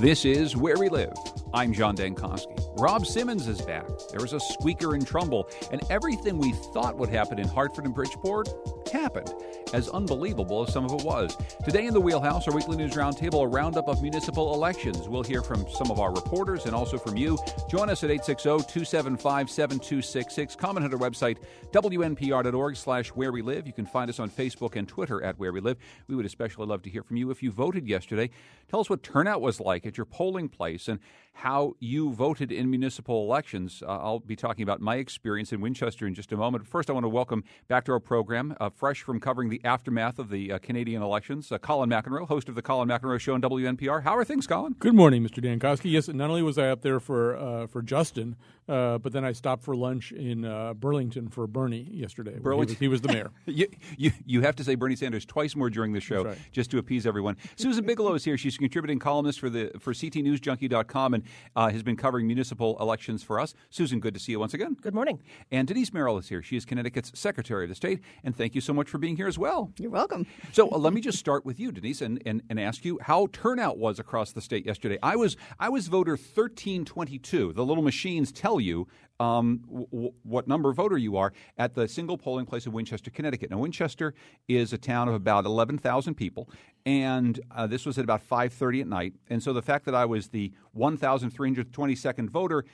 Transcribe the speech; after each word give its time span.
This 0.00 0.24
is 0.24 0.56
Where 0.56 0.78
We 0.78 0.88
Live. 0.88 1.12
I'm 1.52 1.74
John 1.74 1.94
Dankosky. 1.94 2.58
Rob 2.80 3.04
Simmons 3.04 3.46
is 3.46 3.60
back. 3.60 3.86
There 4.10 4.22
was 4.22 4.32
a 4.32 4.40
squeaker 4.40 4.94
in 4.94 5.04
Trumbull, 5.04 5.46
and 5.70 5.82
everything 5.90 6.38
we 6.38 6.52
thought 6.72 6.96
would 6.96 7.10
happen 7.10 7.38
in 7.38 7.46
Hartford 7.46 7.84
and 7.84 7.94
Bridgeport 7.94 8.48
happened, 8.90 9.30
as 9.72 9.88
unbelievable 9.88 10.62
as 10.62 10.72
some 10.72 10.84
of 10.84 10.92
it 10.92 11.02
was. 11.04 11.36
Today 11.64 11.86
in 11.86 11.94
the 11.94 12.00
Wheelhouse, 12.00 12.46
our 12.48 12.54
weekly 12.54 12.76
news 12.76 12.94
roundtable, 12.94 13.44
a 13.44 13.46
roundup 13.46 13.88
of 13.88 14.02
municipal 14.02 14.52
elections. 14.54 15.08
We'll 15.08 15.22
hear 15.22 15.42
from 15.42 15.66
some 15.70 15.90
of 15.90 16.00
our 16.00 16.12
reporters 16.12 16.66
and 16.66 16.74
also 16.74 16.98
from 16.98 17.16
you. 17.16 17.38
Join 17.68 17.88
us 17.90 18.04
at 18.04 18.10
860-275-7266. 18.10 20.58
Comment 20.58 20.84
on 20.84 20.92
our 20.92 20.98
website, 20.98 21.38
wnpr.org 21.72 22.76
slash 22.76 23.08
where 23.08 23.32
we 23.32 23.42
live. 23.42 23.66
You 23.66 23.72
can 23.72 23.86
find 23.86 24.10
us 24.10 24.18
on 24.18 24.30
Facebook 24.30 24.76
and 24.76 24.88
Twitter 24.88 25.22
at 25.22 25.38
where 25.38 25.52
we 25.52 25.60
live. 25.60 25.76
We 26.08 26.16
would 26.16 26.26
especially 26.26 26.66
love 26.66 26.82
to 26.82 26.90
hear 26.90 27.02
from 27.02 27.16
you 27.16 27.30
if 27.30 27.42
you 27.42 27.50
voted 27.50 27.88
yesterday. 27.88 28.30
Tell 28.68 28.80
us 28.80 28.90
what 28.90 29.02
turnout 29.02 29.40
was 29.40 29.60
like 29.60 29.86
at 29.86 29.96
your 29.96 30.06
polling 30.06 30.48
place 30.48 30.88
and 30.88 31.00
how 31.32 31.74
you 31.80 32.12
voted 32.12 32.52
in 32.52 32.70
municipal 32.70 33.24
elections. 33.24 33.82
Uh, 33.86 33.98
I'll 33.98 34.20
be 34.20 34.36
talking 34.36 34.62
about 34.62 34.80
my 34.80 34.96
experience 34.96 35.52
in 35.52 35.60
Winchester 35.60 36.06
in 36.06 36.14
just 36.14 36.32
a 36.32 36.36
moment. 36.36 36.66
First, 36.66 36.90
I 36.90 36.92
want 36.92 37.04
to 37.04 37.08
welcome 37.08 37.44
back 37.68 37.84
to 37.86 37.92
our 37.92 38.00
program, 38.00 38.56
uh, 38.60 38.70
fresh 38.70 39.02
from 39.02 39.20
covering 39.20 39.48
the 39.48 39.59
aftermath 39.64 40.18
of 40.18 40.30
the 40.30 40.52
uh, 40.52 40.58
Canadian 40.58 41.02
elections, 41.02 41.50
uh, 41.52 41.58
Colin 41.58 41.90
McEnroe, 41.90 42.26
host 42.26 42.48
of 42.48 42.54
the 42.54 42.62
Colin 42.62 42.88
McEnroe 42.88 43.18
Show 43.18 43.34
on 43.34 43.42
WNPR. 43.42 44.02
How 44.02 44.16
are 44.16 44.24
things, 44.24 44.46
Colin? 44.46 44.74
Good 44.78 44.94
morning, 44.94 45.22
Mr. 45.22 45.42
Dankosky. 45.42 45.90
Yes, 45.90 46.08
not 46.08 46.30
only 46.30 46.42
was 46.42 46.58
I 46.58 46.68
up 46.68 46.82
there 46.82 47.00
for 47.00 47.36
uh, 47.36 47.66
for 47.66 47.82
Justin, 47.82 48.36
uh, 48.70 48.98
but 48.98 49.12
then 49.12 49.24
I 49.24 49.32
stopped 49.32 49.64
for 49.64 49.74
lunch 49.76 50.12
in 50.12 50.42
Burlington 50.78 51.28
for 51.28 51.46
Bernie 51.46 51.88
yesterday. 51.90 52.38
Burlington, 52.38 52.76
he 52.76 52.88
was, 52.88 53.00
he 53.00 53.06
was 53.06 53.12
the 53.12 53.12
mayor. 53.12 53.30
you, 53.46 53.68
you, 53.96 54.12
you 54.24 54.40
have 54.42 54.56
to 54.56 54.64
say 54.64 54.74
Bernie 54.74 54.96
Sanders 54.96 55.24
twice 55.24 55.56
more 55.56 55.70
during 55.70 55.92
the 55.92 56.00
show 56.00 56.24
right. 56.24 56.38
just 56.52 56.70
to 56.70 56.78
appease 56.78 57.06
everyone. 57.06 57.36
Susan 57.56 57.84
Bigelow 57.84 58.14
is 58.14 58.24
here. 58.24 58.38
She's 58.38 58.54
a 58.54 58.58
contributing 58.58 58.98
columnist 58.98 59.40
for 59.40 59.50
the 59.50 59.72
for 59.80 59.92
CTNewsJunkie.com 59.92 61.14
and 61.14 61.24
has 61.56 61.82
been 61.82 61.96
covering 61.96 62.26
municipal 62.26 62.76
elections 62.80 63.22
for 63.22 63.40
us. 63.40 63.54
Susan, 63.70 64.00
good 64.00 64.14
to 64.14 64.20
see 64.20 64.32
you 64.32 64.40
once 64.40 64.54
again. 64.54 64.76
Good 64.80 64.94
morning. 64.94 65.20
And 65.50 65.66
Denise 65.66 65.92
Merrill 65.92 66.18
is 66.18 66.28
here. 66.28 66.42
She 66.42 66.56
is 66.56 66.64
Connecticut's 66.64 67.18
Secretary 67.18 67.64
of 67.64 67.68
the 67.68 67.74
State. 67.74 68.00
And 68.24 68.36
thank 68.36 68.54
you 68.54 68.60
so 68.60 68.72
much 68.72 68.88
for 68.88 68.98
being 68.98 69.16
here 69.16 69.28
as 69.28 69.38
well. 69.38 69.72
You're 69.78 69.90
welcome. 69.90 70.26
So 70.52 70.68
uh, 70.70 70.78
let 70.78 70.92
me 70.92 71.00
just 71.00 71.18
start 71.18 71.44
with 71.44 71.60
you, 71.60 71.70
Denise, 71.70 72.00
and, 72.00 72.20
and, 72.26 72.42
and 72.50 72.58
ask 72.58 72.84
you 72.84 72.98
how 73.02 73.28
turnout 73.32 73.78
was 73.78 73.98
across 73.98 74.32
the 74.32 74.40
state 74.40 74.66
yesterday. 74.66 74.98
I 75.02 75.14
was 75.14 75.36
I 75.60 75.68
was 75.68 75.86
voter 75.86 76.12
1322. 76.12 77.52
The 77.52 77.64
little 77.64 77.84
machines 77.84 78.32
tell 78.32 78.59
you 78.60 78.86
um, 79.20 79.60
w- 79.70 80.12
what 80.22 80.48
number 80.48 80.72
voter 80.72 80.96
you 80.96 81.16
are 81.16 81.32
at 81.58 81.74
the 81.74 81.86
single 81.86 82.16
polling 82.16 82.46
place 82.46 82.66
in 82.66 82.72
Winchester, 82.72 83.10
Connecticut. 83.10 83.50
Now, 83.50 83.58
Winchester 83.58 84.14
is 84.48 84.72
a 84.72 84.78
town 84.78 85.08
of 85.08 85.14
about 85.14 85.44
11,000 85.44 86.14
people, 86.14 86.48
and 86.86 87.38
uh, 87.54 87.66
this 87.66 87.84
was 87.84 87.98
at 87.98 88.04
about 88.04 88.26
5:30 88.26 88.80
at 88.80 88.88
night. 88.88 89.14
And 89.28 89.42
so 89.42 89.52
the 89.52 89.62
fact 89.62 89.84
that 89.84 89.94
I 89.94 90.06
was 90.06 90.28
the 90.28 90.52
1,322nd 90.76 92.30
voter 92.30 92.64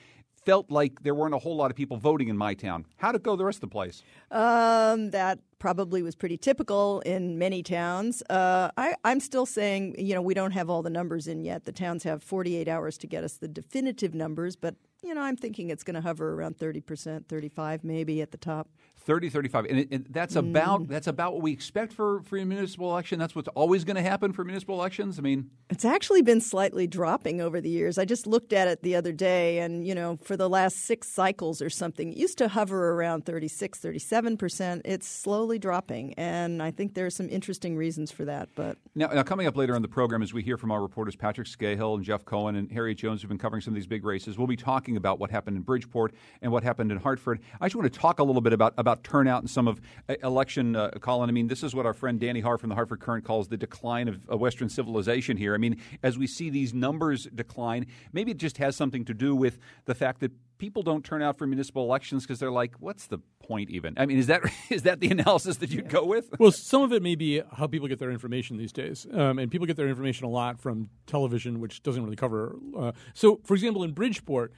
felt 0.45 0.71
like 0.71 1.03
there 1.03 1.13
weren't 1.13 1.33
a 1.33 1.37
whole 1.37 1.57
lot 1.57 1.69
of 1.69 1.75
people 1.75 1.97
voting 1.97 2.29
in 2.29 2.37
my 2.37 2.53
town. 2.53 2.85
How'd 2.95 3.15
it 3.15 3.23
go 3.23 3.35
the 3.35 3.43
rest 3.43 3.57
of 3.57 3.61
the 3.61 3.67
place? 3.67 4.01
Um, 4.31 5.09
that 5.11 5.39
probably 5.59 6.01
was 6.01 6.15
pretty 6.15 6.37
typical 6.37 7.01
in 7.01 7.37
many 7.37 7.61
towns. 7.61 8.23
Uh, 8.29 8.71
I, 8.77 8.95
I'm 9.03 9.19
still 9.19 9.45
saying, 9.45 9.95
you 9.97 10.15
know, 10.15 10.21
we 10.21 10.33
don't 10.33 10.51
have 10.51 10.69
all 10.69 10.81
the 10.81 10.89
numbers 10.89 11.27
in 11.27 11.43
yet. 11.43 11.65
The 11.65 11.73
towns 11.73 12.03
have 12.03 12.23
48 12.23 12.69
hours 12.69 12.97
to 12.99 13.07
get 13.07 13.25
us 13.25 13.33
the 13.33 13.49
definitive 13.49 14.13
numbers, 14.13 14.55
but 14.55 14.75
you 15.03 15.13
know, 15.13 15.21
I'm 15.21 15.37
thinking 15.37 15.69
it's 15.69 15.83
going 15.83 15.95
to 15.95 16.01
hover 16.01 16.33
around 16.33 16.57
30%, 16.57 17.27
35 17.27 17.83
maybe 17.83 18.21
at 18.21 18.31
the 18.31 18.37
top. 18.37 18.69
30, 19.07 19.29
35. 19.29 19.65
And, 19.65 19.79
it, 19.79 19.87
it, 19.89 20.13
that's 20.13 20.35
Mm. 20.35 20.49
about 20.49 20.87
that's 20.89 21.07
about 21.07 21.31
what 21.33 21.41
we 21.41 21.53
expect 21.53 21.93
for, 21.93 22.21
for 22.23 22.37
a 22.37 22.43
municipal 22.45 22.91
election. 22.91 23.17
That's 23.17 23.33
what's 23.33 23.47
always 23.55 23.85
going 23.85 23.95
to 23.95 24.01
happen 24.01 24.33
for 24.33 24.43
municipal 24.43 24.75
elections. 24.75 25.17
I 25.17 25.21
mean, 25.21 25.49
It's 25.69 25.85
actually 25.85 26.21
been 26.21 26.41
slightly 26.41 26.87
dropping 26.87 27.39
over 27.39 27.61
the 27.61 27.69
years. 27.69 27.97
I 27.97 28.03
just 28.05 28.27
looked 28.27 28.51
at 28.51 28.67
it 28.67 28.83
the 28.83 28.95
other 28.97 29.13
day, 29.13 29.59
and, 29.59 29.87
you 29.87 29.95
know, 29.95 30.17
for 30.23 30.35
the 30.35 30.49
last 30.49 30.79
six 30.79 31.07
cycles 31.07 31.61
or 31.61 31.69
something, 31.69 32.11
it 32.11 32.17
used 32.17 32.37
to 32.39 32.49
hover 32.49 32.91
around 32.91 33.25
36, 33.25 33.79
37%. 33.79 34.81
It's 34.85 35.07
slowly 35.07 35.57
dropping, 35.57 36.13
and 36.15 36.61
I 36.61 36.71
think 36.71 36.93
there 36.93 37.05
are 37.05 37.09
some 37.09 37.29
interesting 37.29 37.75
reasons 37.77 38.11
for 38.11 38.25
that. 38.25 38.49
But 38.55 38.77
now, 38.93 39.07
now 39.07 39.23
coming 39.23 39.47
up 39.47 39.55
later 39.55 39.75
in 39.75 39.81
the 39.81 39.87
program, 39.87 40.21
as 40.21 40.33
we 40.33 40.43
hear 40.43 40.57
from 40.57 40.71
our 40.71 40.81
reporters 40.81 41.15
Patrick 41.15 41.47
Skahill 41.47 41.95
and 41.95 42.03
Jeff 42.03 42.25
Cohen 42.25 42.55
and 42.57 42.69
Harriet 42.71 42.97
Jones, 42.97 43.21
who've 43.21 43.29
been 43.29 43.37
covering 43.37 43.61
some 43.61 43.71
of 43.73 43.75
these 43.75 43.87
big 43.87 44.03
races, 44.03 44.37
we'll 44.37 44.47
be 44.47 44.57
talking 44.57 44.97
about 44.97 45.17
what 45.19 45.31
happened 45.31 45.55
in 45.57 45.63
Bridgeport 45.63 46.13
and 46.41 46.51
what 46.51 46.63
happened 46.63 46.91
in 46.91 46.97
Hartford. 46.97 47.39
I 47.61 47.67
just 47.67 47.75
want 47.75 47.91
to 47.91 47.99
talk 47.99 48.19
a 48.19 48.23
little 48.23 48.41
bit 48.41 48.53
about, 48.53 48.73
about 48.77 48.96
turnout 49.03 49.41
and 49.41 49.49
some 49.49 49.67
of 49.67 49.81
uh, 50.09 50.15
election, 50.23 50.75
uh, 50.75 50.91
Colin. 50.99 51.29
I 51.29 51.33
mean, 51.33 51.47
this 51.47 51.63
is 51.63 51.73
what 51.73 51.85
our 51.85 51.93
friend 51.93 52.19
Danny 52.19 52.41
Haar 52.41 52.57
from 52.57 52.69
the 52.69 52.75
Hartford 52.75 52.99
Courant 52.99 53.25
calls 53.25 53.47
the 53.47 53.57
decline 53.57 54.07
of 54.07 54.39
Western 54.39 54.69
civilization 54.69 55.37
here. 55.37 55.53
I 55.53 55.57
mean, 55.57 55.81
as 56.03 56.17
we 56.17 56.27
see 56.27 56.49
these 56.49 56.73
numbers 56.73 57.27
decline, 57.33 57.87
maybe 58.13 58.31
it 58.31 58.37
just 58.37 58.57
has 58.57 58.75
something 58.75 59.05
to 59.05 59.13
do 59.13 59.35
with 59.35 59.59
the 59.85 59.95
fact 59.95 60.19
that 60.21 60.31
people 60.57 60.83
don't 60.83 61.03
turn 61.03 61.21
out 61.21 61.37
for 61.37 61.47
municipal 61.47 61.83
elections 61.83 62.23
because 62.23 62.39
they're 62.39 62.51
like, 62.51 62.75
what's 62.79 63.07
the 63.07 63.19
point 63.39 63.69
even? 63.69 63.93
I 63.97 64.05
mean, 64.05 64.17
is 64.17 64.27
that 64.27 64.41
is 64.69 64.83
that 64.83 64.99
the 64.99 65.09
analysis 65.09 65.57
that 65.57 65.69
you'd 65.69 65.89
go 65.89 66.05
with? 66.05 66.29
well, 66.39 66.51
some 66.51 66.81
of 66.81 66.93
it 66.93 67.01
may 67.01 67.15
be 67.15 67.41
how 67.53 67.67
people 67.67 67.87
get 67.87 67.99
their 67.99 68.11
information 68.11 68.57
these 68.57 68.71
days, 68.71 69.07
um, 69.13 69.39
and 69.39 69.51
people 69.51 69.67
get 69.67 69.77
their 69.77 69.87
information 69.87 70.25
a 70.25 70.29
lot 70.29 70.59
from 70.59 70.89
television, 71.05 71.59
which 71.59 71.83
doesn't 71.83 72.03
really 72.03 72.15
cover. 72.15 72.55
Uh, 72.77 72.91
so, 73.13 73.39
for 73.43 73.53
example, 73.53 73.83
in 73.83 73.93
Bridgeport, 73.93 74.51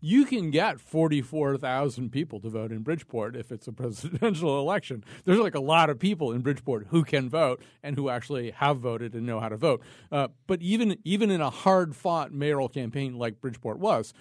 you 0.00 0.24
can 0.24 0.50
get 0.50 0.80
forty-four 0.80 1.56
thousand 1.58 2.10
people 2.10 2.40
to 2.40 2.48
vote 2.48 2.72
in 2.72 2.82
Bridgeport 2.82 3.36
if 3.36 3.52
it's 3.52 3.66
a 3.66 3.72
presidential 3.72 4.58
election. 4.58 5.04
There's 5.24 5.38
like 5.38 5.54
a 5.54 5.60
lot 5.60 5.90
of 5.90 5.98
people 5.98 6.32
in 6.32 6.42
Bridgeport 6.42 6.86
who 6.90 7.04
can 7.04 7.28
vote 7.28 7.62
and 7.82 7.96
who 7.96 8.08
actually 8.08 8.52
have 8.52 8.78
voted 8.78 9.14
and 9.14 9.26
know 9.26 9.40
how 9.40 9.48
to 9.48 9.56
vote. 9.56 9.82
Uh, 10.12 10.28
but 10.46 10.62
even 10.62 10.98
even 11.04 11.30
in 11.30 11.40
a 11.40 11.50
hard-fought 11.50 12.32
mayoral 12.32 12.68
campaign 12.68 13.14
like 13.14 13.40
Bridgeport 13.40 13.78
was, 13.78 14.12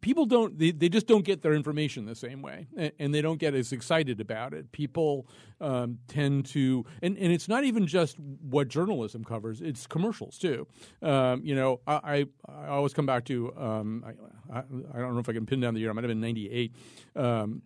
people 0.00 0.26
don't 0.26 0.58
they, 0.58 0.70
they 0.70 0.88
just 0.88 1.06
don't 1.06 1.24
get 1.24 1.42
their 1.42 1.52
information 1.52 2.06
the 2.06 2.14
same 2.14 2.42
way 2.42 2.66
and, 2.98 3.14
they 3.14 3.22
don't 3.22 3.38
get 3.38 3.54
as 3.54 3.72
excited 3.72 4.20
about 4.20 4.54
it 4.54 4.70
people 4.72 5.26
um, 5.60 5.98
tend 6.08 6.46
to 6.46 6.84
and, 7.02 7.16
and 7.18 7.32
it's 7.32 7.48
not 7.48 7.64
even 7.64 7.86
just 7.86 8.18
what 8.18 8.68
journalism 8.68 9.24
covers 9.24 9.60
it's 9.60 9.86
commercials 9.86 10.38
too 10.38 10.66
um, 11.02 11.42
you 11.44 11.54
know 11.54 11.80
I, 11.86 12.26
I, 12.48 12.64
I 12.64 12.66
always 12.68 12.92
come 12.92 13.06
back 13.06 13.24
to 13.26 13.54
um, 13.56 14.04
I, 14.06 14.58
I, 14.58 14.62
don't 14.98 15.14
know 15.14 15.20
if 15.20 15.28
I 15.28 15.32
can 15.32 15.46
pin 15.46 15.60
down 15.60 15.74
the 15.74 15.80
year 15.80 15.90
I 15.90 15.92
might 15.92 16.04
have 16.04 16.08
been 16.08 16.20
98 16.20 16.74
um, 17.16 17.62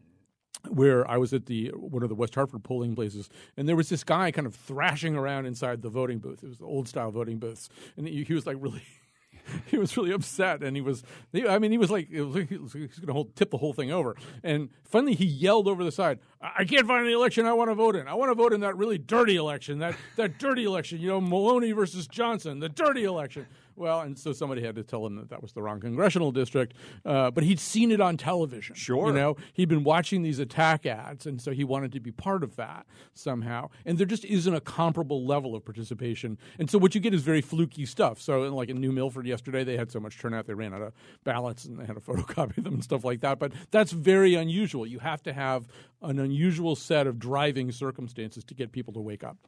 where 0.69 1.09
I 1.11 1.17
was 1.17 1.33
at 1.33 1.47
the 1.47 1.69
one 1.75 2.03
of 2.03 2.09
the 2.09 2.15
West 2.15 2.35
Hartford 2.35 2.63
polling 2.63 2.95
places, 2.95 3.29
and 3.57 3.69
there 3.69 3.75
was 3.77 3.89
this 3.89 4.05
guy 4.05 4.31
kind 4.31 4.47
of 4.47 4.55
thrashing 4.55 5.17
around 5.17 5.47
inside 5.47 5.83
the 5.83 5.89
voting 5.89 6.19
booth. 6.19 6.43
It 6.43 6.49
was 6.49 6.59
the 6.59 6.67
old 6.67 6.89
style 6.89 7.11
voting 7.11 7.39
booths, 7.39 7.69
and 7.97 8.07
he 8.07 8.33
was 8.33 8.47
like 8.47 8.57
really 8.61 8.83
he 9.67 9.79
was 9.79 9.97
really 9.97 10.13
upset, 10.13 10.63
and 10.63 10.77
he 10.77 10.83
was. 10.83 11.03
I 11.35 11.59
mean, 11.59 11.71
he 11.71 11.79
was 11.79 11.91
like, 11.91 12.09
was 12.11 12.35
like 12.35 12.49
he 12.49 12.57
was 12.59 12.73
going 12.73 12.89
to 12.89 13.33
tip 13.35 13.51
the 13.51 13.59
whole 13.59 13.73
thing 13.73 13.91
over. 13.91 14.17
And 14.43 14.71
finally, 14.85 15.15
he 15.15 15.25
yelled 15.25 15.69
over 15.69 15.85
the 15.85 15.93
side, 15.93 16.19
"I 16.41 16.65
can't 16.65 16.87
find 16.87 17.05
any 17.05 17.15
election 17.15 17.47
I 17.47 17.53
want 17.53 17.71
to 17.71 17.75
vote 17.75 17.97
in. 17.97 18.09
I 18.09 18.15
want 18.15 18.31
to 18.31 18.35
vote 18.35 18.53
in 18.53 18.61
that 18.61 18.77
really 18.77 18.99
dirty 18.99 19.37
election, 19.37 19.79
that 19.81 19.97
that 20.17 20.39
dirty 20.39 20.65
election. 20.65 21.01
You 21.01 21.09
know, 21.09 21.21
Maloney 21.21 21.73
versus 21.73 22.07
Johnson, 22.07 22.61
the 22.61 22.69
dirty 22.69 23.05
election." 23.05 23.47
Well, 23.83 24.03
and 24.03 24.17
so 24.17 24.33
somebody 24.33 24.63
had 24.63 24.77
to 24.77 24.85
tell 24.85 25.05
him 25.05 25.17
that 25.17 25.31
that 25.31 25.43
was 25.43 25.55
the 25.55 25.61
wrong 25.61 25.81
congressional 25.81 26.31
district, 26.31 26.75
uh, 27.05 27.33
but 27.33 27.43
he'd 27.43 27.59
seen 27.59 27.91
it 27.91 28.01
on 28.01 28.17
television. 28.17 28.77
Sure, 28.77 29.09
you 29.09 29.13
know, 29.13 29.37
he'd 29.55 29.69
been 29.69 29.83
watching 29.83 30.23
these 30.23 30.39
attack 30.39 30.87
ads, 30.87 31.27
and 31.27 31.43
so 31.43 31.51
he 31.51 31.65
wanted 31.65 31.91
to 31.91 31.99
be 31.99 32.13
part 32.13 32.45
of 32.45 32.55
that 32.55 32.87
somehow. 33.13 33.71
And 33.85 33.99
there 33.99 34.07
just 34.07 34.25
isn't 34.25 34.55
a 34.55 34.61
comparable 34.61 35.27
level 35.27 35.57
of 35.57 35.65
participation, 35.65 36.39
and 36.61 36.71
so 36.71 36.79
what 36.79 36.95
you 36.95 37.01
get 37.01 37.13
is 37.13 37.23
very 37.23 37.41
fluky 37.41 37.85
stuff. 37.85 38.21
So, 38.21 38.43
like 38.55 38.69
in 38.69 38.81
New 38.81 38.93
Milford 38.93 39.27
yesterday, 39.27 39.65
they 39.65 39.77
had 39.77 39.91
so 39.91 39.99
much 39.99 40.17
turnout 40.17 40.47
they 40.47 40.55
ran 40.55 40.73
out 40.73 40.83
of 40.83 40.93
ballots, 41.25 41.65
and 41.65 41.77
they 41.77 41.85
had 41.85 41.97
to 41.97 42.01
photocopy 42.09 42.63
them 42.63 42.75
and 42.75 42.85
stuff 42.85 43.03
like 43.05 43.19
that. 43.23 43.41
But 43.41 43.53
that's 43.73 43.91
very 43.91 44.37
unusual. 44.37 44.87
You 44.87 45.01
have 45.01 45.25
to 45.25 45.33
have 45.33 45.67
an 46.03 46.21
unusual 46.21 46.77
set 46.77 47.09
of 47.09 47.19
driving 47.19 47.73
circumstances 47.73 48.45
to 48.45 48.55
get 48.55 48.71
people 48.71 48.93
to 48.93 49.01
wake 49.01 49.25
up. 49.25 49.39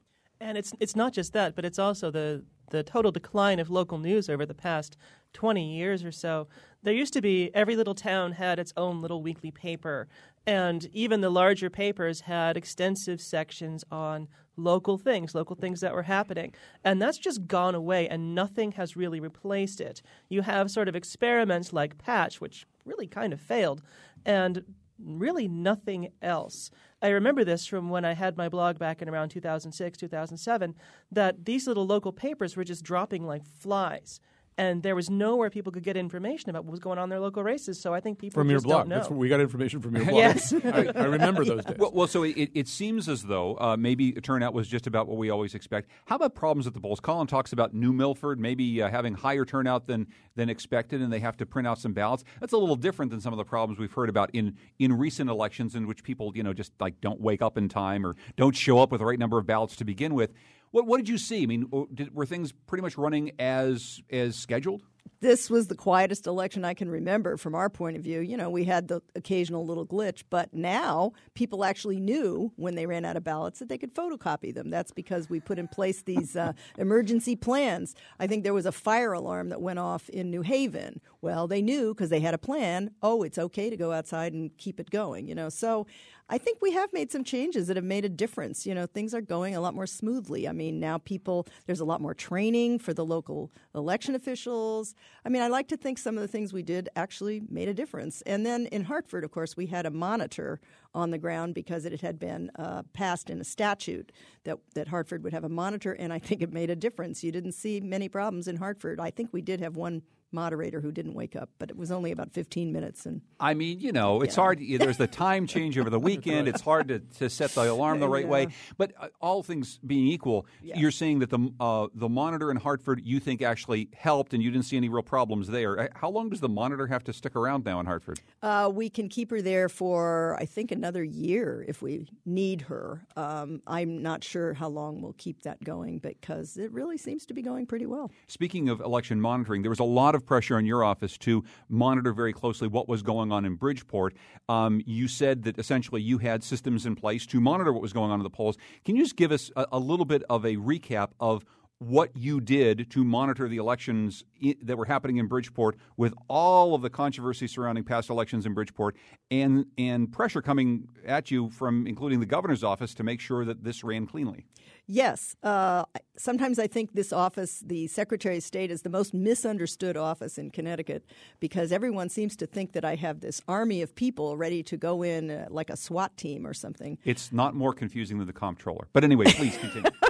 And 0.41 0.59
it's 0.59 0.73
it's 0.81 0.97
not 0.97 1.13
just 1.13 1.35
that, 1.35 1.55
but 1.55 1.65
it's 1.65 1.79
also 1.79 2.11
the 2.11 2.45
the 2.71 2.83
total 2.83 3.11
decline 3.11 3.59
of 3.59 3.71
local 3.71 3.99
news 3.99 4.29
over 4.29 4.47
the 4.47 4.55
past 4.55 4.97
20 5.33 5.77
years 5.77 6.05
or 6.05 6.13
so. 6.13 6.49
There 6.83 6.95
used 6.95 7.13
to 7.15 7.21
be 7.21 7.51
every 7.55 7.77
little 7.77 7.95
town 7.95 8.33
had 8.33 8.59
its 8.59 8.73
own 8.77 9.01
little 9.01 9.23
weekly 9.23 9.51
paper, 9.51 10.09
and 10.47 10.89
even 10.93 11.21
the 11.21 11.31
larger 11.31 11.71
papers 11.71 12.23
had 12.23 12.57
extensive 12.57 13.21
sections 13.21 13.85
on 13.91 14.29
local 14.57 14.99
things, 14.99 15.35
local 15.35 15.57
things 15.57 15.81
that 15.81 15.95
were 15.95 16.03
happening. 16.03 16.55
And 16.85 17.01
that's 17.01 17.19
just 17.19 17.47
gone 17.47 17.75
away, 17.75 18.09
and 18.09 18.35
nothing 18.35 18.73
has 18.73 18.97
really 18.97 19.21
replaced 19.21 19.81
it. 19.81 20.03
You 20.29 20.43
have 20.43 20.71
sort 20.71 20.89
of 20.89 20.95
experiments 20.95 21.73
like 21.73 21.99
Patch, 21.99 22.41
which 22.41 22.67
really 22.85 23.07
kind 23.07 23.33
of 23.33 23.41
failed, 23.41 23.83
and 24.25 24.65
really 24.99 25.49
nothing 25.49 26.11
else. 26.23 26.71
I 27.03 27.09
remember 27.09 27.45
this 27.45 27.67
from 27.67 27.91
when 27.91 28.05
I 28.05 28.15
had 28.15 28.37
my 28.37 28.49
blog 28.49 28.79
back 28.79 29.03
in 29.03 29.09
around 29.09 29.31
2006, 29.31 29.99
2007, 29.99 30.75
that 31.13 31.45
these 31.45 31.67
little 31.67 31.87
local 31.87 32.13
papers 32.13 32.57
were 32.57 32.65
just 32.65 32.85
dropping 32.85 33.27
like 33.27 33.47
flies. 33.47 34.21
And 34.57 34.83
there 34.83 34.95
was 34.95 35.11
nowhere 35.11 35.51
people 35.51 35.73
could 35.73 35.83
get 35.83 35.97
information 35.97 36.51
about 36.51 36.65
what 36.65 36.71
was 36.71 36.81
going 36.81 36.99
on 36.99 37.05
in 37.05 37.11
their 37.11 37.21
local 37.21 37.43
races. 37.43 37.81
So 37.81 37.93
I 37.93 38.01
think 38.01 38.19
people 38.19 38.41
from 38.41 38.49
your 38.49 38.59
just 38.59 38.67
blog. 38.67 38.83
don't 38.83 38.89
know. 38.89 38.97
That's 38.97 39.11
where 39.11 39.19
we 39.19 39.29
got 39.29 39.41
information 39.41 39.81
from 39.81 39.97
your 39.97 40.05
blog. 40.07 40.17
Yes. 40.17 40.53
I, 40.65 40.93
I 40.95 41.05
remember 41.05 41.45
those 41.45 41.65
days. 41.65 41.77
Well, 41.79 41.91
well 41.93 42.07
so 42.07 42.23
it, 42.23 42.51
it 42.55 42.69
seems 42.69 43.09
as 43.09 43.23
though 43.23 43.57
uh, 43.59 43.77
maybe 43.77 44.13
turnout 44.13 44.55
was 44.55 44.69
just 44.69 44.87
about 44.87 45.09
what 45.09 45.17
we 45.17 45.31
always 45.31 45.55
expect. 45.55 45.91
How 46.07 46.17
about 46.17 46.35
problems 46.35 46.67
at 46.67 46.75
the 46.75 46.81
polls? 46.81 47.01
Colin 47.01 47.27
talks 47.27 47.53
about 47.53 47.75
New 47.75 47.93
Milford 47.93 48.39
maybe 48.39 48.81
uh, 48.81 48.89
having 48.89 49.15
higher 49.15 49.45
turnout 49.45 49.87
than 49.87 50.07
than 50.37 50.49
expected, 50.49 51.01
and 51.01 51.13
they 51.13 51.21
have 51.21 51.37
to 51.39 51.47
print 51.47 51.67
out 51.67 51.79
some 51.79 51.93
ballots. 51.93 52.25
That's 52.41 52.53
a 52.53 52.59
little 52.59 52.77
different 52.77 53.11
than 53.11 53.21
some 53.21 53.33
of 53.33 53.37
the 53.37 53.45
problems 53.45 53.79
we've 53.79 53.93
heard 53.93 54.09
about 54.09 54.31
in 54.33 54.57
in 54.79 54.93
recent 54.93 55.31
elections, 55.31 55.75
in 55.75 55.87
which 55.87 56.03
people 56.05 56.33
you 56.35 56.43
know 56.43 56.53
just 56.53 56.73
like 56.81 57.01
don't 57.01 57.21
wake 57.21 57.43
up 57.43 57.59
in 57.59 57.69
time 57.69 58.07
or 58.07 58.15
don't 58.37 58.57
show 58.57 58.79
up 58.79 58.93
with 58.93 59.01
the 59.01 59.05
right 59.05 59.19
number 59.19 59.39
of 59.39 59.47
ballots 59.47 59.77
to 59.77 59.85
begin 59.85 60.15
with. 60.15 60.33
What 60.75 60.89
what 60.89 60.97
did 60.97 61.09
you 61.09 61.19
see? 61.19 61.45
I 61.45 61.47
mean, 61.47 61.71
did, 61.95 62.13
were 62.13 62.27
things 62.27 62.51
pretty 62.51 62.83
much 62.83 62.99
running 62.99 63.31
as 63.39 64.03
as 64.11 64.35
scheduled? 64.35 64.83
this 65.25 65.49
was 65.49 65.69
the 65.69 65.75
quietest 65.75 66.27
election 66.27 66.67
I 66.67 66.75
can 66.75 66.91
remember 66.91 67.39
from 67.39 67.55
our 67.55 67.71
point 67.71 67.97
of 67.97 68.03
view. 68.03 68.21
You 68.21 68.37
know, 68.37 68.51
we 68.51 68.65
had 68.65 68.89
the 68.89 69.01
occasional 69.15 69.65
little 69.65 69.87
glitch, 69.87 70.23
but 70.29 70.53
now 70.53 71.13
people 71.33 71.65
actually 71.65 71.99
knew 71.99 72.53
when 72.57 72.75
they 72.75 72.85
ran 72.85 73.07
out 73.07 73.17
of 73.17 73.25
ballots 73.25 73.59
that 73.61 73.71
they 73.71 73.79
could 73.79 73.95
photocopy 73.95 74.55
them. 74.55 74.69
That's 74.69 74.93
because 74.93 75.31
we 75.31 75.41
put 75.41 75.59
in 75.59 75.67
place 75.67 76.03
these 76.03 76.37
uh, 76.37 76.53
emergency 76.79 77.37
plans. 77.37 77.95
I 78.19 78.27
think 78.27 78.45
there 78.45 78.53
was 78.53 78.67
a 78.67 78.73
fire 78.73 79.15
alarm 79.15 79.49
that 79.49 79.63
went 79.63 79.79
off 79.79 80.11
in 80.11 80.31
New 80.31 80.43
Haven. 80.43 81.01
Well, 81.23 81.49
they 81.49 81.63
knew 81.63 81.95
because 81.95 82.11
they 82.11 82.21
had 82.21 82.35
a 82.35 82.39
plan. 82.39 82.91
Oh, 83.03 83.23
it's 83.23 83.39
okay 83.39 83.71
to 83.71 83.79
go 83.79 83.93
outside 83.93 84.35
and 84.35 84.55
keep 84.59 84.79
it 84.79 84.91
going. 84.91 85.27
You 85.27 85.35
know, 85.35 85.49
so 85.49 85.87
I 86.29 86.39
think 86.39 86.59
we 86.63 86.73
have 86.73 86.91
made 86.93 87.13
some 87.13 87.23
changes 87.23 87.67
that 87.67 87.77
have 87.77 87.85
made 87.85 88.05
a 88.05 88.09
difference. 88.09 88.65
You 88.65 88.75
know, 88.75 88.87
things 88.87 89.13
are 89.13 89.21
going 89.21 89.55
a 89.55 89.61
lot 89.61 89.75
more 89.75 89.87
smoothly. 89.87 90.49
I 90.49 90.53
mean, 90.53 90.81
now 90.81 90.99
people, 90.99 91.47
there's 91.67 91.81
a 91.81 91.85
lot 91.85 92.01
more 92.01 92.15
training 92.15 92.79
for 92.79 92.95
the 92.95 93.05
local 93.05 93.53
election 93.75 94.15
officials. 94.15 94.95
I 95.25 95.29
mean, 95.29 95.43
I 95.43 95.49
like 95.49 95.69
to 95.69 95.77
think 95.77 95.99
some 95.99 96.17
of 96.17 96.23
the 96.23 96.29
things 96.29 96.53
we 96.53 96.63
did 96.63 96.89
actually 96.97 97.43
made 97.51 97.69
a 97.69 97.75
difference. 97.75 98.23
And 98.23 98.47
then 98.47 98.67
in 98.67 98.85
Hartford, 98.85 99.23
of 99.23 99.33
course, 99.33 99.55
we 99.55 99.67
had 99.67 99.85
a 99.85 99.91
monitor 99.91 100.61
on 100.95 101.11
the 101.11 101.19
ground 101.19 101.55
because 101.55 101.85
it 101.85 102.01
had 102.01 102.19
been 102.19 102.51
uh, 102.57 102.85
passed 102.95 103.29
in 103.29 103.41
a 103.41 103.45
statute 103.45 104.11
that, 104.45 104.59
that 104.75 104.89
Hartford 104.89 105.25
would 105.25 105.33
have 105.33 105.45
a 105.45 105.49
monitor, 105.49 105.93
and 105.93 106.13
I 106.13 106.21
think 106.21 106.41
it 106.41 106.53
made 106.53 106.71
a 106.71 106.77
difference. 106.77 107.25
You 107.25 107.33
didn't 107.33 107.53
see 107.53 107.81
many 107.81 108.09
problems 108.09 108.49
in 108.49 108.57
Hartford. 108.57 109.01
I 109.01 109.11
think 109.11 109.31
we 109.33 109.43
did 109.43 109.61
have 109.61 109.77
one 109.77 110.03
moderator 110.35 110.81
who 110.81 110.93
didn't 110.93 111.15
wake 111.15 111.37
up, 111.37 111.51
but 111.59 111.71
it 111.71 111.77
was 111.77 111.91
only 111.91 112.13
about 112.13 112.33
15 112.33 112.73
minutes. 112.73 113.07
And 113.07 113.23
I 113.41 113.55
mean, 113.55 113.81
you 113.81 113.93
know, 113.93 114.21
it's 114.21 114.37
yeah. 114.37 114.43
hard. 114.43 114.61
There's 114.61 114.99
the 114.99 115.07
time 115.25 115.47
change 115.47 115.79
over 115.79 115.89
the 115.89 116.01
weekend. 116.01 116.49
It's 116.49 116.61
hard 116.61 116.89
to, 116.89 116.99
to 116.99 117.31
set 117.31 117.53
the 117.53 117.71
alarm 117.71 118.01
the 118.01 118.09
right 118.09 118.25
yeah. 118.25 118.31
way. 118.31 118.49
But 118.77 118.93
uh, 118.99 119.09
all 119.21 119.43
things 119.43 119.79
being 119.87 120.07
equal, 120.07 120.47
yeah. 120.63 120.79
you're 120.79 120.91
saying 120.91 121.21
that 121.21 121.31
the 121.31 121.51
uh, 121.61 121.87
the 121.95 122.09
monitor 122.09 122.51
in 122.51 122.57
Hartford 122.57 123.01
you 123.05 123.21
think 123.21 123.43
actually 123.43 123.89
helped, 123.97 124.35
and 124.35 124.43
you 124.43 124.51
didn't 124.51 124.67
see 124.67 124.77
any 124.77 124.89
real 124.89 125.03
problems 125.03 125.49
there. 125.49 125.79
Uh, 125.79 125.89
how 125.95 126.11
long 126.11 126.29
does 126.29 126.41
the 126.41 126.49
monitor 126.49 126.87
have 126.87 127.05
to 127.05 127.13
stick 127.13 127.37
around 127.37 127.65
now 127.65 127.81
in 127.81 127.87
Hartford? 127.87 128.21
Uh, 128.43 128.71
we 128.73 128.91
can 128.91 129.09
keep 129.09 129.31
her 129.31 129.41
there 129.41 129.69
for 129.69 130.37
I 130.41 130.45
think 130.45 130.73
another 130.73 131.05
year 131.05 131.65
if 131.67 131.81
we 131.81 132.09
need 132.27 132.63
her. 132.63 133.07
Um, 133.17 133.63
I'm 133.67 134.03
not 134.03 134.25
sure 134.25 134.55
how 134.55 134.69
long 134.69 135.01
we'll 135.01 135.15
keep 135.15 135.43
that 135.43 135.63
going 135.63 135.99
because 135.99 136.57
it 136.57 136.73
really 136.73 136.99
seems 136.99 137.27
to 137.27 137.35
be 137.35 137.43
going 137.43 137.67
pretty 137.67 137.87
well. 137.87 138.11
Speaking 138.27 138.69
of 138.69 138.81
election 138.81 139.21
monitoring, 139.21 139.63
there 139.63 139.71
was 139.71 139.81
a 139.81 139.85
lot 139.85 140.15
of 140.15 140.24
pressure 140.27 140.57
on 140.57 140.67
your 140.67 140.83
office 140.85 141.17
to 141.19 141.45
monitor 141.69 142.13
very 142.13 142.33
closely 142.33 142.69
what 142.69 142.89
was 142.89 143.03
going 143.03 143.33
on 143.33 143.45
in 143.45 143.55
Bridgeport. 143.55 144.15
Um, 144.49 144.83
you 144.87 145.09
said 145.09 145.43
that 145.45 145.59
essentially 145.59 146.03
you 146.03 146.19
had 146.19 146.43
systems 146.43 146.87
in 146.87 146.97
place 146.97 147.27
to 147.27 147.41
monitor 147.41 147.73
what 147.73 147.83
was 147.83 147.93
going 147.93 148.11
on 148.11 148.21
in 148.21 148.25
the 148.25 148.31
polls. 148.31 148.57
Can 148.85 148.97
you 148.97 149.03
just 149.03 149.17
give 149.17 149.33
us 149.33 149.51
a, 149.57 149.67
a 149.73 149.79
little 149.79 150.05
bit 150.05 150.23
of 150.29 150.45
a 150.45 150.57
recap 150.57 151.11
of 151.21 151.45
what 151.89 152.17
you 152.17 152.41
did 152.41 152.91
to 152.91 153.05
monitor 153.05 153.49
the 153.49 153.59
elections 153.59 154.25
that 154.63 154.77
were 154.77 154.85
happening 154.85 155.19
in 155.19 155.27
Bridgeport 155.27 155.77
with 155.97 156.15
all 156.29 156.75
of 156.75 156.83
the 156.83 156.91
controversy 156.91 157.47
surrounding 157.47 157.85
past 157.85 158.11
elections 158.11 158.47
in 158.47 158.55
Bridgeport 158.55 158.97
and 159.31 159.67
and 159.77 160.13
pressure 160.13 160.43
coming 160.43 160.89
at 161.07 161.31
you 161.31 161.51
from 161.51 161.87
including 161.87 162.21
the 162.21 162.27
governor's 162.27 162.65
office 162.65 162.95
to 162.95 163.03
make 163.03 163.21
sure 163.21 163.45
that 163.45 163.65
this 163.65 163.85
ran 163.85 164.07
cleanly. 164.07 164.47
Yes. 164.87 165.35
Uh, 165.43 165.85
sometimes 166.17 166.59
I 166.59 166.67
think 166.67 166.93
this 166.93 167.13
office, 167.13 167.63
the 167.65 167.87
Secretary 167.87 168.37
of 168.37 168.43
State, 168.43 168.71
is 168.71 168.83
the 168.83 168.91
most 168.91 169.15
misunderstood 169.15 169.97
office 169.97 170.37
in 170.37 170.51
Connecticut 170.51 171.05
because 171.41 171.73
everyone 171.73 172.11
seems 172.11 172.37
to 172.37 172.47
think 172.47 172.73
that 172.73 172.85
I 172.85 172.97
have 172.97 173.21
this 173.21 173.41
army 173.49 173.81
of 173.81 173.95
people 173.95 174.37
ready 174.37 174.63
to 174.65 174.77
go 174.77 175.03
in 175.03 175.31
uh, 175.31 175.47
like 175.51 175.71
a 175.71 175.77
SWAT 175.77 176.17
team 176.19 176.47
or 176.47 176.53
something. 176.53 176.99
It's 177.05 177.33
not 177.33 177.55
more 177.55 177.73
confusing 177.73 178.19
than 178.19 178.27
the 178.27 178.35
comptroller. 178.35 178.89
But 178.93 179.05
anyway, 179.05 179.27
please 179.27 179.57
continue. 179.57 179.91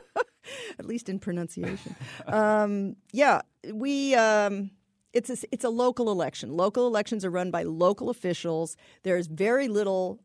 At 0.79 0.87
least 0.87 1.09
in 1.09 1.19
pronunciation. 1.19 1.97
um, 2.27 2.97
yeah, 3.12 3.43
we. 3.73 4.15
Um, 4.15 4.71
it's 5.12 5.31
a, 5.31 5.37
it's 5.53 5.62
a 5.65 5.71
local 5.71 6.11
election. 6.11 6.56
Local 6.56 6.89
elections 6.89 7.25
are 7.25 7.31
run 7.31 7.53
by 7.53 7.62
local 7.62 8.11
officials. 8.11 8.77
There's 9.05 9.29
very 9.29 9.69
little 9.69 10.21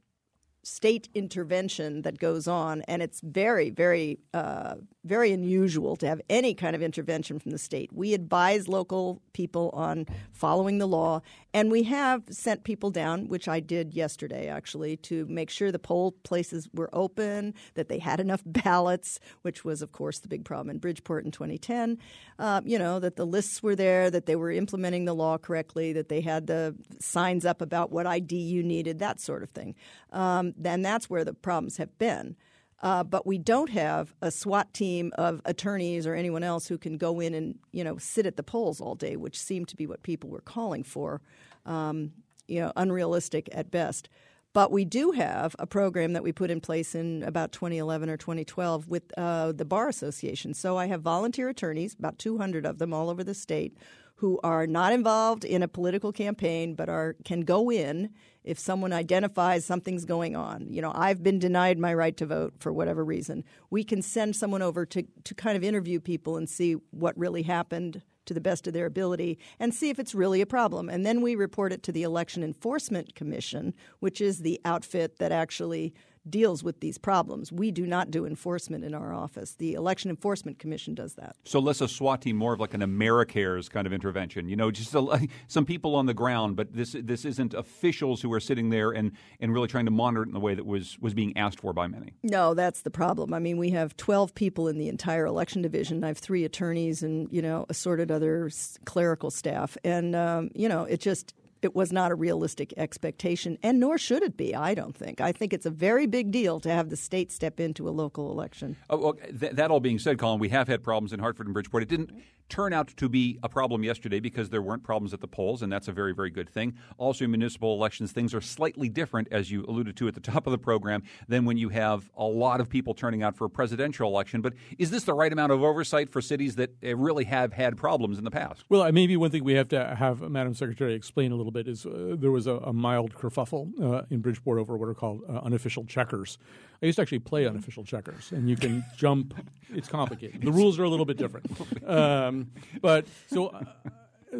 state 0.69 1.09
intervention 1.13 2.03
that 2.03 2.19
goes 2.19 2.47
on, 2.47 2.83
and 2.83 3.01
it's 3.01 3.21
very, 3.21 3.69
very, 3.71 4.19
uh, 4.33 4.75
very 5.03 5.31
unusual 5.31 5.95
to 5.95 6.07
have 6.07 6.21
any 6.29 6.53
kind 6.53 6.75
of 6.75 6.81
intervention 6.81 7.39
from 7.39 7.51
the 7.51 7.57
state. 7.57 7.91
We 7.91 8.13
advise 8.13 8.67
local 8.67 9.21
people 9.33 9.71
on 9.73 10.05
following 10.31 10.77
the 10.77 10.87
law, 10.87 11.21
and 11.53 11.71
we 11.71 11.83
have 11.83 12.23
sent 12.29 12.63
people 12.63 12.91
down, 12.91 13.27
which 13.27 13.47
I 13.47 13.59
did 13.59 13.93
yesterday 13.93 14.47
actually, 14.47 14.97
to 14.97 15.25
make 15.25 15.49
sure 15.49 15.71
the 15.71 15.79
poll 15.79 16.11
places 16.23 16.69
were 16.73 16.89
open, 16.93 17.55
that 17.73 17.89
they 17.89 17.99
had 17.99 18.19
enough 18.19 18.43
ballots, 18.45 19.19
which 19.41 19.65
was, 19.65 19.81
of 19.81 19.91
course, 19.91 20.19
the 20.19 20.27
big 20.27 20.45
problem 20.45 20.69
in 20.69 20.77
Bridgeport 20.77 21.25
in 21.25 21.31
2010. 21.31 21.97
Uh, 22.37 22.61
you 22.63 22.77
know, 22.77 22.99
that 22.99 23.15
the 23.15 23.25
lists 23.25 23.63
were 23.63 23.75
there, 23.75 24.11
that 24.11 24.27
they 24.27 24.35
were 24.35 24.51
implementing 24.51 25.05
the 25.05 25.15
law 25.15 25.37
correctly, 25.37 25.93
that 25.93 26.09
they 26.09 26.21
had 26.21 26.47
the 26.47 26.75
signs 26.99 27.45
up 27.45 27.61
about 27.61 27.91
what 27.91 28.05
ID 28.05 28.35
you 28.35 28.61
needed, 28.61 28.99
that 28.99 29.19
sort 29.19 29.41
of 29.41 29.49
thing. 29.49 29.75
Um, 30.11 30.53
then 30.59 30.81
that's 30.81 31.09
where 31.09 31.23
the 31.23 31.33
problems 31.33 31.77
have 31.77 31.97
been. 31.97 32.35
Uh, 32.81 33.03
but 33.03 33.27
we 33.27 33.37
don't 33.37 33.71
have 33.71 34.13
a 34.21 34.31
SWAT 34.31 34.73
team 34.73 35.11
of 35.17 35.41
attorneys 35.43 36.07
or 36.07 36.13
anyone 36.13 36.43
else 36.43 36.67
who 36.67 36.77
can 36.77 36.97
go 36.97 37.19
in 37.19 37.33
and 37.33 37.59
you 37.71 37.83
know 37.83 37.97
sit 37.97 38.25
at 38.25 38.37
the 38.37 38.43
polls 38.43 38.79
all 38.79 38.95
day, 38.95 39.15
which 39.15 39.39
seemed 39.39 39.67
to 39.69 39.75
be 39.75 39.85
what 39.85 40.03
people 40.03 40.29
were 40.29 40.41
calling 40.41 40.83
for. 40.83 41.21
Um, 41.65 42.13
you 42.47 42.59
know, 42.59 42.73
unrealistic 42.75 43.47
at 43.51 43.69
best. 43.69 44.09
But 44.53 44.71
we 44.71 44.83
do 44.83 45.11
have 45.11 45.55
a 45.59 45.67
program 45.67 46.13
that 46.13 46.23
we 46.23 46.31
put 46.31 46.49
in 46.49 46.59
place 46.59 46.95
in 46.95 47.21
about 47.23 47.51
2011 47.51 48.09
or 48.09 48.17
2012 48.17 48.89
with 48.89 49.03
uh, 49.15 49.51
the 49.51 49.65
Bar 49.65 49.87
Association. 49.87 50.55
So 50.55 50.75
I 50.75 50.87
have 50.87 51.01
volunteer 51.01 51.49
attorneys, 51.49 51.93
about 51.93 52.17
200 52.17 52.65
of 52.65 52.79
them 52.79 52.91
all 52.91 53.11
over 53.11 53.23
the 53.23 53.35
state, 53.35 53.77
who 54.15 54.39
are 54.43 54.65
not 54.65 54.91
involved 54.91 55.45
in 55.45 55.61
a 55.61 55.67
political 55.67 56.11
campaign 56.11 56.73
but 56.73 56.89
are 56.89 57.15
can 57.23 57.41
go 57.41 57.71
in 57.71 58.09
if 58.43 58.57
someone 58.59 58.93
identifies 58.93 59.65
something's 59.65 60.05
going 60.05 60.35
on. 60.35 60.67
You 60.69 60.81
know, 60.81 60.91
I've 60.95 61.23
been 61.23 61.39
denied 61.39 61.77
my 61.77 61.93
right 61.93 62.15
to 62.17 62.25
vote 62.25 62.53
for 62.59 62.71
whatever 62.71 63.03
reason. 63.03 63.43
We 63.69 63.83
can 63.83 64.01
send 64.01 64.35
someone 64.35 64.61
over 64.61 64.85
to 64.87 65.03
to 65.23 65.35
kind 65.35 65.57
of 65.57 65.63
interview 65.63 65.99
people 65.99 66.37
and 66.37 66.49
see 66.49 66.73
what 66.91 67.17
really 67.17 67.43
happened 67.43 68.01
to 68.25 68.33
the 68.33 68.41
best 68.41 68.67
of 68.67 68.73
their 68.73 68.85
ability 68.85 69.39
and 69.59 69.73
see 69.73 69.89
if 69.89 69.97
it's 69.97 70.13
really 70.13 70.39
a 70.39 70.45
problem. 70.45 70.87
And 70.87 71.05
then 71.05 71.21
we 71.21 71.35
report 71.35 71.73
it 71.73 71.81
to 71.83 71.91
the 71.91 72.03
Election 72.03 72.43
Enforcement 72.43 73.15
Commission, 73.15 73.73
which 73.99 74.21
is 74.21 74.39
the 74.39 74.61
outfit 74.63 75.17
that 75.17 75.31
actually 75.31 75.93
deals 76.27 76.63
with 76.63 76.79
these 76.79 76.97
problems. 76.97 77.51
We 77.51 77.71
do 77.71 77.85
not 77.85 78.11
do 78.11 78.25
enforcement 78.25 78.83
in 78.83 78.93
our 78.93 79.13
office. 79.13 79.55
The 79.55 79.73
Election 79.73 80.09
Enforcement 80.09 80.59
Commission 80.59 80.93
does 80.93 81.15
that. 81.15 81.35
So 81.43 81.59
less 81.59 81.81
a 81.81 81.87
SWAT 81.87 82.21
team, 82.21 82.35
more 82.35 82.53
of 82.53 82.59
like 82.59 82.73
an 82.73 82.81
AmeriCares 82.81 83.69
kind 83.69 83.87
of 83.87 83.93
intervention. 83.93 84.49
You 84.49 84.55
know, 84.55 84.71
just 84.71 84.93
a, 84.95 85.27
some 85.47 85.65
people 85.65 85.95
on 85.95 86.05
the 86.05 86.13
ground, 86.13 86.55
but 86.55 86.73
this 86.73 86.95
this 86.99 87.25
isn't 87.25 87.53
officials 87.53 88.21
who 88.21 88.31
are 88.33 88.39
sitting 88.39 88.69
there 88.69 88.91
and, 88.91 89.11
and 89.39 89.53
really 89.53 89.67
trying 89.67 89.85
to 89.85 89.91
monitor 89.91 90.23
it 90.23 90.27
in 90.27 90.33
the 90.33 90.39
way 90.39 90.53
that 90.55 90.65
was 90.65 90.97
was 90.99 91.13
being 91.13 91.35
asked 91.37 91.59
for 91.59 91.73
by 91.73 91.87
many. 91.87 92.13
No, 92.23 92.53
that's 92.53 92.81
the 92.81 92.91
problem. 92.91 93.33
I 93.33 93.39
mean, 93.39 93.57
we 93.57 93.71
have 93.71 93.95
12 93.97 94.33
people 94.35 94.67
in 94.67 94.77
the 94.77 94.89
entire 94.89 95.25
election 95.25 95.61
division. 95.61 96.03
I 96.03 96.07
have 96.07 96.17
three 96.17 96.43
attorneys 96.45 97.03
and 97.03 97.27
you 97.31 97.41
know 97.41 97.65
assorted 97.69 98.11
other 98.11 98.49
clerical 98.85 99.31
staff, 99.31 99.77
and 99.83 100.15
um, 100.15 100.51
you 100.53 100.69
know 100.69 100.83
it 100.83 100.99
just 100.99 101.33
it 101.61 101.75
was 101.75 101.91
not 101.91 102.11
a 102.11 102.15
realistic 102.15 102.73
expectation, 102.77 103.57
and 103.63 103.79
nor 103.79 103.97
should 103.97 104.23
it 104.23 104.37
be, 104.37 104.55
I 104.55 104.73
don't 104.73 104.95
think. 104.95 105.21
I 105.21 105.31
think 105.31 105.53
it's 105.53 105.65
a 105.65 105.71
very 105.71 106.07
big 106.07 106.31
deal 106.31 106.59
to 106.61 106.71
have 106.71 106.89
the 106.89 106.97
state 106.97 107.31
step 107.31 107.59
into 107.59 107.87
a 107.87 107.91
local 107.91 108.31
election. 108.31 108.77
Oh, 108.89 108.97
well, 108.97 109.13
th- 109.13 109.53
that 109.53 109.71
all 109.71 109.79
being 109.79 109.99
said, 109.99 110.17
Colin, 110.17 110.39
we 110.39 110.49
have 110.49 110.67
had 110.67 110.83
problems 110.83 111.13
in 111.13 111.19
Hartford 111.19 111.47
and 111.47 111.53
Bridgeport. 111.53 111.83
It 111.83 111.89
didn't 111.89 112.11
turn 112.49 112.73
out 112.73 112.87
to 112.97 113.07
be 113.07 113.39
a 113.43 113.49
problem 113.49 113.83
yesterday 113.83 114.19
because 114.19 114.49
there 114.49 114.61
weren't 114.61 114.83
problems 114.83 115.13
at 115.13 115.21
the 115.21 115.27
polls, 115.27 115.61
and 115.61 115.71
that's 115.71 115.87
a 115.87 115.91
very, 115.91 116.13
very 116.13 116.29
good 116.29 116.49
thing. 116.49 116.75
Also, 116.97 117.25
in 117.25 117.31
municipal 117.31 117.73
elections, 117.73 118.11
things 118.11 118.33
are 118.33 118.41
slightly 118.41 118.89
different, 118.89 119.27
as 119.31 119.51
you 119.51 119.63
alluded 119.67 119.95
to 119.97 120.07
at 120.07 120.15
the 120.15 120.19
top 120.31 120.47
of 120.47 120.51
the 120.51 120.57
program, 120.57 121.03
than 121.27 121.45
when 121.45 121.57
you 121.57 121.69
have 121.69 122.09
a 122.17 122.25
lot 122.25 122.59
of 122.59 122.69
people 122.69 122.93
turning 122.93 123.23
out 123.23 123.35
for 123.35 123.45
a 123.45 123.49
presidential 123.49 124.09
election. 124.09 124.41
But 124.41 124.53
is 124.77 124.91
this 124.91 125.03
the 125.03 125.13
right 125.13 125.31
amount 125.31 125.51
of 125.51 125.63
oversight 125.63 126.09
for 126.09 126.21
cities 126.21 126.55
that 126.55 126.71
uh, 126.83 126.95
really 126.95 127.25
have 127.25 127.53
had 127.53 127.77
problems 127.77 128.17
in 128.17 128.23
the 128.23 128.31
past? 128.31 128.65
Well, 128.69 128.91
maybe 128.91 129.15
one 129.15 129.31
thing 129.31 129.43
we 129.43 129.53
have 129.53 129.69
to 129.69 129.95
have 129.95 130.21
Madam 130.21 130.53
Secretary 130.53 130.93
explain 130.93 131.31
a 131.31 131.35
little 131.35 131.51
bit 131.51 131.67
is 131.67 131.85
uh, 131.85 132.15
there 132.17 132.31
was 132.31 132.47
a, 132.47 132.55
a 132.55 132.73
mild 132.73 133.13
kerfuffle 133.13 133.71
uh, 133.81 134.03
in 134.09 134.21
Bridgeport 134.21 134.59
over 134.59 134.75
what 134.77 134.89
are 134.89 134.93
called 134.93 135.21
uh, 135.29 135.39
unofficial 135.43 135.85
checkers. 135.85 136.37
I 136.81 136.85
used 136.85 136.95
to 136.97 137.01
actually 137.01 137.19
play 137.19 137.45
unofficial 137.45 137.83
checkers, 137.83 138.31
and 138.31 138.49
you 138.49 138.55
can 138.55 138.83
jump. 138.97 139.33
It's 139.69 139.87
complicated. 139.89 140.41
The 140.41 140.51
rules 140.51 140.79
are 140.79 140.83
a 140.83 140.89
little 140.89 141.05
bit 141.05 141.17
different. 141.17 141.47
Um, 141.87 142.51
but 142.81 143.05
so. 143.27 143.47
Uh, 143.47 143.63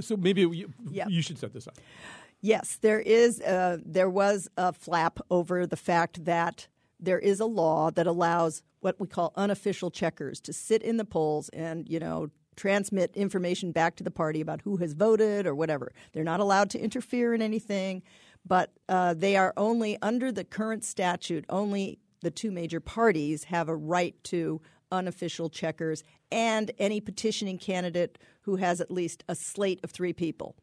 so 0.01 0.15
maybe 0.15 0.41
you, 0.41 0.71
Yeah. 0.91 1.07
you 1.07 1.21
should 1.23 1.39
set 1.39 1.51
this 1.51 1.67
up. 1.67 1.75
Yes, 2.41 2.77
there 2.81 2.99
is. 2.99 3.41
Uh, 3.41 3.77
there 3.83 4.09
was 4.09 4.47
a 4.55 4.71
flap 4.71 5.19
over 5.31 5.65
the 5.65 5.75
fact 5.75 6.25
that 6.25 6.67
there 6.99 7.17
is 7.17 7.39
a 7.39 7.45
law 7.45 7.89
that 7.91 8.05
allows 8.05 8.61
what 8.81 8.99
we 8.99 9.07
call 9.07 9.33
unofficial 9.35 9.89
checkers 9.89 10.39
to 10.41 10.53
sit 10.53 10.83
in 10.83 10.97
the 10.97 11.05
polls 11.05 11.49
and 11.49 11.89
you 11.89 11.99
know 11.99 12.29
transmit 12.55 13.15
information 13.15 13.71
back 13.71 13.95
to 13.95 14.03
the 14.03 14.11
party 14.11 14.41
about 14.41 14.61
who 14.61 14.77
has 14.77 14.93
voted 14.93 15.47
or 15.47 15.55
whatever. 15.55 15.91
They're 16.13 16.23
not 16.23 16.39
allowed 16.39 16.69
to 16.71 16.79
interfere 16.79 17.33
in 17.33 17.41
anything, 17.41 18.03
but 18.45 18.71
uh, 18.87 19.15
they 19.15 19.35
are 19.37 19.53
only 19.57 19.97
under 20.03 20.31
the 20.31 20.43
current 20.43 20.83
statute. 20.85 21.45
Only 21.49 21.97
the 22.21 22.31
two 22.31 22.51
major 22.51 22.79
parties 22.79 23.45
have 23.45 23.69
a 23.69 23.75
right 23.75 24.15
to 24.25 24.61
unofficial 24.91 25.49
checkers 25.49 26.03
and 26.31 26.71
any 26.79 26.99
petitioning 26.99 27.57
candidate 27.57 28.17
who 28.41 28.57
has 28.57 28.81
at 28.81 28.91
least 28.91 29.23
a 29.27 29.35
slate 29.35 29.79
of 29.83 29.91
three 29.91 30.13
people. 30.13 30.55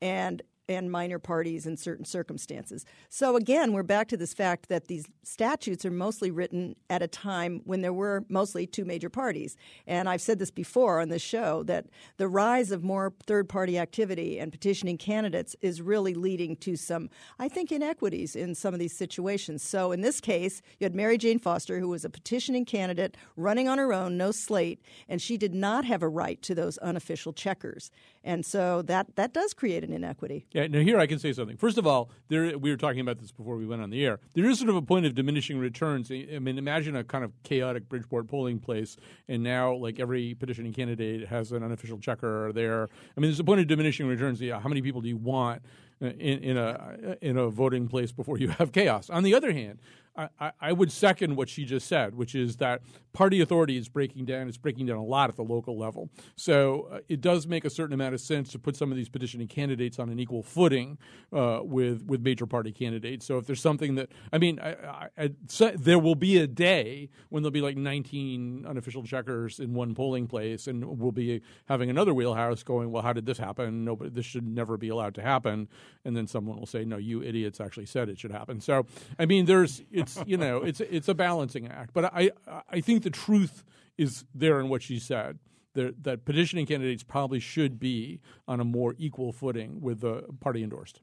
And 0.00 0.42
and 0.68 0.90
minor 0.90 1.18
parties 1.18 1.66
in 1.66 1.76
certain 1.76 2.04
circumstances. 2.04 2.84
So 3.08 3.36
again, 3.36 3.72
we're 3.72 3.82
back 3.82 4.08
to 4.08 4.16
this 4.16 4.32
fact 4.32 4.68
that 4.68 4.86
these 4.86 5.06
statutes 5.22 5.84
are 5.84 5.90
mostly 5.90 6.30
written 6.30 6.76
at 6.88 7.02
a 7.02 7.08
time 7.08 7.62
when 7.64 7.80
there 7.80 7.92
were 7.92 8.24
mostly 8.28 8.66
two 8.66 8.84
major 8.84 9.08
parties. 9.08 9.56
And 9.86 10.08
I've 10.08 10.20
said 10.20 10.38
this 10.38 10.50
before 10.50 11.00
on 11.00 11.08
this 11.08 11.22
show 11.22 11.62
that 11.64 11.86
the 12.16 12.28
rise 12.28 12.70
of 12.70 12.84
more 12.84 13.12
third 13.26 13.48
party 13.48 13.78
activity 13.78 14.38
and 14.38 14.52
petitioning 14.52 14.98
candidates 14.98 15.56
is 15.60 15.82
really 15.82 16.14
leading 16.14 16.56
to 16.56 16.76
some, 16.76 17.10
I 17.38 17.48
think, 17.48 17.72
inequities 17.72 18.36
in 18.36 18.54
some 18.54 18.72
of 18.72 18.80
these 18.80 18.96
situations. 18.96 19.62
So 19.62 19.92
in 19.92 20.00
this 20.00 20.20
case, 20.20 20.62
you 20.78 20.84
had 20.84 20.94
Mary 20.94 21.18
Jane 21.18 21.38
Foster, 21.38 21.80
who 21.80 21.88
was 21.88 22.04
a 22.04 22.10
petitioning 22.10 22.64
candidate 22.64 23.16
running 23.36 23.68
on 23.68 23.78
her 23.78 23.92
own, 23.92 24.16
no 24.16 24.30
slate, 24.30 24.80
and 25.08 25.20
she 25.20 25.36
did 25.36 25.54
not 25.54 25.84
have 25.84 26.02
a 26.02 26.08
right 26.08 26.40
to 26.42 26.54
those 26.54 26.78
unofficial 26.78 27.32
checkers. 27.32 27.90
And 28.24 28.46
so 28.46 28.82
that, 28.82 29.16
that 29.16 29.32
does 29.32 29.52
create 29.54 29.82
an 29.82 29.92
inequity. 29.92 30.46
Yeah, 30.52 30.66
now 30.66 30.80
here 30.80 30.98
I 30.98 31.06
can 31.06 31.18
say 31.18 31.32
something. 31.32 31.56
First 31.56 31.78
of 31.78 31.86
all, 31.86 32.10
there 32.28 32.58
we 32.58 32.70
were 32.70 32.76
talking 32.76 33.00
about 33.00 33.18
this 33.18 33.32
before 33.32 33.56
we 33.56 33.66
went 33.66 33.80
on 33.80 33.90
the 33.90 34.04
air. 34.04 34.20
There 34.34 34.44
is 34.44 34.58
sort 34.58 34.68
of 34.68 34.76
a 34.76 34.82
point 34.82 35.06
of 35.06 35.14
diminishing 35.14 35.58
returns. 35.58 36.10
I 36.10 36.38
mean, 36.38 36.58
imagine 36.58 36.94
a 36.94 37.04
kind 37.04 37.24
of 37.24 37.32
chaotic 37.42 37.88
Bridgeport 37.88 38.28
polling 38.28 38.58
place, 38.58 38.96
and 39.28 39.42
now 39.42 39.74
like 39.74 39.98
every 39.98 40.34
petitioning 40.34 40.72
candidate 40.72 41.28
has 41.28 41.52
an 41.52 41.62
unofficial 41.62 41.98
checker 41.98 42.52
there. 42.52 42.84
I 43.16 43.20
mean, 43.20 43.30
there's 43.30 43.40
a 43.40 43.44
point 43.44 43.60
of 43.60 43.66
diminishing 43.66 44.06
returns. 44.06 44.40
Yeah, 44.40 44.60
how 44.60 44.68
many 44.68 44.82
people 44.82 45.00
do 45.00 45.08
you 45.08 45.16
want 45.16 45.62
uh, 46.02 46.06
in, 46.06 46.38
in 46.42 46.56
a 46.58 47.16
in 47.22 47.38
a 47.38 47.48
voting 47.48 47.88
place 47.88 48.12
before 48.12 48.38
you 48.38 48.48
have 48.48 48.72
chaos? 48.72 49.08
On 49.08 49.22
the 49.22 49.34
other 49.34 49.52
hand, 49.52 49.80
I, 50.16 50.52
I- 50.60 50.72
would 50.72 50.92
second 50.92 51.36
what 51.36 51.48
she 51.48 51.64
just 51.64 51.86
said, 51.86 52.14
which 52.14 52.34
is 52.34 52.56
that 52.56 52.82
party 53.12 53.40
authority 53.40 53.76
is 53.76 53.88
breaking 53.88 54.24
down. 54.24 54.48
It's 54.48 54.56
breaking 54.56 54.86
down 54.86 54.96
a 54.96 55.04
lot 55.04 55.28
at 55.30 55.36
the 55.36 55.42
local 55.42 55.78
level. 55.78 56.10
So 56.36 56.88
uh, 56.92 56.98
it 57.08 57.20
does 57.20 57.46
make 57.46 57.64
a 57.64 57.70
certain 57.70 57.92
amount 57.94 58.14
of 58.14 58.20
sense 58.20 58.50
to 58.52 58.58
put 58.58 58.76
some 58.76 58.90
of 58.90 58.96
these 58.96 59.08
petitioning 59.08 59.48
candidates 59.48 59.98
on 59.98 60.08
an 60.08 60.18
equal 60.18 60.42
footing 60.42 60.98
uh, 61.32 61.60
with 61.62 62.04
with 62.06 62.22
major 62.22 62.46
party 62.46 62.72
candidates. 62.72 63.26
So 63.26 63.38
if 63.38 63.46
there's 63.46 63.60
something 63.60 63.94
that 63.96 64.10
I 64.32 64.38
mean, 64.38 64.60
I, 64.60 65.08
I, 65.18 65.30
there 65.76 65.98
will 65.98 66.14
be 66.14 66.38
a 66.38 66.46
day 66.46 67.10
when 67.28 67.42
there'll 67.42 67.50
be 67.52 67.60
like 67.60 67.76
19 67.76 68.66
unofficial 68.66 69.02
checkers 69.04 69.60
in 69.60 69.74
one 69.74 69.94
polling 69.94 70.26
place, 70.26 70.66
and 70.66 70.84
we'll 70.98 71.12
be 71.12 71.40
having 71.66 71.90
another 71.90 72.14
wheelhouse 72.14 72.62
going. 72.62 72.90
Well, 72.90 73.02
how 73.02 73.12
did 73.12 73.26
this 73.26 73.38
happen? 73.38 73.84
Nobody, 73.84 74.10
this 74.10 74.26
should 74.26 74.46
never 74.46 74.76
be 74.76 74.88
allowed 74.88 75.14
to 75.16 75.22
happen. 75.22 75.68
And 76.04 76.16
then 76.16 76.26
someone 76.26 76.58
will 76.58 76.66
say, 76.66 76.84
"No, 76.84 76.96
you 76.96 77.22
idiots 77.22 77.60
actually 77.60 77.86
said 77.86 78.08
it 78.08 78.18
should 78.18 78.32
happen." 78.32 78.60
So 78.60 78.86
I 79.18 79.26
mean, 79.26 79.46
there's 79.46 79.82
it's 80.02 80.18
you 80.26 80.36
know 80.36 80.58
it's 80.58 80.80
it's 80.80 81.08
a 81.08 81.14
balancing 81.14 81.68
act. 81.68 81.92
But 81.94 82.06
I 82.06 82.30
I 82.68 82.80
think 82.80 83.02
the 83.02 83.10
truth 83.10 83.64
is 83.98 84.24
there 84.34 84.60
in 84.60 84.68
what 84.68 84.82
she 84.82 84.98
said. 84.98 85.38
There, 85.74 85.92
that 86.02 86.26
petitioning 86.26 86.66
candidates 86.66 87.02
probably 87.02 87.40
should 87.40 87.80
be 87.80 88.20
on 88.46 88.60
a 88.60 88.64
more 88.64 88.94
equal 88.98 89.32
footing 89.32 89.80
with 89.80 90.00
the 90.00 90.24
party 90.40 90.62
endorsed. 90.62 91.00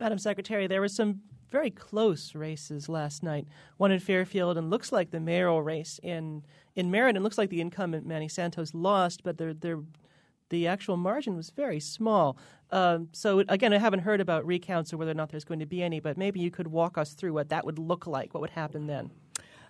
Madam 0.00 0.16
Secretary, 0.16 0.66
there 0.66 0.80
were 0.80 0.88
some 0.88 1.20
very 1.50 1.70
close 1.70 2.34
races 2.34 2.88
last 2.88 3.22
night. 3.22 3.46
One 3.76 3.90
in 3.90 3.98
Fairfield, 3.98 4.56
and 4.56 4.70
looks 4.70 4.92
like 4.92 5.10
the 5.10 5.20
mayoral 5.20 5.62
race 5.62 6.00
in 6.02 6.44
in 6.74 6.90
Meriden. 6.90 7.22
Looks 7.22 7.38
like 7.38 7.50
the 7.50 7.60
incumbent 7.60 8.06
Manny 8.06 8.28
Santos 8.28 8.74
lost, 8.74 9.22
but 9.22 9.38
the 9.38 9.84
the 10.50 10.66
actual 10.66 10.96
margin 10.96 11.36
was 11.36 11.50
very 11.50 11.80
small. 11.80 12.38
Um, 12.70 13.08
so 13.12 13.40
again, 13.48 13.72
I 13.72 13.78
haven't 13.78 14.00
heard 14.00 14.20
about 14.20 14.46
recounts 14.46 14.92
or 14.92 14.98
whether 14.98 15.10
or 15.10 15.14
not 15.14 15.30
there's 15.30 15.44
going 15.44 15.60
to 15.60 15.66
be 15.66 15.82
any, 15.82 16.00
but 16.00 16.18
maybe 16.18 16.40
you 16.40 16.50
could 16.50 16.68
walk 16.68 16.98
us 16.98 17.14
through 17.14 17.32
what 17.32 17.48
that 17.48 17.64
would 17.64 17.78
look 17.78 18.06
like. 18.06 18.34
What 18.34 18.40
would 18.42 18.50
happen 18.50 18.86
then? 18.86 19.10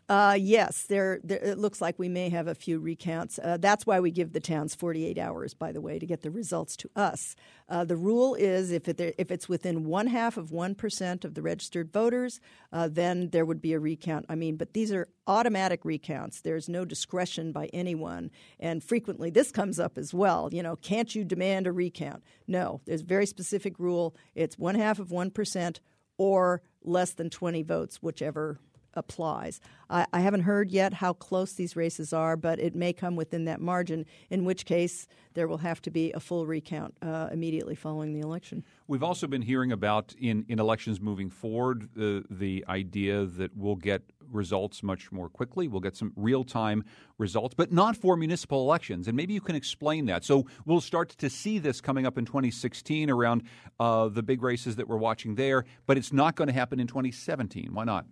Uh, 0.09 0.35
yes, 0.41 0.85
there, 0.85 1.21
there. 1.23 1.39
It 1.39 1.59
looks 1.59 1.83
like 1.83 1.99
we 1.99 2.09
may 2.09 2.31
have 2.31 2.47
a 2.47 2.55
few 2.55 2.79
recounts. 2.79 3.39
Uh, 3.39 3.59
that's 3.59 3.85
why 3.85 4.01
we 4.01 4.11
give 4.11 4.33
the 4.33 4.41
towns 4.41 4.75
48 4.75 5.19
hours, 5.19 5.53
by 5.53 5.71
the 5.71 5.83
way, 5.83 5.99
to 5.99 6.07
get 6.07 6.23
the 6.23 6.31
results 6.31 6.77
to 6.77 6.91
us. 6.97 7.37
Uh, 7.69 7.85
the 7.85 7.97
rule 7.97 8.35
is 8.35 8.73
if 8.73 8.89
it, 8.89 9.15
if 9.19 9.31
it's 9.31 9.51
within 9.51 9.85
one 9.85 10.07
half 10.07 10.39
of 10.39 10.51
one 10.51 10.75
percent 10.75 11.27
of 11.27 11.35
the 11.35 11.43
registered 11.43 11.93
voters, 11.93 12.41
uh, 12.73 12.89
then 12.91 13.29
there 13.31 13.45
would 13.45 13.61
be 13.61 13.75
a 13.75 13.79
recount. 13.79 14.25
I 14.31 14.35
mean, 14.35 14.57
but 14.57 14.73
these 14.73 14.93
are 14.93 15.09
automatic 15.27 15.85
recounts. 15.85 16.41
There's 16.41 16.71
no 16.71 16.87
discretion 16.87 17.53
by 17.53 17.67
anyone, 17.75 18.31
and 18.59 18.83
frequently 18.83 19.29
this 19.29 19.51
comes 19.51 19.79
up 19.79 19.99
as 19.99 20.15
well. 20.15 20.49
You 20.51 20.63
know, 20.63 20.77
can't 20.77 21.15
you 21.15 21.23
demand 21.23 21.67
a 21.67 21.73
recount? 21.73 22.25
No, 22.47 22.81
there's 22.87 23.03
a 23.03 23.05
very 23.05 23.27
specific 23.27 23.79
rule. 23.79 24.17
It's 24.35 24.59
one 24.59 24.77
half 24.77 24.99
of 24.99 25.11
one 25.11 25.31
percent 25.31 25.81
or 26.17 26.63
less 26.83 27.13
than 27.13 27.31
20 27.31 27.63
votes, 27.63 28.03
whichever 28.03 28.59
applies. 28.99 29.61
I, 29.89 30.07
I 30.13 30.21
haven't 30.21 30.43
heard 30.43 30.71
yet 30.71 30.93
how 30.93 31.15
close 31.15 31.53
these 31.53 31.77
races 31.77 32.13
are, 32.13 32.37
but 32.37 32.59
it 32.59 32.75
may 32.75 32.93
come 32.93 33.17
within 33.17 33.45
that 33.47 33.61
margin, 33.61 34.05
in 34.29 34.45
which 34.45 34.67
case 34.67 35.07
there 35.35 35.49
will 35.49 35.59
have 35.59 35.81
to 35.83 35.91
be 35.91 36.13
a 36.13 36.21
full 36.21 36.47
recount 36.47 36.95
uh, 37.01 37.29
immediately 37.33 37.75
following 37.75 38.13
the 38.13 38.21
election. 38.21 38.65
We've 38.87 39.03
also 39.03 39.27
been 39.27 39.43
hearing 39.43 39.73
about 39.73 40.15
in, 40.19 40.45
in 40.49 40.59
elections 40.59 41.01
moving 41.01 41.31
forward 41.31 41.89
uh, 41.97 42.23
the 42.29 42.65
idea 42.69 43.25
that 43.25 43.57
we'll 43.57 43.77
get 43.77 44.03
results 44.31 44.83
much 44.83 45.11
more 45.13 45.29
quickly. 45.29 45.69
We'll 45.69 45.81
get 45.81 45.97
some 45.97 46.13
real 46.17 46.45
time 46.45 46.85
results, 47.19 47.55
but 47.55 47.73
not 47.73 47.97
for 47.97 48.17
municipal 48.17 48.61
elections. 48.63 49.09
And 49.09 49.17
maybe 49.17 49.35
you 49.35 49.41
can 49.41 49.57
explain 49.57 50.07
that. 50.07 50.25
So 50.25 50.47
we'll 50.65 50.81
start 50.81 51.11
to 51.11 51.31
see 51.31 51.59
this 51.59 51.81
coming 51.81 52.07
up 52.07 52.19
in 52.19 52.25
2016 52.25 53.11
around 53.11 53.43
uh, 53.81 54.09
the 54.09 54.23
big 54.23 54.43
races 54.43 54.77
that 54.77 54.89
we're 54.89 54.97
watching 54.97 55.35
there, 55.37 55.65
but 55.87 55.97
it's 55.97 56.13
not 56.13 56.35
going 56.35 56.49
to 56.49 56.55
happen 56.55 56.81
in 56.81 56.87
2017. 56.87 57.71
Why 57.73 57.85
not? 57.85 58.07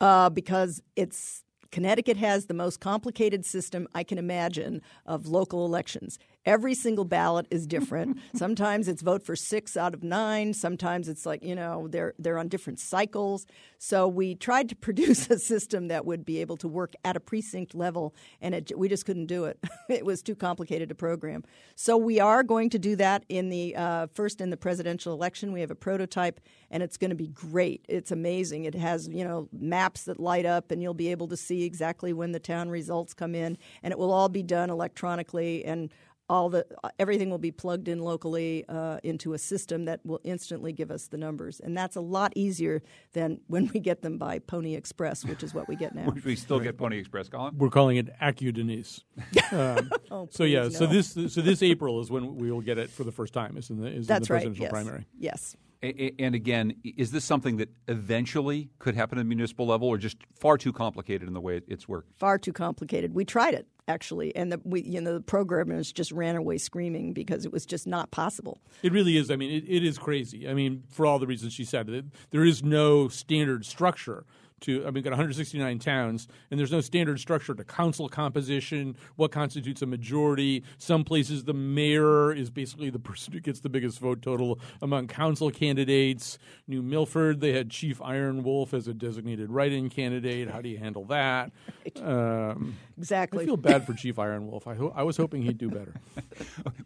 Uh, 0.00 0.30
because 0.30 0.82
it's 0.96 1.42
Connecticut 1.70 2.16
has 2.16 2.46
the 2.46 2.54
most 2.54 2.78
complicated 2.78 3.44
system 3.44 3.88
I 3.94 4.04
can 4.04 4.16
imagine 4.16 4.80
of 5.06 5.26
local 5.26 5.66
elections. 5.66 6.20
Every 6.46 6.74
single 6.74 7.06
ballot 7.06 7.46
is 7.50 7.66
different. 7.66 8.18
sometimes 8.34 8.86
it's 8.86 9.00
vote 9.00 9.22
for 9.22 9.34
six 9.34 9.76
out 9.76 9.94
of 9.94 10.02
nine. 10.02 10.52
Sometimes 10.52 11.08
it's 11.08 11.24
like 11.24 11.42
you 11.42 11.54
know 11.54 11.88
they're 11.88 12.14
they're 12.18 12.38
on 12.38 12.48
different 12.48 12.78
cycles. 12.78 13.46
So 13.78 14.06
we 14.06 14.34
tried 14.34 14.68
to 14.68 14.76
produce 14.84 15.30
a 15.30 15.38
system 15.38 15.88
that 15.88 16.04
would 16.04 16.24
be 16.24 16.40
able 16.40 16.56
to 16.58 16.68
work 16.68 16.94
at 17.04 17.16
a 17.16 17.20
precinct 17.20 17.74
level, 17.74 18.14
and 18.40 18.54
it, 18.54 18.78
we 18.78 18.88
just 18.88 19.06
couldn't 19.06 19.26
do 19.26 19.44
it. 19.44 19.58
it 19.88 20.04
was 20.04 20.22
too 20.22 20.34
complicated 20.34 20.88
to 20.90 20.94
program. 20.94 21.44
So 21.76 21.96
we 21.96 22.20
are 22.20 22.42
going 22.42 22.70
to 22.70 22.78
do 22.78 22.96
that 22.96 23.24
in 23.28 23.48
the 23.48 23.74
uh, 23.76 24.06
first 24.08 24.40
in 24.40 24.50
the 24.50 24.56
presidential 24.56 25.14
election. 25.14 25.52
We 25.52 25.60
have 25.60 25.70
a 25.70 25.76
prototype, 25.76 26.40
and 26.70 26.82
it's 26.82 26.98
going 26.98 27.10
to 27.10 27.16
be 27.16 27.28
great. 27.28 27.84
It's 27.88 28.10
amazing. 28.10 28.64
It 28.64 28.74
has 28.74 29.08
you 29.08 29.24
know 29.24 29.48
maps 29.52 30.04
that 30.04 30.20
light 30.20 30.44
up, 30.44 30.70
and 30.70 30.82
you'll 30.82 30.92
be 30.92 31.10
able 31.10 31.28
to 31.28 31.36
see 31.38 31.64
exactly 31.64 32.12
when 32.12 32.32
the 32.32 32.40
town 32.40 32.68
results 32.68 33.14
come 33.14 33.34
in, 33.34 33.56
and 33.82 33.92
it 33.92 33.98
will 33.98 34.12
all 34.12 34.28
be 34.28 34.42
done 34.42 34.68
electronically 34.68 35.64
and 35.64 35.90
all 36.28 36.48
the 36.48 36.66
everything 36.98 37.28
will 37.30 37.38
be 37.38 37.50
plugged 37.50 37.86
in 37.88 37.98
locally 38.00 38.64
uh, 38.68 38.98
into 39.02 39.34
a 39.34 39.38
system 39.38 39.84
that 39.84 40.00
will 40.04 40.20
instantly 40.24 40.72
give 40.72 40.90
us 40.90 41.08
the 41.08 41.16
numbers, 41.18 41.60
and 41.60 41.76
that's 41.76 41.96
a 41.96 42.00
lot 42.00 42.32
easier 42.34 42.82
than 43.12 43.40
when 43.48 43.70
we 43.74 43.80
get 43.80 44.02
them 44.02 44.16
by 44.18 44.38
Pony 44.38 44.74
Express, 44.74 45.24
which 45.24 45.42
is 45.42 45.52
what 45.54 45.68
we 45.68 45.76
get 45.76 45.94
now. 45.94 46.08
we 46.24 46.34
still 46.36 46.60
get 46.60 46.76
Pony 46.78 46.98
Express, 46.98 47.28
Colin? 47.28 47.56
We're 47.58 47.68
calling 47.70 47.96
it 47.98 48.08
Accu 48.20 48.52
Denise. 48.54 49.02
Um, 49.52 49.90
Oh, 50.10 50.28
so 50.30 50.44
yeah, 50.44 50.62
please, 50.64 50.78
so 50.78 50.86
this 50.86 51.12
so 51.34 51.40
this 51.40 51.62
April 51.62 52.00
is 52.00 52.10
when 52.10 52.36
we 52.36 52.50
will 52.50 52.60
get 52.60 52.78
it 52.78 52.90
for 52.90 53.04
the 53.04 53.12
first 53.12 53.32
time. 53.34 53.56
Is 53.56 53.70
in 53.70 53.80
the 53.80 53.86
is 53.88 54.06
That's 54.06 54.28
in 54.28 54.32
the 54.32 54.34
right. 54.34 54.42
presidential 54.44 54.62
Yes. 54.64 54.70
primary. 54.70 55.06
Yes. 55.18 55.56
A- 55.82 56.02
a- 56.04 56.14
And 56.18 56.34
again, 56.34 56.74
is 56.84 57.10
this 57.10 57.24
something 57.24 57.58
that 57.58 57.68
eventually 57.88 58.70
could 58.78 58.94
happen 58.94 59.18
at 59.18 59.22
the 59.22 59.28
municipal 59.28 59.66
level, 59.66 59.88
or 59.88 59.98
just 59.98 60.16
far 60.38 60.56
too 60.56 60.72
complicated 60.72 61.28
in 61.28 61.34
the 61.34 61.40
way 61.40 61.60
it's 61.68 61.86
worked? 61.88 62.10
far 62.18 62.38
too 62.38 62.52
complicated. 62.52 63.14
We 63.14 63.24
tried 63.24 63.54
it 63.54 63.66
actually, 63.88 64.34
and 64.34 64.52
the 64.52 64.60
we, 64.64 64.82
you 64.82 65.00
know 65.00 65.14
the 65.14 65.20
programmers 65.20 65.92
just 65.92 66.12
ran 66.12 66.36
away 66.36 66.58
screaming 66.58 67.12
because 67.12 67.44
it 67.44 67.52
was 67.52 67.66
just 67.66 67.86
not 67.86 68.10
possible. 68.10 68.58
It 68.82 68.92
really 68.92 69.16
is. 69.16 69.30
I 69.30 69.36
mean, 69.36 69.50
it, 69.50 69.64
it 69.68 69.84
is 69.84 69.98
crazy. 69.98 70.48
I 70.48 70.54
mean, 70.54 70.84
for 70.90 71.06
all 71.06 71.18
the 71.18 71.26
reasons 71.26 71.52
she 71.52 71.64
said, 71.64 72.10
there 72.30 72.44
is 72.44 72.62
no 72.62 73.08
standard 73.08 73.64
structure 73.64 74.24
to. 74.64 74.82
I 74.82 74.84
mean, 74.86 74.94
we've 74.94 75.04
got 75.04 75.10
169 75.10 75.78
towns, 75.78 76.28
and 76.50 76.58
there's 76.60 76.72
no 76.72 76.80
standard 76.80 77.20
structure 77.20 77.54
to 77.54 77.64
council 77.64 78.08
composition. 78.08 78.96
What 79.16 79.32
constitutes 79.32 79.82
a 79.82 79.86
majority? 79.86 80.62
Some 80.78 81.04
places 81.04 81.44
the 81.44 81.54
mayor 81.54 82.32
is 82.32 82.50
basically 82.50 82.90
the 82.90 82.98
person 83.10 83.32
who 83.32 83.40
gets 83.40 83.60
the 83.60 83.68
biggest 83.68 83.98
vote 83.98 84.22
total 84.22 84.58
among 84.82 85.06
council 85.08 85.50
candidates. 85.50 86.38
New 86.66 86.82
Milford, 86.82 87.40
they 87.40 87.52
had 87.52 87.70
Chief 87.70 88.00
Iron 88.02 88.42
Wolf 88.42 88.74
as 88.74 88.88
a 88.88 88.94
designated 88.94 89.50
write-in 89.50 89.88
candidate. 89.90 90.50
How 90.50 90.60
do 90.60 90.68
you 90.68 90.78
handle 90.78 91.04
that? 91.06 91.52
Um, 92.02 92.76
Exactly. 92.96 93.42
I 93.42 93.46
feel 93.46 93.56
bad 93.56 93.84
for 93.84 93.92
Chief 93.92 94.18
Iron 94.20 94.46
Wolf. 94.46 94.68
I, 94.68 94.74
ho- 94.74 94.92
I 94.94 95.02
was 95.02 95.16
hoping 95.16 95.42
he'd 95.42 95.58
do 95.58 95.68
better. 95.70 95.94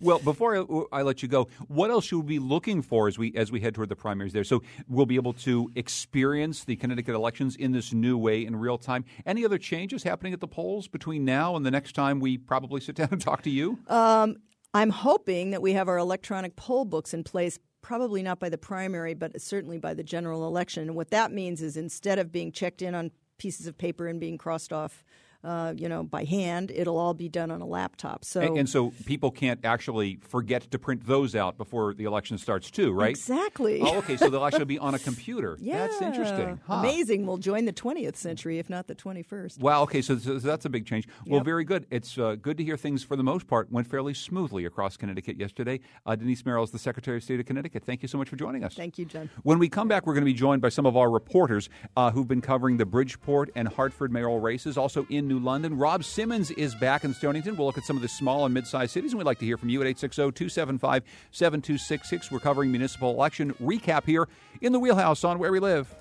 Well, 0.01 0.21
before 0.21 0.57
I, 0.93 0.99
I 0.99 1.03
let 1.03 1.23
you 1.23 1.29
go, 1.29 1.49
what 1.67 1.91
else 1.91 2.05
should 2.05 2.19
we 2.21 2.23
be 2.23 2.39
looking 2.39 2.83
for 2.83 3.09
as 3.09 3.19
we 3.19 3.35
as 3.35 3.51
we 3.51 3.61
head 3.61 3.75
toward 3.75 3.89
the 3.89 3.97
primaries 3.97 4.33
there? 4.33 4.45
So 4.45 4.63
we'll 4.89 5.07
be 5.07 5.17
able 5.17 5.33
to 5.35 5.71
experience 5.75 6.65
the 6.65 6.77
Connecticut 6.77 7.15
elections 7.17 7.57
in 7.57 7.68
this 7.73 7.93
new 7.93 8.19
way 8.19 8.45
in 8.45 8.57
real 8.57 8.79
time. 8.79 9.05
Any 9.27 9.45
other 9.45 9.59
changes 9.59 10.03
happening 10.03 10.33
at 10.33 10.41
the 10.41 10.49
polls 10.49 10.89
between 10.89 11.25
now 11.25 11.57
and 11.57 11.65
the 11.65 11.71
next 11.71 11.93
time 11.95 12.21
we 12.21 12.39
probably 12.39 12.81
sit 12.81 12.97
down 12.97 13.09
and 13.13 13.21
talk 13.21 13.43
to 13.43 13.51
you? 13.51 13.79
Um, 13.89 14.37
I'm 14.75 14.91
hoping 14.91 15.51
that 15.51 15.63
we 15.63 15.73
have 15.73 15.89
our 15.89 15.99
electronic 15.99 16.57
poll 16.57 16.85
books 16.85 17.15
in 17.15 17.25
place. 17.25 17.59
Probably 17.81 18.23
not 18.23 18.39
by 18.39 18.49
the 18.49 18.59
primary, 18.59 19.15
but 19.15 19.41
certainly 19.41 19.79
by 19.79 19.95
the 19.95 20.03
general 20.03 20.47
election. 20.47 20.85
And 20.85 20.97
what 20.97 21.11
that 21.11 21.33
means 21.33 21.63
is 21.63 21.77
instead 21.77 22.19
of 22.19 22.33
being 22.33 22.53
checked 22.53 22.83
in 22.83 22.95
on 22.95 23.13
pieces 23.39 23.67
of 23.67 23.79
paper 23.79 24.09
and 24.09 24.21
being 24.21 24.37
crossed 24.37 24.73
off, 24.73 25.05
uh, 25.45 25.73
you 25.76 25.88
know, 25.88 26.02
by 26.02 26.25
hand, 26.25 26.73
it'll 26.75 26.99
all 26.99 27.14
be 27.14 27.28
done 27.28 27.50
on 27.50 27.61
a 27.61 27.66
laptop. 27.66 28.25
So 28.25 28.40
and, 28.40 28.59
and 28.59 28.68
so 28.68 28.92
people 29.07 29.30
can't 29.30 29.61
actually 29.64 30.18
forget 30.28 30.71
to 30.71 30.78
print 30.78 31.07
those 31.07 31.37
out 31.37 31.57
before 31.57 31.95
the 31.95 32.04
election 32.04 32.38
starts 32.38 32.71
too, 32.71 32.92
right? 32.92 33.11
exactly. 33.11 33.80
Oh, 33.80 33.99
okay. 33.99 34.16
So 34.16 34.30
they'll 34.30 34.45
actually 34.45 34.64
be 34.64 34.78
on 34.78 34.95
a 34.95 34.99
computer. 34.99 35.57
yeah, 35.61 35.87
That's 35.87 36.02
interesting. 36.02 36.61
Huh. 36.66 36.75
Amazing. 36.75 37.26
We'll 37.26 37.37
join 37.37 37.66
the 37.66 37.73
20th 37.73 38.16
century, 38.16 38.59
if 38.59 38.68
not 38.68 38.88
the 38.88 38.97
21st. 38.97 39.61
Wow. 39.61 39.83
Okay. 39.83 40.02
So, 40.02 40.18
so 40.18 40.38
that's 40.38 40.64
a 40.64 40.71
big 40.71 40.87
change. 40.87 41.07
Well, 41.26 41.38
Yep. 41.38 41.45
very 41.45 41.64
good. 41.64 41.87
It's 41.90 42.18
uh, 42.18 42.35
good 42.40 42.57
to 42.59 42.64
hear 42.64 42.76
things 42.76 43.04
for 43.04 43.14
the 43.14 43.23
most 43.23 43.47
part 43.47 43.71
went 43.71 43.87
fairly 43.87 44.14
smoothly 44.14 44.64
across 44.64 44.97
Connecticut 44.97 45.38
yesterday. 45.38 45.78
Uh, 46.04 46.16
Denise 46.16 46.45
Merrill 46.45 46.64
is 46.64 46.73
the 46.73 46.78
Secretary 46.80 47.18
of 47.18 47.23
State 47.23 47.38
of 47.38 47.47
Connecticut. 47.47 47.85
Thank 47.85 48.02
you 48.02 48.09
so 48.09 48.18
much 48.18 48.28
for 48.28 48.35
joining 48.37 48.64
us. 48.64 48.75
Thank 48.75 48.99
you, 48.99 49.04
John. 49.04 49.30
When 49.45 49.59
we 49.61 49.68
come 49.68 49.87
back, 49.87 50.04
we're 50.07 50.14
going 50.14 50.25
to 50.25 50.30
be 50.30 50.35
joined 50.35 50.62
by 50.62 50.68
some 50.71 50.85
of 50.85 50.97
our 50.97 51.09
reporters 51.11 51.68
uh, 51.97 52.11
who've 52.11 52.26
been 52.26 52.40
covering 52.40 52.76
the 52.78 52.87
Bridgeport 52.87 53.50
and 53.54 53.68
Hartford 53.68 54.11
mayoral 54.12 54.40
races, 54.40 54.76
also 54.76 55.07
in 55.11 55.28
New 55.29 55.39
London. 55.39 55.79
Rob 55.79 56.03
Simmons 56.03 56.51
is 56.53 56.75
back 56.75 57.05
in 57.05 57.13
Stonington. 57.15 57.57
We'll 57.57 57.67
look 57.67 57.79
at 57.79 57.85
some 57.85 57.97
of 57.97 58.03
the 58.03 58.09
small 58.09 58.47
and 58.47 58.55
mid-sized 58.55 58.91
cities, 58.93 59.13
and 59.13 59.19
we'd 59.19 59.27
like 59.27 59.39
to 59.39 59.45
hear 59.45 59.57
from 59.57 59.69
you 59.69 59.81
at 59.83 59.97
860-275-7266. 59.97 62.33
We're 62.33 62.41
covering 62.41 62.73
municipal 62.73 63.11
election 63.11 63.55
recap 63.55 64.07
here 64.07 64.27
in 64.61 64.73
the 64.73 64.81
Wheelhouse 64.81 65.23
on 65.25 65.39
Where 65.39 65.53
We 65.53 65.61
Live. 65.61 65.95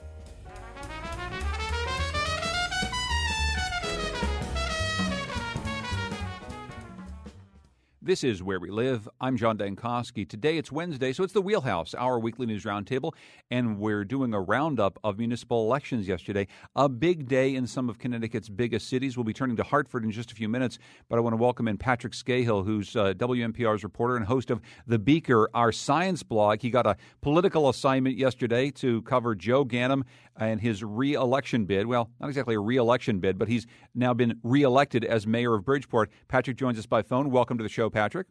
This 8.08 8.24
is 8.24 8.42
Where 8.42 8.58
We 8.58 8.70
Live. 8.70 9.10
I'm 9.20 9.36
John 9.36 9.58
Dankosky. 9.58 10.26
Today 10.26 10.58
it's 10.58 10.72
Wednesday, 10.72 11.12
so 11.12 11.26
it's 11.26 11.34
the 11.34 11.42
Wheelhouse, 11.42 11.94
our 11.94 12.18
weekly 12.18 12.46
news 12.46 12.64
roundtable, 12.64 13.12
and 13.52 13.80
we're 13.80 14.06
doing 14.06 14.34
a 14.34 14.40
roundup 14.40 14.98
of 15.04 15.18
municipal 15.18 15.66
elections 15.66 16.08
yesterday. 16.08 16.48
A 16.78 16.88
big 16.88 17.28
day 17.28 17.54
in 17.54 17.68
some 17.68 17.90
of 17.90 18.00
Connecticut's 18.00 18.48
biggest 18.48 18.88
cities. 18.88 19.18
We'll 19.18 19.26
be 19.26 19.34
turning 19.34 19.58
to 19.58 19.64
Hartford 19.64 20.06
in 20.06 20.12
just 20.12 20.32
a 20.32 20.36
few 20.36 20.48
minutes, 20.48 20.80
but 21.10 21.18
I 21.18 21.20
want 21.20 21.34
to 21.34 21.38
welcome 21.38 21.68
in 21.68 21.78
Patrick 21.78 22.14
Skahill, 22.14 22.64
who's 22.64 22.96
uh, 22.96 23.12
WNPR's 23.12 23.84
reporter 23.84 24.16
and 24.16 24.26
host 24.26 24.52
of 24.52 24.62
The 24.86 25.00
Beaker, 25.00 25.50
our 25.54 25.74
science 25.74 26.24
blog. 26.24 26.62
He 26.62 26.70
got 26.70 26.88
a 26.88 26.96
political 27.20 27.68
assignment 27.68 28.16
yesterday 28.16 28.72
to 28.72 29.02
cover 29.02 29.36
Joe 29.36 29.66
Ganim 29.66 30.04
and 30.38 30.62
his 30.62 30.84
re-election 30.84 31.66
bid. 31.66 31.86
Well, 31.88 32.10
not 32.20 32.28
exactly 32.28 32.56
a 32.56 32.60
re-election 32.60 33.20
bid, 33.20 33.38
but 33.38 33.48
he's 33.48 33.68
now 33.96 34.14
been 34.14 34.40
re-elected 34.44 35.04
as 35.04 35.28
mayor 35.28 35.56
of 35.56 35.66
Bridgeport. 35.66 36.12
Patrick 36.28 36.58
joins 36.58 36.80
us 36.80 36.86
by 36.86 37.02
phone. 37.02 37.32
Welcome 37.32 37.58
to 37.58 37.64
the 37.64 37.70
show, 37.70 37.90
Patrick. 37.90 38.28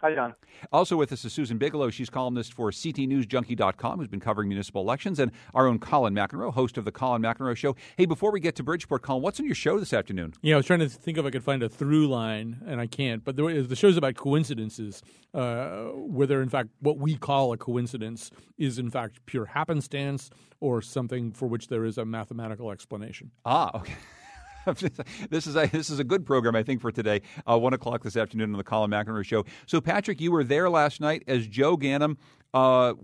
Hi, 0.00 0.14
John. 0.14 0.34
Also 0.72 0.96
with 0.96 1.10
us 1.10 1.24
is 1.24 1.32
Susan 1.32 1.58
Bigelow. 1.58 1.90
She's 1.90 2.08
columnist 2.08 2.54
for 2.54 2.70
CTNewsJunkie.com, 2.70 3.98
who's 3.98 4.06
been 4.06 4.20
covering 4.20 4.48
municipal 4.48 4.80
elections, 4.80 5.18
and 5.18 5.32
our 5.54 5.66
own 5.66 5.80
Colin 5.80 6.14
McEnroe, 6.14 6.54
host 6.54 6.78
of 6.78 6.84
the 6.84 6.92
Colin 6.92 7.20
McEnroe 7.20 7.56
Show. 7.56 7.74
Hey, 7.96 8.06
before 8.06 8.30
we 8.30 8.38
get 8.38 8.54
to 8.56 8.62
Bridgeport, 8.62 9.02
Colin, 9.02 9.22
what's 9.22 9.40
on 9.40 9.46
your 9.46 9.56
show 9.56 9.80
this 9.80 9.92
afternoon? 9.92 10.34
Yeah, 10.40 10.54
I 10.54 10.58
was 10.58 10.66
trying 10.66 10.78
to 10.80 10.88
think 10.88 11.18
if 11.18 11.24
I 11.24 11.30
could 11.30 11.42
find 11.42 11.64
a 11.64 11.68
through 11.68 12.06
line, 12.06 12.58
and 12.64 12.80
I 12.80 12.86
can't. 12.86 13.24
But 13.24 13.34
there 13.34 13.50
is, 13.50 13.66
the 13.66 13.74
show's 13.74 13.96
about 13.96 14.14
coincidences, 14.14 15.02
uh, 15.34 15.86
whether 15.94 16.40
in 16.42 16.48
fact 16.48 16.68
what 16.78 16.98
we 16.98 17.16
call 17.16 17.52
a 17.52 17.56
coincidence 17.56 18.30
is 18.56 18.78
in 18.78 18.90
fact 18.90 19.26
pure 19.26 19.46
happenstance 19.46 20.30
or 20.60 20.80
something 20.80 21.32
for 21.32 21.48
which 21.48 21.66
there 21.66 21.84
is 21.84 21.98
a 21.98 22.04
mathematical 22.04 22.70
explanation. 22.70 23.32
Ah, 23.44 23.72
okay. 23.74 23.96
this 25.30 25.46
is 25.46 25.56
a 25.56 25.66
this 25.66 25.90
is 25.90 25.98
a 25.98 26.04
good 26.04 26.26
program, 26.26 26.54
I 26.54 26.62
think, 26.62 26.80
for 26.80 26.92
today. 26.92 27.22
Uh, 27.48 27.58
One 27.58 27.72
o'clock 27.72 28.02
this 28.02 28.16
afternoon 28.16 28.52
on 28.52 28.58
the 28.58 28.64
Colin 28.64 28.90
McEnroe 28.90 29.24
Show. 29.24 29.44
So, 29.66 29.80
Patrick, 29.80 30.20
you 30.20 30.30
were 30.32 30.44
there 30.44 30.68
last 30.68 31.00
night 31.00 31.22
as 31.26 31.46
Joe 31.46 31.76
Ganim. 31.76 32.16
Uh, 32.54 32.94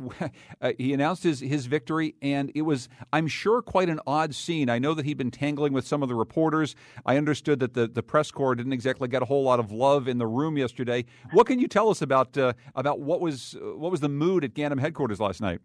he 0.79 0.95
announced 0.95 1.23
his 1.23 1.41
his 1.41 1.67
victory, 1.67 2.15
and 2.23 2.51
it 2.55 2.63
was, 2.63 2.89
I'm 3.13 3.29
sure, 3.29 3.61
quite 3.61 3.91
an 3.91 4.01
odd 4.07 4.35
scene. 4.35 4.71
I 4.71 4.79
know 4.79 4.95
that 4.95 5.05
he'd 5.05 5.19
been 5.19 5.31
tangling 5.31 5.75
with 5.75 5.87
some 5.87 6.03
of 6.03 6.09
the 6.09 6.15
reporters. 6.15 6.75
I 7.05 7.19
understood 7.19 7.61
that 7.61 7.75
the, 7.75 7.87
the 7.87 8.03
press 8.03 8.31
corps 8.31 8.55
didn't 8.55 8.73
exactly 8.73 9.07
get 9.07 9.21
a 9.21 9.27
whole 9.27 9.43
lot 9.43 9.61
of 9.61 9.71
love 9.71 10.09
in 10.09 10.17
the 10.17 10.27
room 10.27 10.57
yesterday. 10.57 11.05
What 11.33 11.47
can 11.47 11.59
you 11.59 11.69
tell 11.69 11.91
us 11.91 12.01
about 12.01 12.39
uh, 12.39 12.55
about 12.75 13.01
what 13.01 13.21
was 13.21 13.55
what 13.61 13.91
was 13.91 14.01
the 14.01 14.09
mood 14.09 14.45
at 14.45 14.55
Ganim 14.55 14.81
headquarters 14.81 15.21
last 15.21 15.43
night? 15.43 15.61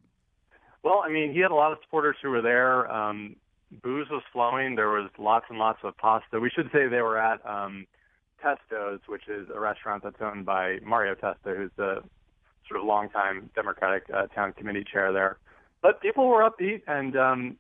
Well, 0.84 1.02
I 1.04 1.10
mean, 1.10 1.32
he 1.32 1.40
had 1.40 1.52
a 1.52 1.56
lot 1.56 1.72
of 1.72 1.78
supporters 1.84 2.18
who 2.22 2.32
were 2.32 2.42
there. 2.42 2.92
Um, 2.92 3.38
booze 3.72 4.08
was 4.10 4.24
flowing. 4.34 4.76
There 4.76 4.90
was 4.90 5.10
lots 5.18 5.46
and 5.50 5.60
lots 5.60 5.80
of 5.84 5.98
pasta. 5.98 6.40
We 6.40 6.50
should 6.50 6.70
say 6.72 6.88
they 6.88 7.02
were 7.02 7.18
at 7.18 7.46
um, 7.46 7.86
Testo's, 8.42 9.00
which 9.08 9.28
is 9.28 9.48
a 9.54 9.60
restaurant 9.60 10.04
that's 10.04 10.22
owned 10.22 10.46
by 10.46 10.78
Mario 10.84 11.16
Testa, 11.16 11.54
who's 11.56 11.72
the 11.78 12.02
sort 12.68 12.80
of 12.80 12.86
longtime 12.86 13.50
Democratic 13.56 14.04
uh, 14.14 14.28
town 14.28 14.54
committee 14.54 14.86
chair 14.90 15.12
there. 15.12 15.38
But 15.82 16.02
people 16.02 16.28
were 16.28 16.50
upbeat, 16.50 16.82
and 16.88 17.16
um, 17.16 17.58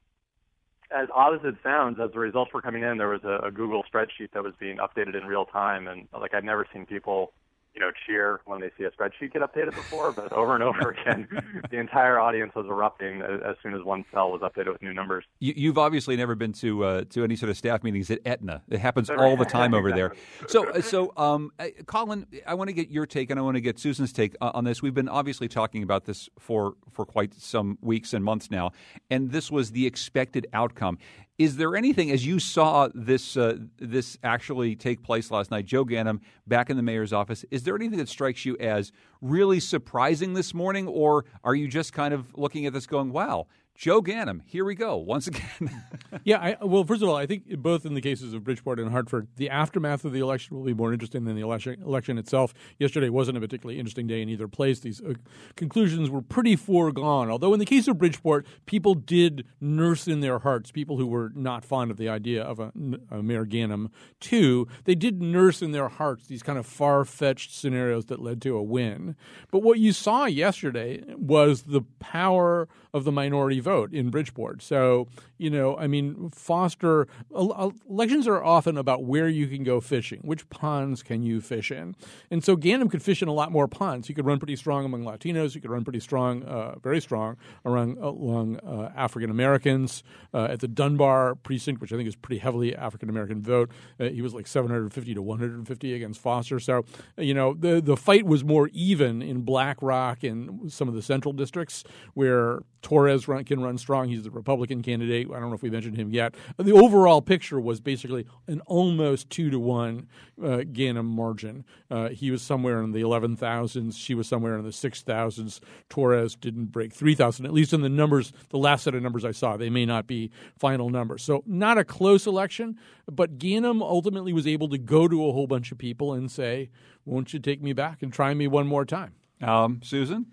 as 0.96 1.08
odd 1.14 1.36
as 1.36 1.42
it 1.44 1.56
sounds, 1.64 2.00
as 2.04 2.12
the 2.12 2.20
results 2.20 2.54
were 2.54 2.62
coming 2.62 2.84
in, 2.84 2.98
there 2.98 3.10
was 3.10 3.24
a, 3.24 3.48
a 3.48 3.52
Google 3.52 3.84
spreadsheet 3.84 4.32
that 4.34 4.44
was 4.44 4.54
being 4.60 4.78
updated 4.78 5.20
in 5.20 5.28
real 5.28 5.46
time, 5.46 5.88
and 5.88 6.08
like 6.14 6.34
I'd 6.34 6.44
never 6.44 6.66
seen 6.74 6.86
people 6.86 7.32
you 7.80 7.86
know, 7.86 7.92
cheer 8.06 8.42
when 8.46 8.60
they 8.60 8.70
see 8.78 8.84
a 8.84 8.92
spreadsheet 8.92 9.32
get 9.32 9.42
updated 9.42 9.74
before, 9.74 10.12
but 10.12 10.34
over 10.34 10.54
and 10.54 10.64
over 10.64 10.92
again, 10.92 11.28
the 11.72 11.78
entire 11.78 12.20
audience 12.20 12.54
was 12.54 12.66
erupting 12.66 13.22
as, 13.22 13.40
as 13.46 13.56
soon 13.64 13.74
as 13.74 13.84
one 13.84 14.04
cell 14.14 14.32
was 14.32 14.42
updated 14.42 14.74
with 14.74 14.82
new 14.82 14.94
numbers. 14.94 15.24
You, 15.40 15.54
you've 15.56 15.78
obviously 15.78 16.18
never 16.18 16.36
been 16.36 16.52
to 16.54 16.84
uh, 16.84 17.04
to 17.12 17.24
any 17.24 17.38
sort 17.38 17.50
of 17.50 17.58
staff 17.58 17.84
meetings 17.84 18.12
at 18.12 18.20
Aetna. 18.26 18.64
It 18.70 18.80
happens 18.80 19.10
all 19.10 19.38
the 19.38 19.46
time 19.46 19.74
over 19.80 19.92
there. 19.92 20.14
So, 20.48 20.70
uh, 20.70 20.82
so 20.82 21.14
um, 21.16 21.52
uh, 21.58 21.68
Colin, 21.86 22.26
I 22.46 22.54
want 22.56 22.68
to 22.68 22.74
get 22.74 22.90
your 22.90 23.06
take, 23.06 23.30
and 23.30 23.40
I 23.40 23.44
want 23.44 23.56
to 23.56 23.62
get 23.62 23.80
Susan's 23.80 24.12
take 24.12 24.36
uh, 24.42 24.52
on 24.54 24.66
this. 24.66 24.82
We've 24.82 24.94
been 24.94 25.10
obviously 25.10 25.48
talking 25.48 25.82
about 25.82 26.04
this 26.04 26.28
for 26.38 26.74
for 26.92 27.06
quite 27.06 27.34
some 27.34 27.78
weeks 27.82 28.14
and 28.14 28.26
months 28.26 28.52
now, 28.52 28.72
and 29.10 29.32
this 29.32 29.50
was 29.50 29.72
the 29.72 29.86
expected 29.86 30.48
outcome. 30.52 30.98
Is 31.40 31.56
there 31.56 31.78
anything, 31.78 32.12
as 32.12 32.26
you 32.26 32.38
saw 32.38 32.90
this 32.94 33.38
uh, 33.38 33.58
this 33.78 34.18
actually 34.24 34.76
take 34.76 35.02
place 35.02 35.32
last 35.32 35.52
night, 35.52 35.66
Joe 35.66 35.86
Ganim 35.86 36.20
back 36.46 36.70
in 36.70 36.76
the 36.76 36.84
mayor's 36.84 37.14
office? 37.14 37.46
Is 37.50 37.64
there 37.64 37.76
anything 37.76 37.98
that 37.98 38.10
strikes 38.10 38.46
you 38.46 38.58
as 38.58 38.92
really 39.22 39.60
surprising 39.60 40.34
this 40.34 40.54
morning, 40.54 40.88
or 40.88 41.26
are 41.44 41.56
you 41.56 41.68
just 41.68 41.94
kind 41.94 42.14
of 42.14 42.28
looking 42.36 42.66
at 42.66 42.74
this 42.74 42.88
going, 42.88 43.12
"Wow"? 43.12 43.48
Joe 43.80 44.02
Ganim, 44.02 44.42
here 44.46 44.66
we 44.66 44.76
go 44.76 44.98
once 44.98 45.26
again. 45.26 45.72
yeah, 46.26 46.38
I, 46.38 46.66
well, 46.66 46.84
first 46.84 47.02
of 47.02 47.08
all, 47.08 47.16
I 47.16 47.26
think 47.26 47.48
both 47.60 47.86
in 47.86 47.94
the 47.94 48.02
cases 48.02 48.34
of 48.34 48.44
Bridgeport 48.44 48.78
and 48.78 48.92
Hartford, 48.92 49.30
the 49.38 49.50
aftermath 49.50 50.04
of 50.04 50.12
the 50.12 50.20
election 50.20 50.58
will 50.58 50.66
be 50.66 50.74
more 50.74 50.92
interesting 50.92 51.24
than 51.24 51.38
the 51.38 51.42
election, 51.42 51.82
election 51.82 52.18
itself. 52.18 52.54
Yesterday 52.78 53.08
wasn't 53.08 53.38
a 53.38 53.40
particularly 53.40 53.80
interesting 53.80 54.06
day 54.06 54.22
in 54.22 54.28
either 54.28 54.50
place. 54.50 54.82
These 54.82 55.00
uh, 55.00 55.14
conclusions 55.56 56.10
were 56.10 56.22
pretty 56.22 56.58
foregone. 56.58 57.32
Although 57.32 57.54
in 57.54 57.60
the 57.60 57.66
case 57.66 57.88
of 57.88 57.98
Bridgeport, 57.98 58.46
people 58.66 58.96
did 58.96 59.46
nurse 59.62 60.10
in 60.10 60.20
their 60.20 60.40
hearts, 60.40 60.74
people 60.74 60.98
who 60.98 61.08
were 61.08 61.32
not 61.34 61.64
fond 61.64 61.90
of 61.90 61.96
the 61.96 62.10
idea 62.10 62.44
of 62.44 62.60
a, 62.60 62.74
a 63.10 63.24
Mayor 63.24 63.46
Ganim, 63.46 63.92
too, 64.20 64.68
they 64.84 64.96
did 64.96 65.22
nurse 65.22 65.62
in 65.62 65.72
their 65.72 65.88
hearts 65.88 66.28
these 66.28 66.44
kind 66.44 66.60
of 66.60 66.66
far 66.66 67.06
fetched 67.06 67.56
scenarios 67.56 68.08
that 68.08 68.22
led 68.22 68.42
to 68.42 68.58
a 68.58 68.62
win. 68.62 69.09
But 69.52 69.60
what 69.60 69.80
you 69.80 69.92
saw 69.94 70.26
yesterday 70.26 71.04
was 71.16 71.64
the 71.64 71.82
power 72.00 72.68
of 72.94 73.04
the 73.04 73.12
minority 73.12 73.60
vote 73.60 73.94
in 73.94 74.10
Bridgeport. 74.10 74.64
So, 74.64 75.08
you 75.38 75.50
know, 75.50 75.78
I 75.78 75.88
mean, 75.88 76.30
Foster, 76.32 77.08
elections 77.32 78.28
are 78.28 78.44
often 78.44 78.78
about 78.78 79.04
where 79.04 79.28
you 79.28 79.48
can 79.48 79.64
go 79.64 79.80
fishing, 79.80 80.22
which 80.24 80.50
ponds 80.50 81.04
can 81.04 81.22
you 81.22 81.40
fish 81.40 81.72
in. 81.72 81.96
And 82.32 82.44
so 82.44 82.58
Ganim 82.58 82.90
could 82.90 83.04
fish 83.04 83.22
in 83.22 83.28
a 83.28 83.34
lot 83.34 83.52
more 83.52 83.68
ponds. 83.68 84.08
He 84.08 84.14
could 84.14 84.26
run 84.26 84.40
pretty 84.40 84.56
strong 84.56 84.86
among 84.86 85.04
Latinos. 85.04 85.54
He 85.54 85.60
could 85.60 85.70
run 85.70 85.84
pretty 85.84 86.00
strong, 86.00 86.44
uh, 86.44 86.80
very 86.80 87.00
strong, 87.00 87.38
around, 87.66 87.98
among 88.00 88.60
uh, 88.60 88.92
African 88.96 89.30
Americans. 89.30 90.04
Uh, 90.34 90.46
at 90.46 90.60
the 90.60 90.68
Dunbar 90.68 91.36
precinct, 91.36 91.82
which 91.82 91.94
I 91.94 91.96
think 91.96 92.08
is 92.08 92.16
pretty 92.16 92.40
heavily 92.40 92.76
African 92.76 93.10
American 93.10 93.42
vote, 93.42 93.72
uh, 94.00 94.06
he 94.06 94.22
was 94.22 94.34
like 94.34 94.48
750 94.48 95.14
to 95.14 95.22
150 95.22 95.94
against 95.94 96.22
Foster. 96.22 96.60
So, 96.60 96.86
you 97.18 97.34
know, 97.34 97.54
the, 97.54 97.82
the 97.82 97.98
fight 97.98 98.26
was 98.26 98.44
more 98.44 98.70
even 98.74 98.99
in 99.02 99.42
Black 99.42 99.78
Rock 99.82 100.24
and 100.24 100.72
some 100.72 100.88
of 100.88 100.94
the 100.94 101.02
central 101.02 101.34
districts 101.34 101.84
where 102.14 102.60
Torres 102.82 103.28
run, 103.28 103.44
can 103.44 103.62
run 103.62 103.78
strong. 103.78 104.10
He's 104.10 104.24
the 104.24 104.32
Republican 104.32 104.82
candidate. 104.82 105.28
I 105.30 105.40
don't 105.40 105.50
know 105.50 105.56
if 105.56 105.62
we 105.62 105.70
mentioned 105.70 105.98
him 105.98 106.12
yet. 106.12 106.36
The 106.58 106.72
overall 106.72 107.22
picture 107.22 107.60
was 107.60 107.80
basically 107.80 108.26
an 108.48 108.62
almost 108.62 109.30
two 109.30 109.50
to 109.50 109.60
one 109.60 110.08
uh, 110.42 110.64
Ganim 110.72 111.06
margin. 111.06 111.66
Uh, 111.92 112.10
he 112.10 112.32
was 112.32 112.42
somewhere 112.42 112.82
in 112.82 112.92
the 112.92 113.02
11,000s. 113.02 113.98
She 113.98 114.14
was 114.14 114.28
somewhere 114.28 114.58
in 114.58 114.64
the 114.64 114.70
6,000s. 114.70 115.60
Torres 115.90 116.36
didn't 116.36 116.68
break 116.68 116.94
3,000, 116.94 117.46
at 117.46 117.54
least 117.54 117.74
in 117.74 117.82
the 117.82 117.90
numbers, 117.90 118.32
the 118.50 118.58
last 118.58 118.84
set 118.84 118.96
of 118.96 119.04
numbers 119.04 119.26
I 119.26 119.32
saw. 119.32 119.58
They 119.58 119.70
may 119.70 119.86
not 119.86 120.08
be 120.08 120.32
final 120.58 120.90
numbers. 120.90 121.24
So, 121.24 121.44
not 121.46 121.78
a 121.78 121.84
close 121.84 122.26
election, 122.26 122.78
but 123.12 123.38
Ganim 123.38 123.82
ultimately 123.82 124.34
was 124.34 124.48
able 124.48 124.70
to 124.70 124.78
go 124.78 125.08
to 125.08 125.28
a 125.28 125.32
whole 125.32 125.48
bunch 125.48 125.72
of 125.72 125.78
people 125.78 126.14
and 126.14 126.32
say, 126.32 126.70
Won't 127.06 127.34
you 127.34 127.40
take 127.40 127.62
me 127.62 127.74
back 127.74 128.02
and 128.02 128.14
try 128.14 128.34
me 128.34 128.48
one 128.48 128.68
more 128.68 128.86
time? 128.86 129.14
Um, 129.42 129.82
Susan? 129.84 130.28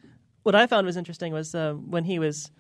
What 0.47 0.55
I 0.55 0.69
found 0.69 0.87
was 0.87 0.97
interesting 0.97 1.33
was 1.33 1.57
uh, 1.57 1.73
when 1.73 2.05
he 2.05 2.21
was 2.21 2.53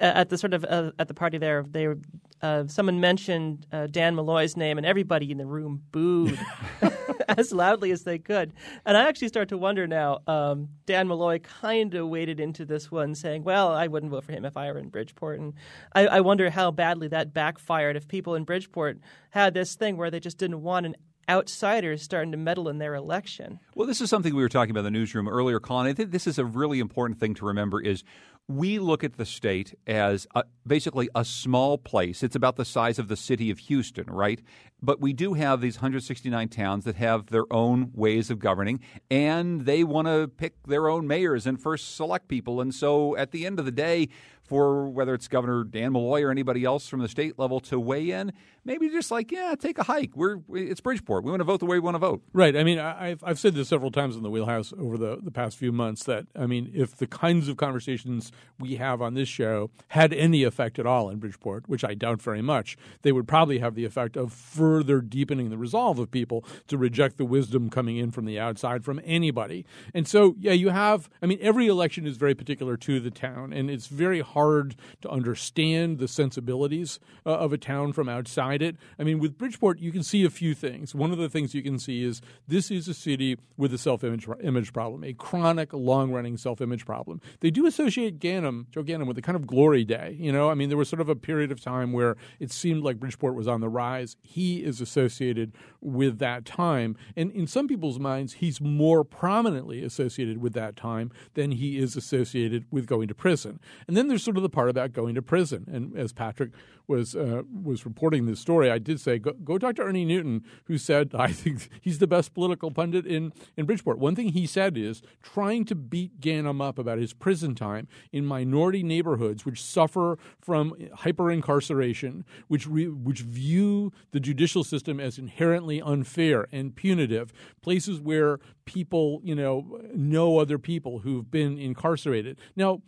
at 0.00 0.28
the 0.28 0.36
sort 0.36 0.54
of 0.54 0.64
uh, 0.64 0.90
at 0.98 1.06
the 1.06 1.14
party 1.14 1.38
there, 1.38 1.64
they 1.70 1.86
were, 1.86 1.98
uh, 2.42 2.64
someone 2.66 2.98
mentioned 2.98 3.64
uh, 3.70 3.86
Dan 3.86 4.16
Malloy's 4.16 4.56
name, 4.56 4.76
and 4.76 4.84
everybody 4.84 5.30
in 5.30 5.38
the 5.38 5.46
room 5.46 5.80
booed 5.92 6.36
as 7.28 7.52
loudly 7.52 7.92
as 7.92 8.02
they 8.02 8.18
could. 8.18 8.52
And 8.84 8.96
I 8.96 9.08
actually 9.08 9.28
start 9.28 9.50
to 9.50 9.56
wonder 9.56 9.86
now. 9.86 10.18
Um, 10.26 10.68
Dan 10.84 11.06
Malloy 11.06 11.38
kind 11.38 11.94
of 11.94 12.08
waded 12.08 12.40
into 12.40 12.64
this 12.64 12.90
one, 12.90 13.14
saying, 13.14 13.44
"Well, 13.44 13.68
I 13.68 13.86
wouldn't 13.86 14.10
vote 14.10 14.24
for 14.24 14.32
him 14.32 14.44
if 14.44 14.56
I 14.56 14.72
were 14.72 14.78
in 14.78 14.88
Bridgeport." 14.88 15.38
And 15.38 15.54
I, 15.92 16.08
I 16.08 16.20
wonder 16.22 16.50
how 16.50 16.72
badly 16.72 17.06
that 17.06 17.32
backfired. 17.32 17.94
If 17.94 18.08
people 18.08 18.34
in 18.34 18.42
Bridgeport 18.42 18.98
had 19.30 19.54
this 19.54 19.76
thing 19.76 19.96
where 19.96 20.10
they 20.10 20.18
just 20.18 20.38
didn't 20.38 20.62
want 20.62 20.86
an 20.86 20.96
outsiders 21.28 22.02
starting 22.02 22.32
to 22.32 22.38
meddle 22.38 22.68
in 22.68 22.78
their 22.78 22.94
election. 22.94 23.60
Well, 23.74 23.86
this 23.86 24.00
is 24.00 24.10
something 24.10 24.34
we 24.34 24.42
were 24.42 24.48
talking 24.48 24.70
about 24.70 24.80
in 24.80 24.92
the 24.92 24.98
newsroom 24.98 25.28
earlier, 25.28 25.60
Colin. 25.60 25.86
I 25.86 25.92
think 25.92 26.10
this 26.10 26.26
is 26.26 26.38
a 26.38 26.44
really 26.44 26.80
important 26.80 27.20
thing 27.20 27.34
to 27.34 27.46
remember 27.46 27.80
is 27.80 28.02
we 28.48 28.78
look 28.78 29.04
at 29.04 29.18
the 29.18 29.26
state 29.26 29.78
as 29.86 30.26
a, 30.34 30.42
basically 30.66 31.08
a 31.14 31.22
small 31.24 31.76
place. 31.76 32.22
It's 32.22 32.34
about 32.34 32.56
the 32.56 32.64
size 32.64 32.98
of 32.98 33.08
the 33.08 33.16
city 33.16 33.50
of 33.50 33.58
Houston, 33.58 34.06
right? 34.06 34.40
But 34.80 35.00
we 35.00 35.12
do 35.12 35.34
have 35.34 35.60
these 35.60 35.76
169 35.76 36.48
towns 36.48 36.84
that 36.84 36.96
have 36.96 37.26
their 37.26 37.44
own 37.52 37.90
ways 37.94 38.30
of 38.30 38.38
governing, 38.38 38.80
and 39.10 39.62
they 39.66 39.84
want 39.84 40.08
to 40.08 40.28
pick 40.28 40.54
their 40.66 40.88
own 40.88 41.06
mayors 41.06 41.46
and 41.46 41.60
first 41.60 41.94
select 41.94 42.28
people. 42.28 42.60
And 42.62 42.74
so 42.74 43.16
at 43.16 43.32
the 43.32 43.44
end 43.44 43.58
of 43.58 43.66
the 43.66 43.70
day, 43.70 44.08
for 44.48 44.88
whether 44.88 45.14
it's 45.14 45.28
Governor 45.28 45.62
Dan 45.62 45.92
Malloy 45.92 46.22
or 46.22 46.30
anybody 46.30 46.64
else 46.64 46.88
from 46.88 47.00
the 47.00 47.08
state 47.08 47.38
level 47.38 47.60
to 47.60 47.78
weigh 47.78 48.10
in, 48.10 48.32
maybe 48.64 48.88
just 48.88 49.10
like, 49.10 49.30
yeah, 49.30 49.54
take 49.58 49.78
a 49.78 49.82
hike. 49.82 50.10
We're 50.16 50.38
it's 50.54 50.80
Bridgeport. 50.80 51.22
We 51.22 51.30
want 51.30 51.40
to 51.40 51.44
vote 51.44 51.60
the 51.60 51.66
way 51.66 51.76
we 51.76 51.80
want 51.80 51.94
to 51.94 51.98
vote. 52.00 52.22
Right. 52.32 52.56
I 52.56 52.64
mean, 52.64 52.78
I've 52.78 53.22
I've 53.22 53.38
said 53.38 53.54
this 53.54 53.68
several 53.68 53.90
times 53.90 54.16
in 54.16 54.22
the 54.22 54.30
wheelhouse 54.30 54.72
over 54.78 54.96
the 54.96 55.18
the 55.22 55.30
past 55.30 55.58
few 55.58 55.70
months 55.70 56.04
that 56.04 56.26
I 56.34 56.46
mean, 56.46 56.70
if 56.74 56.96
the 56.96 57.06
kinds 57.06 57.48
of 57.48 57.58
conversations 57.58 58.32
we 58.58 58.76
have 58.76 59.02
on 59.02 59.14
this 59.14 59.28
show 59.28 59.70
had 59.88 60.14
any 60.14 60.44
effect 60.44 60.78
at 60.78 60.86
all 60.86 61.10
in 61.10 61.18
Bridgeport, 61.18 61.68
which 61.68 61.84
I 61.84 61.94
doubt 61.94 62.22
very 62.22 62.42
much, 62.42 62.76
they 63.02 63.12
would 63.12 63.28
probably 63.28 63.58
have 63.58 63.74
the 63.74 63.84
effect 63.84 64.16
of 64.16 64.32
further 64.32 65.02
deepening 65.02 65.50
the 65.50 65.58
resolve 65.58 65.98
of 65.98 66.10
people 66.10 66.44
to 66.68 66.78
reject 66.78 67.18
the 67.18 67.24
wisdom 67.26 67.68
coming 67.68 67.98
in 67.98 68.10
from 68.10 68.24
the 68.24 68.38
outside 68.38 68.82
from 68.84 69.00
anybody. 69.04 69.66
And 69.92 70.08
so, 70.08 70.36
yeah, 70.38 70.52
you 70.52 70.70
have. 70.70 71.10
I 71.22 71.26
mean, 71.26 71.38
every 71.42 71.66
election 71.66 72.06
is 72.06 72.16
very 72.16 72.34
particular 72.34 72.76
to 72.78 72.98
the 72.98 73.10
town, 73.10 73.52
and 73.52 73.70
it's 73.70 73.86
very 73.88 74.20
hard 74.20 74.37
hard 74.38 74.76
to 75.00 75.10
understand 75.10 75.98
the 75.98 76.06
sensibilities 76.06 77.00
uh, 77.26 77.30
of 77.30 77.52
a 77.52 77.58
town 77.58 77.92
from 77.92 78.08
outside 78.08 78.62
it. 78.62 78.76
I 78.96 79.02
mean, 79.02 79.18
with 79.18 79.36
Bridgeport, 79.36 79.80
you 79.80 79.90
can 79.90 80.04
see 80.04 80.24
a 80.24 80.30
few 80.30 80.54
things. 80.54 80.94
One 80.94 81.10
of 81.10 81.18
the 81.18 81.28
things 81.28 81.54
you 81.54 81.62
can 81.62 81.80
see 81.80 82.04
is 82.04 82.22
this 82.46 82.70
is 82.70 82.86
a 82.86 82.94
city 82.94 83.36
with 83.56 83.74
a 83.74 83.78
self 83.78 84.04
image 84.04 84.72
problem, 84.72 85.02
a 85.02 85.12
chronic, 85.12 85.72
long 85.72 86.12
running 86.12 86.36
self 86.36 86.60
image 86.60 86.86
problem. 86.86 87.20
They 87.40 87.50
do 87.50 87.66
associate 87.66 88.20
Ganim, 88.20 88.70
Joe 88.70 88.84
Ganim, 88.84 89.08
with 89.08 89.18
a 89.18 89.22
kind 89.22 89.34
of 89.34 89.44
glory 89.44 89.84
day. 89.84 90.16
You 90.20 90.30
know, 90.30 90.50
I 90.50 90.54
mean, 90.54 90.68
there 90.68 90.78
was 90.78 90.88
sort 90.88 91.00
of 91.00 91.08
a 91.08 91.16
period 91.16 91.50
of 91.50 91.60
time 91.60 91.92
where 91.92 92.16
it 92.38 92.52
seemed 92.52 92.84
like 92.84 93.00
Bridgeport 93.00 93.34
was 93.34 93.48
on 93.48 93.60
the 93.60 93.68
rise. 93.68 94.16
He 94.22 94.62
is 94.62 94.80
associated 94.80 95.52
with 95.80 96.20
that 96.20 96.44
time. 96.44 96.96
And 97.16 97.32
in 97.32 97.48
some 97.48 97.66
people's 97.66 97.98
minds, 97.98 98.34
he's 98.34 98.60
more 98.60 99.02
prominently 99.02 99.82
associated 99.82 100.38
with 100.38 100.52
that 100.52 100.76
time 100.76 101.10
than 101.34 101.50
he 101.50 101.78
is 101.78 101.96
associated 101.96 102.66
with 102.70 102.86
going 102.86 103.08
to 103.08 103.14
prison. 103.16 103.58
And 103.88 103.96
then 103.96 104.06
there's 104.06 104.27
sort 104.28 104.36
of 104.36 104.42
the 104.42 104.50
part 104.50 104.68
about 104.68 104.92
going 104.92 105.14
to 105.14 105.22
prison. 105.22 105.64
And 105.72 105.96
as 105.96 106.12
Patrick 106.12 106.50
was 106.86 107.16
uh, 107.16 107.44
was 107.50 107.86
reporting 107.86 108.26
this 108.26 108.38
story, 108.38 108.70
I 108.70 108.76
did 108.76 109.00
say 109.00 109.18
go, 109.18 109.32
go 109.32 109.56
talk 109.56 109.76
to 109.76 109.82
Ernie 109.82 110.04
Newton, 110.04 110.44
who 110.66 110.76
said 110.76 111.12
I 111.18 111.28
think 111.32 111.70
he's 111.80 111.98
the 111.98 112.06
best 112.06 112.34
political 112.34 112.70
pundit 112.70 113.06
in 113.06 113.32
in 113.56 113.64
Bridgeport. 113.64 113.98
One 113.98 114.14
thing 114.14 114.28
he 114.28 114.46
said 114.46 114.76
is 114.76 115.00
trying 115.22 115.64
to 115.64 115.74
beat 115.74 116.20
Ganim 116.20 116.62
up 116.62 116.78
about 116.78 116.98
his 116.98 117.14
prison 117.14 117.54
time 117.54 117.88
in 118.12 118.26
minority 118.26 118.82
neighborhoods 118.82 119.46
which 119.46 119.62
suffer 119.62 120.18
from 120.42 120.74
hyper 120.96 121.30
incarceration, 121.30 122.26
which 122.48 122.66
which 122.66 123.20
view 123.20 123.92
the 124.10 124.20
judicial 124.20 124.62
system 124.62 125.00
as 125.00 125.16
inherently 125.16 125.80
unfair 125.80 126.48
and 126.52 126.76
punitive, 126.76 127.32
places 127.62 127.98
where 127.98 128.40
people 128.66 129.22
you 129.24 129.34
know 129.34 129.80
know 129.94 130.36
other 130.36 130.58
people 130.58 130.98
who've 130.98 131.30
been 131.30 131.56
incarcerated. 131.56 132.38
Now 132.54 132.82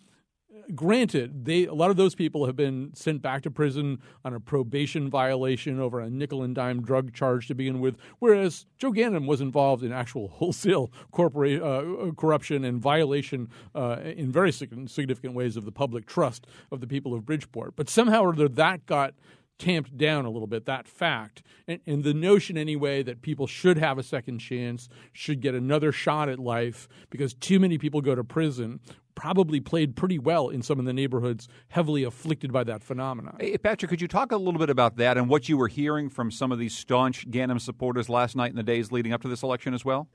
granted, 0.75 1.45
they 1.45 1.67
a 1.67 1.75
lot 1.75 1.91
of 1.91 1.97
those 1.97 2.15
people 2.15 2.47
have 2.47 2.57
been 2.57 2.93
sent 2.95 3.23
back 3.23 3.43
to 3.43 3.51
prison 3.51 3.99
on 4.25 4.35
a 4.35 4.41
probation 4.41 5.09
violation 5.11 5.81
over 5.81 6.01
a 6.01 6.11
nickel 6.11 6.43
and 6.43 6.55
dime 6.55 6.83
drug 6.83 7.13
charge 7.13 7.47
to 7.49 7.55
begin 7.55 7.81
with, 7.81 7.97
whereas 8.19 8.67
Joe 8.79 8.93
Ganim 8.93 9.27
was 9.27 9.41
involved 9.41 9.83
in 9.83 9.93
actual 9.93 10.29
wholesale 10.35 10.91
corporate 11.11 11.63
uh, 11.63 12.13
corruption 12.17 12.65
and 12.65 12.81
violation 12.81 13.49
uh, 13.75 13.97
in 14.03 14.31
very 14.31 14.53
significant 14.53 15.35
ways 15.35 15.57
of 15.57 15.65
the 15.65 15.73
public 15.73 16.07
trust 16.07 16.47
of 16.71 16.81
the 16.81 16.87
people 16.87 17.15
of 17.15 17.25
Bridgeport. 17.25 17.77
But 17.77 17.89
somehow 17.89 18.23
or 18.23 18.33
other, 18.33 18.49
that 18.49 18.87
got 18.87 19.15
tamped 19.61 19.97
down 19.97 20.25
a 20.25 20.31
little 20.31 20.49
bit, 20.49 20.65
that 20.65 20.89
fact. 20.89 21.43
And, 21.69 21.81
and, 21.87 22.03
the 22.03 22.15
notion, 22.15 22.57
anyway, 22.57 23.03
that 23.03 23.21
people 23.21 23.47
should 23.47 23.77
have 23.77 23.99
a 23.99 24.03
second 24.03 24.39
chance, 24.39 24.89
should 25.13 25.41
get 25.41 25.55
another 25.55 25.93
shot 25.93 26.29
at 26.31 26.39
life 26.39 26.89
because 27.11 27.35
too 27.35 27.61
many 27.61 27.77
people 27.77 28.01
go 28.01 28.15
to 28.15 28.25
prison 28.25 28.81
probably 29.21 29.61
played 29.61 29.97
pretty 29.97 30.19
well 30.19 30.49
in 30.49 30.63
some 30.63 30.79
of 30.79 30.87
the 30.87 30.95
neighborhoods 30.95 31.47
heavily 31.69 32.05
afflicted 32.05 32.51
by 32.51 32.65
that 32.65 32.83
phenomenon. 32.83 33.37
Hey, 33.39 33.59
Patrick, 33.59 33.91
could 33.91 34.01
you 34.01 34.09
talk 34.09 34.33
a 34.33 34.37
little 34.39 34.59
bit 34.59 34.71
about 34.71 34.97
that 34.97 35.19
and 35.19 35.29
what 35.29 35.47
you 35.47 35.59
were 35.59 35.69
hearing 35.69 36.09
from 36.09 36.31
some 36.31 36.51
of 36.51 36.59
these 36.59 36.75
staunch 36.75 37.31
Ganim 37.31 37.61
supporters 37.61 38.09
last 38.09 38.35
night 38.35 38.49
and 38.49 38.57
the 38.57 38.63
days 38.63 38.91
leading 38.91 39.13
up 39.13 39.21
to 39.21 39.29
this 39.29 39.43
election 39.43 39.75
as 39.75 39.85
well? 39.85 40.09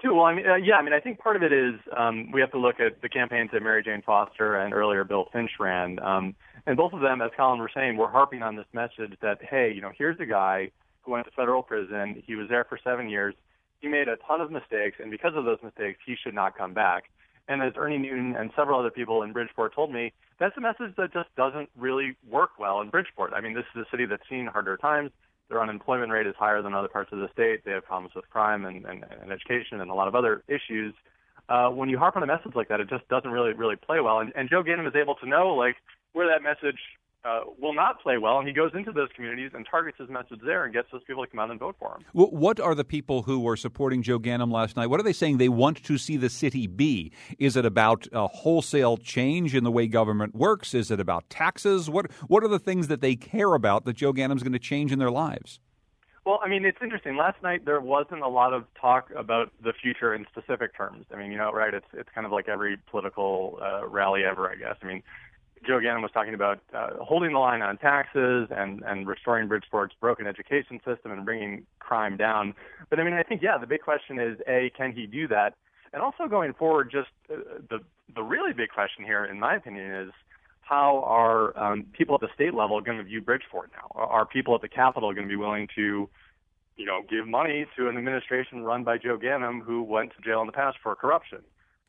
Too 0.00 0.14
well, 0.14 0.26
I 0.26 0.34
mean, 0.36 0.46
uh, 0.46 0.54
yeah, 0.54 0.76
I 0.76 0.82
mean, 0.82 0.92
I 0.92 1.00
think 1.00 1.18
part 1.18 1.34
of 1.34 1.42
it 1.42 1.52
is 1.52 1.74
um, 1.96 2.30
we 2.30 2.40
have 2.40 2.52
to 2.52 2.60
look 2.60 2.78
at 2.78 3.02
the 3.02 3.08
campaigns 3.08 3.50
that 3.52 3.60
Mary 3.60 3.82
Jane 3.82 4.02
Foster 4.06 4.54
and 4.54 4.72
earlier 4.72 5.02
Bill 5.02 5.26
Finch 5.32 5.50
ran, 5.58 5.98
um, 5.98 6.36
and 6.64 6.76
both 6.76 6.92
of 6.92 7.00
them, 7.00 7.20
as 7.20 7.32
Colin 7.36 7.58
was 7.58 7.70
saying, 7.74 7.96
were 7.96 8.08
harping 8.08 8.44
on 8.44 8.54
this 8.54 8.66
message 8.72 9.18
that 9.20 9.38
hey, 9.42 9.72
you 9.74 9.80
know, 9.80 9.90
here's 9.98 10.20
a 10.20 10.26
guy 10.26 10.70
who 11.02 11.10
went 11.10 11.24
to 11.26 11.32
federal 11.32 11.64
prison. 11.64 12.22
He 12.24 12.36
was 12.36 12.48
there 12.48 12.62
for 12.62 12.78
seven 12.84 13.08
years. 13.08 13.34
He 13.80 13.88
made 13.88 14.06
a 14.06 14.14
ton 14.24 14.40
of 14.40 14.52
mistakes, 14.52 14.98
and 15.00 15.10
because 15.10 15.32
of 15.34 15.44
those 15.44 15.58
mistakes, 15.64 15.98
he 16.06 16.14
should 16.14 16.34
not 16.34 16.56
come 16.56 16.74
back. 16.74 17.10
And 17.48 17.62
as 17.62 17.72
Ernie 17.76 17.98
Newton 17.98 18.36
and 18.36 18.50
several 18.54 18.78
other 18.78 18.90
people 18.90 19.22
in 19.22 19.32
Bridgeport 19.32 19.74
told 19.74 19.90
me, 19.90 20.12
that's 20.38 20.56
a 20.58 20.60
message 20.60 20.94
that 20.98 21.12
just 21.12 21.34
doesn't 21.34 21.70
really 21.76 22.14
work 22.30 22.50
well 22.58 22.82
in 22.82 22.90
Bridgeport. 22.90 23.32
I 23.32 23.40
mean, 23.40 23.54
this 23.54 23.64
is 23.74 23.86
a 23.86 23.90
city 23.90 24.04
that's 24.04 24.22
seen 24.28 24.46
harder 24.46 24.76
times. 24.76 25.10
Their 25.48 25.62
unemployment 25.62 26.12
rate 26.12 26.26
is 26.26 26.34
higher 26.38 26.60
than 26.60 26.74
other 26.74 26.88
parts 26.88 27.10
of 27.10 27.20
the 27.20 27.28
state. 27.32 27.64
They 27.64 27.72
have 27.72 27.86
problems 27.86 28.14
with 28.14 28.28
crime 28.28 28.66
and, 28.66 28.84
and, 28.84 29.02
and 29.22 29.32
education 29.32 29.80
and 29.80 29.90
a 29.90 29.94
lot 29.94 30.06
of 30.06 30.14
other 30.14 30.44
issues. 30.46 30.94
Uh, 31.48 31.70
when 31.70 31.88
you 31.88 31.98
harp 31.98 32.16
on 32.16 32.22
a 32.22 32.26
message 32.26 32.54
like 32.54 32.68
that, 32.68 32.80
it 32.80 32.90
just 32.90 33.08
doesn't 33.08 33.30
really, 33.30 33.54
really 33.54 33.76
play 33.76 34.00
well. 34.00 34.18
And, 34.18 34.30
and 34.36 34.50
Joe 34.50 34.62
Ganim 34.62 34.86
is 34.86 34.94
able 34.94 35.14
to 35.16 35.26
know, 35.26 35.54
like, 35.54 35.76
where 36.12 36.28
that 36.28 36.42
message 36.42 36.78
uh, 37.24 37.40
will 37.58 37.74
not 37.74 38.00
play 38.00 38.16
well, 38.16 38.38
and 38.38 38.46
he 38.46 38.54
goes 38.54 38.70
into 38.74 38.92
those 38.92 39.08
communities 39.14 39.50
and 39.54 39.66
targets 39.68 39.98
his 39.98 40.08
message 40.08 40.38
there 40.44 40.64
and 40.64 40.72
gets 40.72 40.88
those 40.92 41.02
people 41.04 41.24
to 41.24 41.30
come 41.30 41.40
out 41.40 41.50
and 41.50 41.58
vote 41.58 41.76
for 41.78 41.96
him. 41.96 42.04
what 42.12 42.60
are 42.60 42.74
the 42.74 42.84
people 42.84 43.22
who 43.22 43.40
were 43.40 43.56
supporting 43.56 44.02
Joe 44.02 44.18
Ganim 44.18 44.52
last 44.52 44.76
night? 44.76 44.86
What 44.86 45.00
are 45.00 45.02
they 45.02 45.12
saying 45.12 45.38
they 45.38 45.48
want 45.48 45.82
to 45.84 45.98
see 45.98 46.16
the 46.16 46.30
city 46.30 46.66
be? 46.66 47.12
Is 47.38 47.56
it 47.56 47.64
about 47.64 48.06
a 48.12 48.26
wholesale 48.28 48.96
change 48.96 49.54
in 49.54 49.64
the 49.64 49.72
way 49.72 49.88
government 49.88 50.34
works? 50.34 50.74
Is 50.74 50.90
it 50.90 51.00
about 51.00 51.28
taxes? 51.28 51.90
What 51.90 52.10
What 52.28 52.44
are 52.44 52.48
the 52.48 52.58
things 52.58 52.88
that 52.88 53.00
they 53.00 53.16
care 53.16 53.54
about 53.54 53.84
that 53.84 53.96
Joe 53.96 54.12
Ganim's 54.12 54.42
going 54.42 54.52
to 54.52 54.58
change 54.58 54.92
in 54.92 54.98
their 54.98 55.10
lives? 55.10 55.60
Well, 56.28 56.40
I 56.44 56.48
mean, 56.48 56.66
it's 56.66 56.78
interesting. 56.82 57.16
Last 57.16 57.42
night 57.42 57.64
there 57.64 57.80
wasn't 57.80 58.20
a 58.20 58.28
lot 58.28 58.52
of 58.52 58.64
talk 58.78 59.10
about 59.16 59.50
the 59.64 59.72
future 59.72 60.14
in 60.14 60.26
specific 60.30 60.76
terms. 60.76 61.06
I 61.10 61.16
mean, 61.16 61.32
you 61.32 61.38
know, 61.38 61.50
right? 61.52 61.72
It's 61.72 61.86
it's 61.94 62.10
kind 62.14 62.26
of 62.26 62.32
like 62.32 62.48
every 62.48 62.76
political 62.90 63.58
uh, 63.62 63.88
rally 63.88 64.24
ever, 64.24 64.48
I 64.48 64.56
guess. 64.56 64.76
I 64.82 64.86
mean, 64.86 65.02
Joe 65.66 65.78
Ganim 65.78 66.02
was 66.02 66.10
talking 66.12 66.34
about 66.34 66.60
uh, 66.74 66.90
holding 67.00 67.32
the 67.32 67.38
line 67.38 67.62
on 67.62 67.76
taxes 67.78 68.48
and, 68.50 68.82
and 68.86 69.06
restoring 69.06 69.48
Bridgeport's 69.48 69.94
broken 70.00 70.26
education 70.26 70.80
system 70.84 71.12
and 71.12 71.24
bringing 71.24 71.66
crime 71.78 72.16
down. 72.16 72.54
But 72.90 73.00
I 73.00 73.04
mean, 73.04 73.14
I 73.14 73.22
think, 73.22 73.42
yeah, 73.42 73.58
the 73.58 73.66
big 73.66 73.82
question 73.82 74.18
is, 74.18 74.38
A, 74.46 74.70
can 74.76 74.92
he 74.92 75.06
do 75.06 75.28
that? 75.28 75.54
And 75.92 76.02
also 76.02 76.26
going 76.28 76.52
forward, 76.54 76.90
just 76.90 77.08
uh, 77.32 77.60
the, 77.70 77.78
the 78.14 78.22
really 78.22 78.52
big 78.52 78.70
question 78.70 79.04
here, 79.04 79.24
in 79.24 79.40
my 79.40 79.56
opinion, 79.56 79.90
is 79.90 80.12
how 80.60 81.02
are 81.06 81.58
um, 81.58 81.86
people 81.92 82.14
at 82.14 82.20
the 82.20 82.28
state 82.34 82.52
level 82.52 82.80
going 82.80 82.98
to 82.98 83.04
view 83.04 83.22
Bridgeport 83.22 83.70
now? 83.72 83.90
Are 83.94 84.26
people 84.26 84.54
at 84.54 84.60
the 84.60 84.68
Capitol 84.68 85.14
going 85.14 85.26
to 85.26 85.30
be 85.30 85.36
willing 85.36 85.66
to, 85.76 86.08
you 86.76 86.84
know, 86.84 87.00
give 87.08 87.26
money 87.26 87.66
to 87.76 87.88
an 87.88 87.96
administration 87.96 88.62
run 88.62 88.84
by 88.84 88.98
Joe 88.98 89.16
Ganim 89.16 89.62
who 89.62 89.82
went 89.82 90.12
to 90.16 90.22
jail 90.22 90.40
in 90.40 90.46
the 90.46 90.52
past 90.52 90.76
for 90.82 90.94
corruption? 90.94 91.38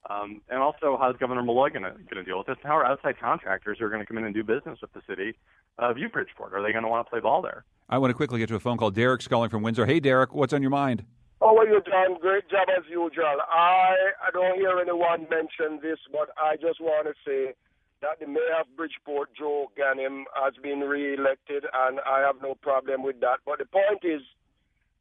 Um, 0.09 0.41
and 0.49 0.59
also, 0.59 0.97
how's 0.99 1.15
Governor 1.17 1.43
Malloy 1.43 1.69
going 1.69 1.83
to 1.83 2.23
deal 2.23 2.37
with 2.37 2.47
this? 2.47 2.57
How 2.63 2.77
are 2.77 2.85
outside 2.85 3.19
contractors 3.19 3.77
who 3.79 3.85
are 3.85 3.89
going 3.89 4.01
to 4.01 4.05
come 4.05 4.17
in 4.17 4.25
and 4.25 4.33
do 4.33 4.43
business 4.43 4.79
with 4.81 4.93
the 4.93 5.01
city 5.07 5.35
uh, 5.77 5.93
view 5.93 6.09
Bridgeport? 6.09 6.53
Are 6.53 6.63
they 6.63 6.71
going 6.71 6.83
to 6.83 6.89
want 6.89 7.05
to 7.05 7.09
play 7.09 7.19
ball 7.19 7.41
there? 7.41 7.65
I 7.89 7.97
want 7.97 8.11
to 8.11 8.15
quickly 8.15 8.39
get 8.39 8.49
to 8.49 8.55
a 8.55 8.59
phone 8.59 8.77
call. 8.77 8.91
Derek's 8.91 9.27
calling 9.27 9.49
from 9.49 9.61
Windsor. 9.61 9.85
Hey, 9.85 9.99
Derek, 9.99 10.33
what's 10.33 10.53
on 10.53 10.61
your 10.61 10.71
mind? 10.71 11.05
How 11.41 11.57
are 11.57 11.67
you, 11.67 11.81
John? 11.89 12.19
Great 12.19 12.49
job 12.49 12.67
as 12.77 12.83
usual. 12.89 13.37
I, 13.49 13.95
I 14.27 14.31
don't 14.31 14.55
hear 14.55 14.77
anyone 14.79 15.27
mention 15.29 15.79
this, 15.81 15.99
but 16.11 16.29
I 16.37 16.55
just 16.57 16.81
want 16.81 17.07
to 17.07 17.13
say 17.25 17.53
that 18.01 18.19
the 18.19 18.27
mayor 18.27 18.59
of 18.59 18.67
Bridgeport, 18.75 19.29
Joe 19.37 19.71
Ganim, 19.77 20.23
has 20.35 20.53
been 20.61 20.81
re-elected, 20.81 21.63
and 21.73 21.99
I 22.05 22.21
have 22.21 22.41
no 22.41 22.55
problem 22.55 23.03
with 23.03 23.19
that. 23.21 23.39
But 23.45 23.59
the 23.59 23.65
point 23.65 24.03
is, 24.03 24.21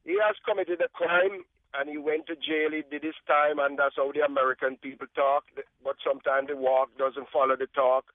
he 0.05 0.17
has 0.25 0.37
committed 0.49 0.81
a 0.81 0.89
crime, 0.89 1.45
and 1.75 1.89
he 1.89 1.99
went 1.99 2.27
to 2.27 2.37
jail. 2.37 2.71
He 2.73 2.83
did 2.89 3.05
his 3.05 3.19
time, 3.27 3.59
and 3.59 3.79
that's 3.79 3.97
how 3.97 4.13
the 4.13 4.25
American 4.25 4.77
people 4.77 5.07
talk. 5.15 5.45
But 5.85 5.97
sometimes 6.05 6.49
the 6.49 6.57
walk 6.57 6.91
doesn't 6.99 7.29
follow 7.33 7.57
the 7.57 7.69
talk, 7.75 8.07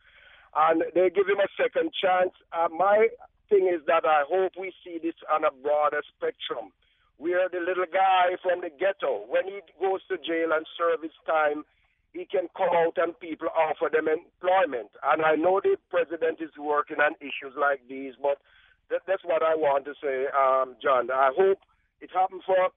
and 0.56 0.84
they 0.94 1.10
give 1.10 1.28
him 1.28 1.40
a 1.40 1.50
second 1.58 1.92
chance. 1.94 2.34
Uh, 2.52 2.70
my 2.70 3.08
thing 3.50 3.68
is 3.68 3.86
that 3.88 4.06
I 4.06 4.24
hope 4.28 4.54
we 4.60 4.74
see 4.84 5.00
this 5.02 5.16
on 5.32 5.44
a 5.44 5.52
broader 5.62 6.02
spectrum 6.18 6.72
where 7.18 7.48
the 7.48 7.60
little 7.60 7.86
guy 7.92 8.36
from 8.42 8.62
the 8.62 8.70
ghetto, 8.70 9.26
when 9.30 9.46
he 9.46 9.62
goes 9.80 10.02
to 10.10 10.18
jail 10.18 10.52
and 10.52 10.66
serve 10.78 11.02
his 11.04 11.16
time, 11.26 11.64
he 12.12 12.26
can 12.26 12.50
come 12.58 12.74
out 12.74 12.98
and 12.98 13.18
people 13.20 13.50
offer 13.56 13.90
them 13.90 14.08
employment. 14.08 14.90
And 15.04 15.24
I 15.24 15.36
know 15.36 15.62
the 15.62 15.78
president 15.90 16.42
is 16.42 16.52
working 16.58 16.98
on 17.00 17.14
issues 17.22 17.58
like 17.58 17.82
these, 17.90 18.14
but 18.22 18.38
that, 18.90 19.02
that's 19.08 19.24
what 19.24 19.42
I 19.42 19.56
want 19.56 19.86
to 19.86 19.94
say, 20.02 20.26
um, 20.34 20.76
John. 20.82 21.10
I 21.10 21.32
hope 21.36 21.60
it 22.02 22.10
happens 22.14 22.44
for 22.46 22.70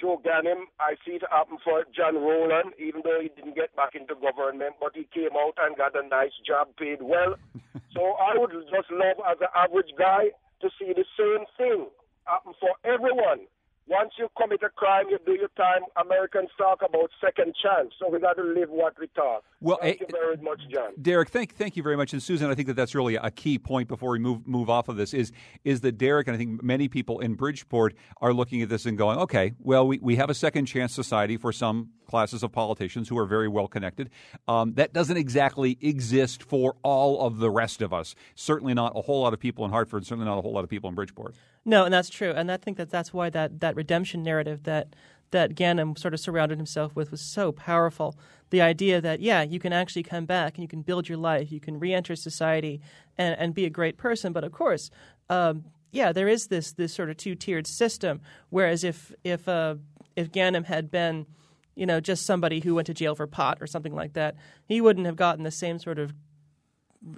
Joe 0.00 0.20
Ganim. 0.24 0.66
I 0.80 0.94
see 1.04 1.12
it 1.12 1.22
happen 1.30 1.58
for 1.62 1.84
John 1.94 2.16
Rowland, 2.16 2.74
even 2.78 3.02
though 3.04 3.18
he 3.20 3.28
didn't 3.28 3.54
get 3.54 3.74
back 3.76 3.94
into 3.94 4.14
government, 4.14 4.76
but 4.80 4.92
he 4.94 5.06
came 5.14 5.36
out 5.36 5.54
and 5.60 5.76
got 5.76 5.96
a 5.96 6.06
nice 6.06 6.34
job, 6.46 6.68
paid 6.78 7.02
well. 7.02 7.36
so 7.94 8.02
I 8.18 8.38
would 8.38 8.50
just 8.50 8.90
love, 8.90 9.18
as 9.28 9.38
an 9.40 9.52
average 9.54 9.92
guy, 9.98 10.30
to 10.60 10.70
see 10.78 10.92
the 10.92 11.04
same 11.18 11.44
thing 11.58 11.86
happen 12.24 12.54
for 12.60 12.70
everyone 12.84 13.46
once 13.86 14.12
you 14.18 14.28
commit 14.40 14.62
a 14.62 14.68
crime, 14.68 15.06
you 15.10 15.18
do 15.26 15.32
your 15.32 15.48
time. 15.56 15.82
Americans 15.96 16.48
talk 16.56 16.80
about 16.82 17.10
second 17.20 17.54
chance, 17.60 17.92
so 17.98 18.08
we 18.08 18.20
got 18.20 18.34
to 18.34 18.42
live 18.42 18.70
what 18.70 18.94
we 18.98 19.08
talk. 19.08 19.42
Well, 19.60 19.78
thank 19.80 20.00
eh, 20.00 20.06
you 20.06 20.06
very 20.10 20.36
much, 20.36 20.60
John. 20.72 20.92
Derek, 21.00 21.30
thank 21.30 21.54
thank 21.54 21.76
you 21.76 21.82
very 21.82 21.96
much, 21.96 22.12
and 22.12 22.22
Susan. 22.22 22.50
I 22.50 22.54
think 22.54 22.68
that 22.68 22.74
that's 22.74 22.94
really 22.94 23.16
a 23.16 23.30
key 23.30 23.58
point 23.58 23.88
before 23.88 24.10
we 24.10 24.18
move 24.18 24.46
move 24.46 24.70
off 24.70 24.88
of 24.88 24.96
this. 24.96 25.12
Is 25.12 25.32
is 25.64 25.80
that 25.80 25.98
Derek 25.98 26.28
and 26.28 26.34
I 26.34 26.38
think 26.38 26.62
many 26.62 26.88
people 26.88 27.20
in 27.20 27.34
Bridgeport 27.34 27.94
are 28.20 28.32
looking 28.32 28.62
at 28.62 28.68
this 28.68 28.86
and 28.86 28.96
going, 28.96 29.18
okay, 29.18 29.52
well, 29.58 29.86
we, 29.86 29.98
we 29.98 30.16
have 30.16 30.30
a 30.30 30.34
second 30.34 30.66
chance 30.66 30.94
society 30.94 31.36
for 31.36 31.52
some 31.52 31.90
classes 32.12 32.42
of 32.42 32.52
politicians 32.52 33.08
who 33.08 33.16
are 33.16 33.24
very 33.24 33.48
well 33.48 33.66
connected. 33.66 34.10
Um, 34.46 34.74
that 34.74 34.92
doesn't 34.92 35.16
exactly 35.16 35.78
exist 35.80 36.42
for 36.42 36.76
all 36.82 37.26
of 37.26 37.38
the 37.38 37.50
rest 37.50 37.80
of 37.80 37.90
us. 37.94 38.14
Certainly 38.34 38.74
not 38.74 38.92
a 38.94 39.00
whole 39.00 39.22
lot 39.22 39.32
of 39.32 39.40
people 39.40 39.64
in 39.64 39.70
Hartford. 39.70 40.04
Certainly 40.04 40.26
not 40.26 40.38
a 40.38 40.42
whole 40.42 40.52
lot 40.52 40.62
of 40.62 40.68
people 40.68 40.90
in 40.90 40.94
Bridgeport. 40.94 41.34
No, 41.64 41.84
and 41.86 41.94
that's 41.94 42.10
true. 42.10 42.32
And 42.36 42.52
I 42.52 42.58
think 42.58 42.76
that 42.76 42.90
that's 42.90 43.14
why 43.14 43.30
that, 43.30 43.60
that 43.60 43.74
redemption 43.76 44.22
narrative 44.22 44.64
that 44.64 44.94
that 45.30 45.54
Ganim 45.54 45.98
sort 45.98 46.12
of 46.12 46.20
surrounded 46.20 46.58
himself 46.58 46.94
with 46.94 47.10
was 47.10 47.22
so 47.22 47.52
powerful. 47.52 48.14
The 48.50 48.60
idea 48.60 49.00
that, 49.00 49.20
yeah, 49.20 49.40
you 49.42 49.58
can 49.58 49.72
actually 49.72 50.02
come 50.02 50.26
back 50.26 50.54
and 50.54 50.62
you 50.62 50.68
can 50.68 50.82
build 50.82 51.08
your 51.08 51.16
life, 51.16 51.50
you 51.50 51.60
can 51.60 51.80
re 51.80 51.94
enter 51.94 52.14
society 52.14 52.82
and, 53.16 53.34
and 53.38 53.54
be 53.54 53.64
a 53.64 53.70
great 53.70 53.96
person. 53.96 54.34
But 54.34 54.44
of 54.44 54.52
course, 54.52 54.90
um, 55.30 55.64
yeah, 55.90 56.12
there 56.12 56.28
is 56.28 56.48
this, 56.48 56.72
this 56.72 56.92
sort 56.92 57.08
of 57.08 57.16
two 57.16 57.34
tiered 57.34 57.66
system. 57.66 58.20
Whereas 58.50 58.84
if, 58.84 59.12
if, 59.24 59.48
uh, 59.48 59.76
if 60.16 60.30
Ganim 60.30 60.66
had 60.66 60.90
been 60.90 61.26
you 61.74 61.86
know, 61.86 62.00
just 62.00 62.26
somebody 62.26 62.60
who 62.60 62.74
went 62.74 62.86
to 62.86 62.94
jail 62.94 63.14
for 63.14 63.26
pot 63.26 63.58
or 63.60 63.66
something 63.66 63.94
like 63.94 64.12
that, 64.14 64.36
he 64.66 64.80
wouldn't 64.80 65.06
have 65.06 65.16
gotten 65.16 65.44
the 65.44 65.50
same 65.50 65.78
sort 65.78 65.98
of 65.98 66.14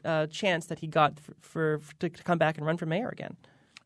uh, 0.05 0.27
chance 0.27 0.67
that 0.67 0.79
he 0.79 0.87
got 0.87 1.19
for, 1.40 1.79
for 1.79 1.95
to 1.99 2.09
come 2.09 2.38
back 2.38 2.57
and 2.57 2.67
run 2.67 2.77
for 2.77 2.87
mayor 2.87 3.09
again. 3.09 3.37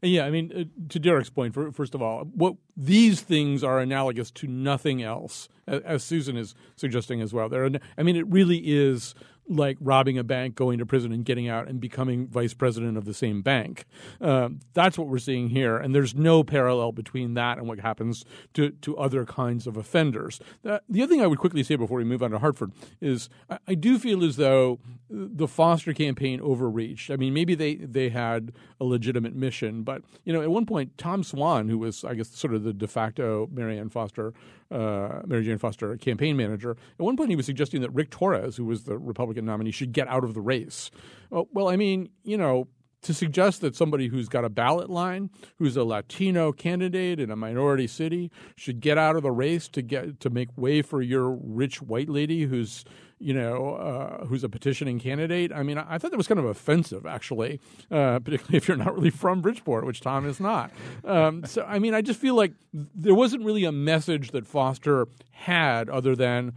Yeah, 0.00 0.26
I 0.26 0.30
mean, 0.30 0.52
uh, 0.54 0.84
to 0.90 0.98
Derek's 1.00 1.30
point, 1.30 1.54
for, 1.54 1.72
first 1.72 1.94
of 1.94 2.02
all, 2.02 2.20
what 2.20 2.54
these 2.76 3.20
things 3.20 3.64
are 3.64 3.80
analogous 3.80 4.30
to 4.32 4.46
nothing 4.46 5.02
else, 5.02 5.48
as, 5.66 5.82
as 5.82 6.04
Susan 6.04 6.36
is 6.36 6.54
suggesting 6.76 7.20
as 7.20 7.32
well. 7.32 7.48
There, 7.48 7.68
I 7.96 8.02
mean, 8.04 8.14
it 8.14 8.26
really 8.28 8.58
is 8.58 9.16
like 9.48 9.76
robbing 9.80 10.18
a 10.18 10.24
bank, 10.24 10.54
going 10.54 10.78
to 10.78 10.86
prison, 10.86 11.12
and 11.12 11.24
getting 11.24 11.48
out 11.48 11.68
and 11.68 11.80
becoming 11.80 12.28
vice 12.28 12.54
president 12.54 12.96
of 12.96 13.04
the 13.04 13.14
same 13.14 13.42
bank. 13.42 13.86
Uh, 14.20 14.50
that's 14.74 14.98
what 14.98 15.08
we're 15.08 15.18
seeing 15.18 15.48
here, 15.48 15.76
and 15.76 15.94
there's 15.94 16.14
no 16.14 16.44
parallel 16.44 16.92
between 16.92 17.34
that 17.34 17.58
and 17.58 17.66
what 17.66 17.80
happens 17.80 18.24
to, 18.54 18.70
to 18.70 18.96
other 18.96 19.24
kinds 19.24 19.66
of 19.66 19.76
offenders. 19.76 20.40
Uh, 20.64 20.78
the 20.88 21.02
other 21.02 21.12
thing 21.12 21.22
I 21.22 21.26
would 21.26 21.38
quickly 21.38 21.62
say 21.62 21.76
before 21.76 21.98
we 21.98 22.04
move 22.04 22.22
on 22.22 22.30
to 22.30 22.38
Hartford 22.38 22.72
is 23.00 23.28
I, 23.48 23.58
I, 23.68 23.74
do 23.74 23.98
feel 23.98 24.24
as 24.24 24.36
though 24.36 24.80
the 25.08 25.48
Foster 25.48 25.94
campaign 25.94 26.40
overreached. 26.40 27.10
I 27.10 27.16
mean, 27.16 27.32
maybe 27.32 27.54
they, 27.54 27.76
they 27.76 28.08
had 28.10 28.52
a 28.80 28.84
legitimate 28.84 29.34
mission, 29.34 29.82
but 29.82 30.02
you 30.24 30.32
know, 30.32 30.42
at 30.42 30.50
one 30.50 30.66
point, 30.66 30.98
Tom 30.98 31.22
Swan, 31.22 31.68
who 31.68 31.78
was 31.78 32.04
I 32.04 32.14
guess 32.14 32.28
sort 32.30 32.54
of 32.54 32.64
the 32.64 32.72
de 32.72 32.86
facto 32.86 33.48
Marianne 33.52 33.88
Foster 33.88 34.34
uh, 34.70 35.20
Mary 35.26 35.44
Jane 35.44 35.58
Foster 35.58 35.96
campaign 35.96 36.36
manager. 36.36 36.72
At 36.72 37.04
one 37.04 37.16
point, 37.16 37.30
he 37.30 37.36
was 37.36 37.46
suggesting 37.46 37.80
that 37.80 37.90
Rick 37.90 38.10
Torres, 38.10 38.56
who 38.56 38.64
was 38.64 38.84
the 38.84 38.98
Republican 38.98 39.37
nominee, 39.44 39.70
should 39.70 39.92
get 39.92 40.08
out 40.08 40.24
of 40.24 40.34
the 40.34 40.40
race. 40.40 40.90
Well, 41.30 41.48
well 41.52 41.68
I 41.68 41.76
mean, 41.76 42.10
you 42.24 42.36
know, 42.36 42.68
to 43.02 43.14
suggest 43.14 43.60
that 43.60 43.76
somebody 43.76 44.08
who's 44.08 44.28
got 44.28 44.44
a 44.44 44.48
ballot 44.48 44.90
line, 44.90 45.30
who's 45.56 45.76
a 45.76 45.84
Latino 45.84 46.52
candidate 46.52 47.20
in 47.20 47.30
a 47.30 47.36
minority 47.36 47.86
city, 47.86 48.30
should 48.56 48.80
get 48.80 48.98
out 48.98 49.16
of 49.16 49.22
the 49.22 49.30
race 49.30 49.68
to 49.68 49.82
get 49.82 50.20
to 50.20 50.30
make 50.30 50.48
way 50.56 50.82
for 50.82 51.00
your 51.00 51.30
rich 51.30 51.80
white 51.80 52.08
lady 52.08 52.44
who's 52.44 52.84
you 53.20 53.34
know, 53.34 53.74
uh, 53.74 54.26
who's 54.26 54.44
a 54.44 54.48
petitioning 54.48 54.98
candidate. 54.98 55.52
I 55.52 55.62
mean, 55.62 55.78
I 55.78 55.98
thought 55.98 56.12
that 56.12 56.16
was 56.16 56.28
kind 56.28 56.38
of 56.38 56.44
offensive, 56.44 57.04
actually, 57.06 57.60
uh, 57.90 58.18
particularly 58.24 58.56
if 58.56 58.68
you're 58.68 58.76
not 58.76 58.94
really 58.94 59.10
from 59.10 59.40
Bridgeport, 59.40 59.84
which 59.84 60.00
Tom 60.00 60.26
is 60.26 60.40
not. 60.40 60.70
Um, 61.04 61.44
so, 61.44 61.64
I 61.64 61.78
mean, 61.78 61.94
I 61.94 62.00
just 62.00 62.20
feel 62.20 62.34
like 62.34 62.52
there 62.72 63.14
wasn't 63.14 63.44
really 63.44 63.64
a 63.64 63.72
message 63.72 64.30
that 64.30 64.46
Foster 64.46 65.08
had 65.32 65.88
other 65.88 66.14
than 66.14 66.54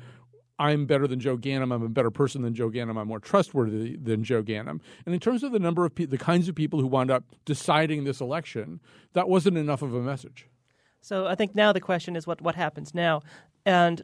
I'm 0.62 0.86
better 0.86 1.08
than 1.08 1.19
Joe 1.19 1.38
Ganim. 1.38 1.74
I'm 1.74 1.82
a 1.82 1.89
better 1.89 2.12
person 2.12 2.43
than 2.43 2.54
Joe 2.54 2.69
Ganim. 2.69 2.95
I'm 2.95 3.08
more 3.08 3.19
trustworthy 3.19 3.95
than 3.95 4.24
Joe 4.24 4.43
Ganim. 4.43 4.80
And 5.08 5.15
in 5.15 5.19
terms 5.19 5.41
of 5.41 5.52
the 5.52 5.58
number 5.58 5.86
of 5.86 5.95
pe- 5.95 6.06
the 6.06 6.19
kinds 6.19 6.47
of 6.47 6.54
people 6.54 6.80
who 6.80 6.86
wound 6.86 7.10
up 7.10 7.24
deciding 7.45 8.04
this 8.04 8.21
election, 8.21 8.80
that 9.13 9.28
wasn't 9.28 9.58
enough 9.58 9.82
of 9.82 9.95
a 9.95 10.02
message. 10.02 10.47
So 11.02 11.26
I 11.26 11.34
think 11.34 11.56
now 11.56 11.74
the 11.74 11.80
question 11.80 12.15
is 12.15 12.28
what 12.28 12.41
what 12.41 12.54
happens 12.54 12.93
now, 12.93 13.21
and 13.65 14.04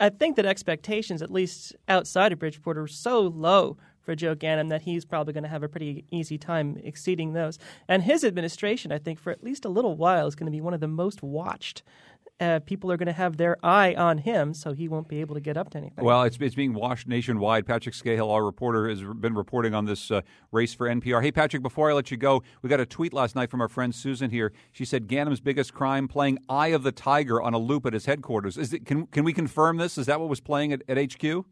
I 0.00 0.08
think 0.08 0.36
that 0.36 0.46
expectations, 0.46 1.20
at 1.20 1.30
least 1.30 1.76
outside 1.88 2.32
of 2.32 2.38
Bridgeport, 2.38 2.78
are 2.78 2.86
so 2.86 3.20
low 3.20 3.76
for 4.00 4.14
Joe 4.14 4.34
Ganim 4.34 4.70
that 4.70 4.80
he's 4.80 5.04
probably 5.04 5.34
going 5.34 5.44
to 5.44 5.50
have 5.50 5.62
a 5.62 5.68
pretty 5.68 6.06
easy 6.10 6.38
time 6.38 6.80
exceeding 6.82 7.34
those. 7.34 7.58
And 7.86 8.02
his 8.02 8.24
administration, 8.24 8.92
I 8.92 8.98
think, 8.98 9.18
for 9.18 9.30
at 9.30 9.44
least 9.44 9.66
a 9.66 9.68
little 9.68 9.94
while, 9.94 10.26
is 10.26 10.34
going 10.34 10.46
to 10.46 10.56
be 10.56 10.62
one 10.62 10.72
of 10.72 10.80
the 10.80 10.88
most 10.88 11.22
watched 11.22 11.82
uh, 12.40 12.60
people 12.60 12.92
are 12.92 12.96
going 12.96 13.06
to 13.06 13.12
have 13.12 13.36
their 13.36 13.56
eye 13.64 13.94
on 13.94 14.18
him, 14.18 14.54
so 14.54 14.72
he 14.72 14.88
won't 14.88 15.08
be 15.08 15.20
able 15.20 15.34
to 15.34 15.40
get 15.40 15.56
up 15.56 15.70
to 15.70 15.78
anything. 15.78 16.04
Well, 16.04 16.22
it's, 16.22 16.36
it's 16.40 16.54
being 16.54 16.74
watched 16.74 17.08
nationwide. 17.08 17.66
Patrick 17.66 17.94
Skahill, 17.94 18.30
our 18.30 18.44
reporter, 18.44 18.88
has 18.88 19.02
been 19.02 19.34
reporting 19.34 19.74
on 19.74 19.86
this 19.86 20.10
uh, 20.10 20.20
race 20.52 20.74
for 20.74 20.88
NPR. 20.88 21.22
Hey, 21.22 21.32
Patrick, 21.32 21.62
before 21.62 21.90
I 21.90 21.94
let 21.94 22.10
you 22.10 22.16
go, 22.16 22.42
we 22.62 22.68
got 22.68 22.80
a 22.80 22.86
tweet 22.86 23.12
last 23.12 23.34
night 23.34 23.50
from 23.50 23.60
our 23.60 23.68
friend 23.68 23.94
Susan 23.94 24.30
here. 24.30 24.52
She 24.72 24.84
said 24.84 25.08
Ganim's 25.08 25.40
biggest 25.40 25.74
crime 25.74 26.06
playing 26.06 26.38
Eye 26.48 26.68
of 26.68 26.82
the 26.82 26.92
Tiger 26.92 27.42
on 27.42 27.54
a 27.54 27.58
loop 27.58 27.86
at 27.86 27.92
his 27.92 28.06
headquarters. 28.06 28.56
Is 28.56 28.72
it, 28.72 28.86
can, 28.86 29.06
can 29.06 29.24
we 29.24 29.32
confirm 29.32 29.78
this? 29.78 29.98
Is 29.98 30.06
that 30.06 30.20
what 30.20 30.28
was 30.28 30.40
playing 30.40 30.72
at, 30.72 30.82
at 30.88 30.96
HQ? 30.96 31.44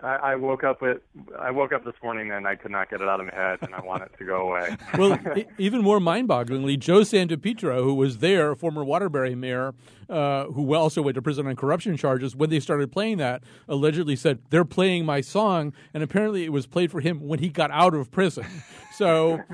I, 0.00 0.16
I 0.16 0.34
woke 0.36 0.64
up 0.64 0.82
with 0.82 0.98
I 1.38 1.50
woke 1.50 1.72
up 1.72 1.84
this 1.84 1.94
morning 2.02 2.30
and 2.30 2.46
I 2.46 2.56
could 2.56 2.70
not 2.70 2.90
get 2.90 3.00
it 3.00 3.08
out 3.08 3.20
of 3.20 3.26
my 3.26 3.34
head 3.34 3.58
and 3.62 3.74
I 3.74 3.80
want 3.80 4.02
it 4.02 4.12
to 4.18 4.24
go 4.24 4.48
away. 4.48 4.76
well, 4.98 5.18
even 5.58 5.82
more 5.82 6.00
mind-bogglingly, 6.00 6.78
Joe 6.78 7.00
Santopietro, 7.00 7.82
who 7.82 7.94
was 7.94 8.18
there, 8.18 8.54
former 8.54 8.84
Waterbury 8.84 9.34
mayor, 9.34 9.74
uh, 10.08 10.46
who 10.46 10.74
also 10.74 11.00
went 11.00 11.14
to 11.14 11.22
prison 11.22 11.46
on 11.46 11.56
corruption 11.56 11.96
charges, 11.96 12.34
when 12.34 12.50
they 12.50 12.60
started 12.60 12.90
playing 12.90 13.18
that, 13.18 13.44
allegedly 13.68 14.16
said 14.16 14.40
they're 14.50 14.64
playing 14.64 15.06
my 15.06 15.20
song, 15.20 15.72
and 15.94 16.02
apparently 16.02 16.44
it 16.44 16.52
was 16.52 16.66
played 16.66 16.90
for 16.90 17.00
him 17.00 17.20
when 17.20 17.38
he 17.38 17.48
got 17.48 17.70
out 17.70 17.94
of 17.94 18.10
prison. 18.10 18.46
So. 18.92 19.40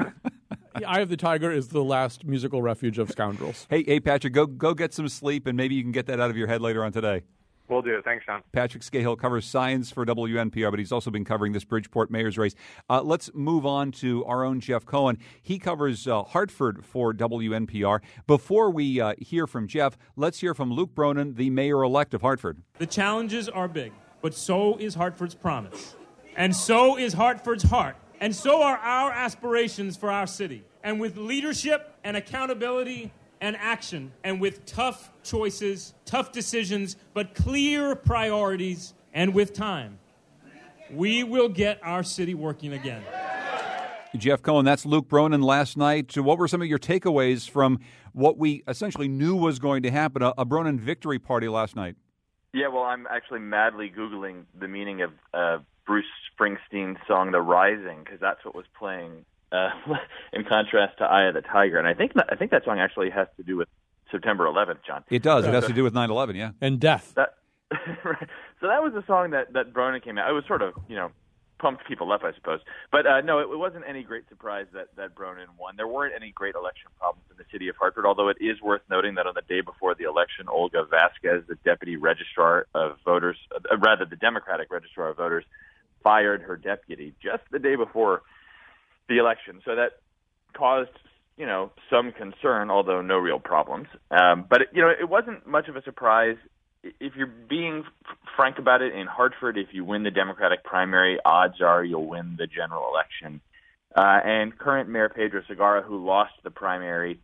Eye 0.86 1.00
of 1.00 1.08
the 1.10 1.16
Tiger 1.16 1.50
is 1.50 1.68
the 1.68 1.82
last 1.82 2.24
musical 2.24 2.62
refuge 2.62 2.98
of 2.98 3.10
scoundrels. 3.10 3.66
Hey, 3.68 3.82
hey, 3.82 4.00
Patrick, 4.00 4.32
go 4.32 4.46
go 4.46 4.72
get 4.72 4.94
some 4.94 5.08
sleep, 5.08 5.46
and 5.46 5.56
maybe 5.56 5.74
you 5.74 5.82
can 5.82 5.92
get 5.92 6.06
that 6.06 6.20
out 6.20 6.30
of 6.30 6.36
your 6.36 6.46
head 6.46 6.62
later 6.62 6.84
on 6.84 6.92
today. 6.92 7.22
Will 7.70 7.82
do. 7.82 8.02
Thanks, 8.04 8.24
Sean. 8.24 8.42
Patrick 8.52 8.82
Skahill 8.82 9.16
covers 9.16 9.46
science 9.46 9.90
for 9.92 10.04
WNPR, 10.04 10.70
but 10.70 10.78
he's 10.78 10.90
also 10.90 11.10
been 11.10 11.24
covering 11.24 11.52
this 11.52 11.64
Bridgeport 11.64 12.10
mayor's 12.10 12.36
race. 12.36 12.54
Uh, 12.88 13.00
let's 13.02 13.30
move 13.32 13.64
on 13.64 13.92
to 13.92 14.24
our 14.24 14.44
own 14.44 14.60
Jeff 14.60 14.84
Cohen. 14.84 15.18
He 15.40 15.58
covers 15.58 16.08
uh, 16.08 16.24
Hartford 16.24 16.84
for 16.84 17.14
WNPR. 17.14 18.00
Before 18.26 18.70
we 18.70 19.00
uh, 19.00 19.14
hear 19.18 19.46
from 19.46 19.68
Jeff, 19.68 19.96
let's 20.16 20.40
hear 20.40 20.52
from 20.52 20.72
Luke 20.72 20.94
Bronin, 20.94 21.36
the 21.36 21.50
mayor 21.50 21.82
elect 21.84 22.12
of 22.12 22.22
Hartford. 22.22 22.62
The 22.78 22.86
challenges 22.86 23.48
are 23.48 23.68
big, 23.68 23.92
but 24.20 24.34
so 24.34 24.76
is 24.78 24.96
Hartford's 24.96 25.34
promise. 25.34 25.94
And 26.36 26.54
so 26.54 26.98
is 26.98 27.12
Hartford's 27.12 27.64
heart. 27.64 27.96
And 28.20 28.34
so 28.34 28.62
are 28.62 28.76
our 28.76 29.12
aspirations 29.12 29.96
for 29.96 30.10
our 30.10 30.26
city. 30.26 30.64
And 30.82 31.00
with 31.00 31.16
leadership 31.16 31.94
and 32.04 32.16
accountability, 32.16 33.12
and 33.40 33.56
action, 33.56 34.12
and 34.22 34.40
with 34.40 34.66
tough 34.66 35.10
choices, 35.22 35.94
tough 36.04 36.32
decisions, 36.32 36.96
but 37.14 37.34
clear 37.34 37.94
priorities, 37.94 38.94
And 39.12 39.34
with 39.34 39.52
time, 39.52 39.98
we 40.92 41.24
will 41.24 41.48
get 41.48 41.80
our 41.82 42.02
city 42.04 42.34
working 42.34 42.72
again. 42.72 43.02
Jeff 44.16 44.42
Cohen, 44.42 44.64
that's 44.64 44.84
Luke 44.84 45.08
Bronin 45.08 45.42
last 45.42 45.76
night. 45.76 46.16
What 46.16 46.38
were 46.38 46.48
some 46.48 46.62
of 46.62 46.68
your 46.68 46.78
takeaways 46.78 47.48
from 47.48 47.80
what 48.12 48.38
we 48.38 48.62
essentially 48.66 49.08
knew 49.08 49.36
was 49.36 49.58
going 49.58 49.82
to 49.84 49.90
happen, 49.90 50.22
a, 50.22 50.32
a 50.36 50.44
Bronin 50.44 50.78
victory 50.78 51.18
party 51.18 51.48
last 51.48 51.76
night? 51.76 51.96
Yeah, 52.52 52.68
well, 52.68 52.82
I'm 52.82 53.06
actually 53.08 53.38
madly 53.38 53.90
Googling 53.96 54.44
the 54.58 54.66
meaning 54.66 55.02
of 55.02 55.10
uh, 55.32 55.58
Bruce 55.86 56.04
Springsteen's 56.38 56.98
song 57.06 57.30
"The 57.30 57.40
Rising" 57.40 58.00
because 58.04 58.20
that's 58.20 58.44
what 58.44 58.54
was 58.54 58.66
playing 58.76 59.24
uh, 59.52 59.70
in 60.32 60.44
contrast 60.44 60.98
to 60.98 61.04
"Eye 61.04 61.26
of 61.26 61.34
the 61.34 61.42
Tiger," 61.42 61.78
and 61.78 61.86
I 61.86 61.94
think 61.94 62.12
I 62.28 62.36
think 62.36 62.50
that 62.50 62.64
song 62.64 62.78
actually 62.78 63.10
has 63.10 63.28
to 63.36 63.42
do 63.42 63.56
with 63.56 63.68
September 64.10 64.44
11th, 64.44 64.78
John. 64.86 65.04
It 65.10 65.22
does. 65.22 65.46
It 65.46 65.54
has 65.54 65.66
to 65.66 65.72
do 65.72 65.84
with 65.84 65.94
9/11, 65.94 66.36
yeah, 66.36 66.50
and 66.60 66.80
death. 66.80 67.12
That, 67.14 67.34
right. 68.04 68.28
So 68.60 68.66
that 68.66 68.82
was 68.82 68.92
the 68.92 69.04
song 69.06 69.30
that 69.30 69.52
that 69.52 69.72
Bronin 69.72 70.02
came 70.02 70.18
out. 70.18 70.30
It 70.30 70.34
was 70.34 70.44
sort 70.46 70.62
of 70.62 70.74
you 70.88 70.96
know 70.96 71.10
pumped 71.60 71.86
people 71.86 72.10
up, 72.10 72.24
I 72.24 72.32
suppose. 72.32 72.60
But 72.90 73.06
uh, 73.06 73.20
no, 73.20 73.38
it, 73.38 73.52
it 73.52 73.58
wasn't 73.58 73.84
any 73.86 74.02
great 74.02 74.28
surprise 74.28 74.66
that 74.72 74.88
that 74.96 75.14
Bronin 75.14 75.46
won. 75.58 75.76
There 75.76 75.86
weren't 75.86 76.14
any 76.14 76.32
great 76.32 76.54
election 76.54 76.90
problems 76.98 77.26
in 77.30 77.36
the 77.36 77.44
city 77.52 77.68
of 77.68 77.76
Hartford, 77.76 78.06
although 78.06 78.28
it 78.28 78.38
is 78.40 78.60
worth 78.60 78.82
noting 78.90 79.14
that 79.16 79.26
on 79.26 79.34
the 79.34 79.42
day 79.42 79.60
before 79.60 79.94
the 79.94 80.04
election, 80.04 80.46
Olga 80.48 80.84
Vasquez, 80.84 81.44
the 81.48 81.56
deputy 81.64 81.96
registrar 81.96 82.66
of 82.74 82.96
voters, 83.04 83.36
uh, 83.54 83.76
rather 83.78 84.04
the 84.04 84.16
Democratic 84.16 84.72
registrar 84.72 85.10
of 85.10 85.16
voters, 85.16 85.44
fired 86.02 86.42
her 86.42 86.56
deputy 86.56 87.14
just 87.22 87.42
the 87.50 87.58
day 87.58 87.76
before 87.76 88.22
the 89.10 89.18
election. 89.18 89.60
So 89.66 89.76
that 89.76 90.00
caused 90.54 90.96
you 91.36 91.44
know 91.44 91.70
some 91.90 92.12
concern, 92.12 92.70
although 92.70 93.02
no 93.02 93.18
real 93.18 93.38
problems. 93.38 93.88
Um, 94.10 94.46
but 94.48 94.62
it, 94.62 94.68
you 94.72 94.80
know 94.80 94.88
it 94.88 95.08
wasn't 95.08 95.46
much 95.46 95.68
of 95.68 95.76
a 95.76 95.82
surprise 95.82 96.36
if 96.82 97.14
you're 97.16 97.26
being 97.26 97.84
frank 98.36 98.58
about 98.58 98.82
it, 98.82 98.94
in 98.94 99.06
Hartford, 99.06 99.58
if 99.58 99.68
you 99.72 99.84
win 99.84 100.02
the 100.02 100.10
Democratic 100.10 100.64
primary, 100.64 101.18
odds 101.24 101.60
are 101.60 101.84
you'll 101.84 102.08
win 102.08 102.36
the 102.38 102.46
general 102.46 102.90
election. 102.90 103.40
Uh, 103.94 104.20
and 104.24 104.56
current 104.56 104.88
Mayor 104.88 105.08
Pedro 105.08 105.42
Segarra, 105.42 105.84
who 105.84 106.04
lost 106.04 106.32
the 106.44 106.50
primary, 106.50 107.20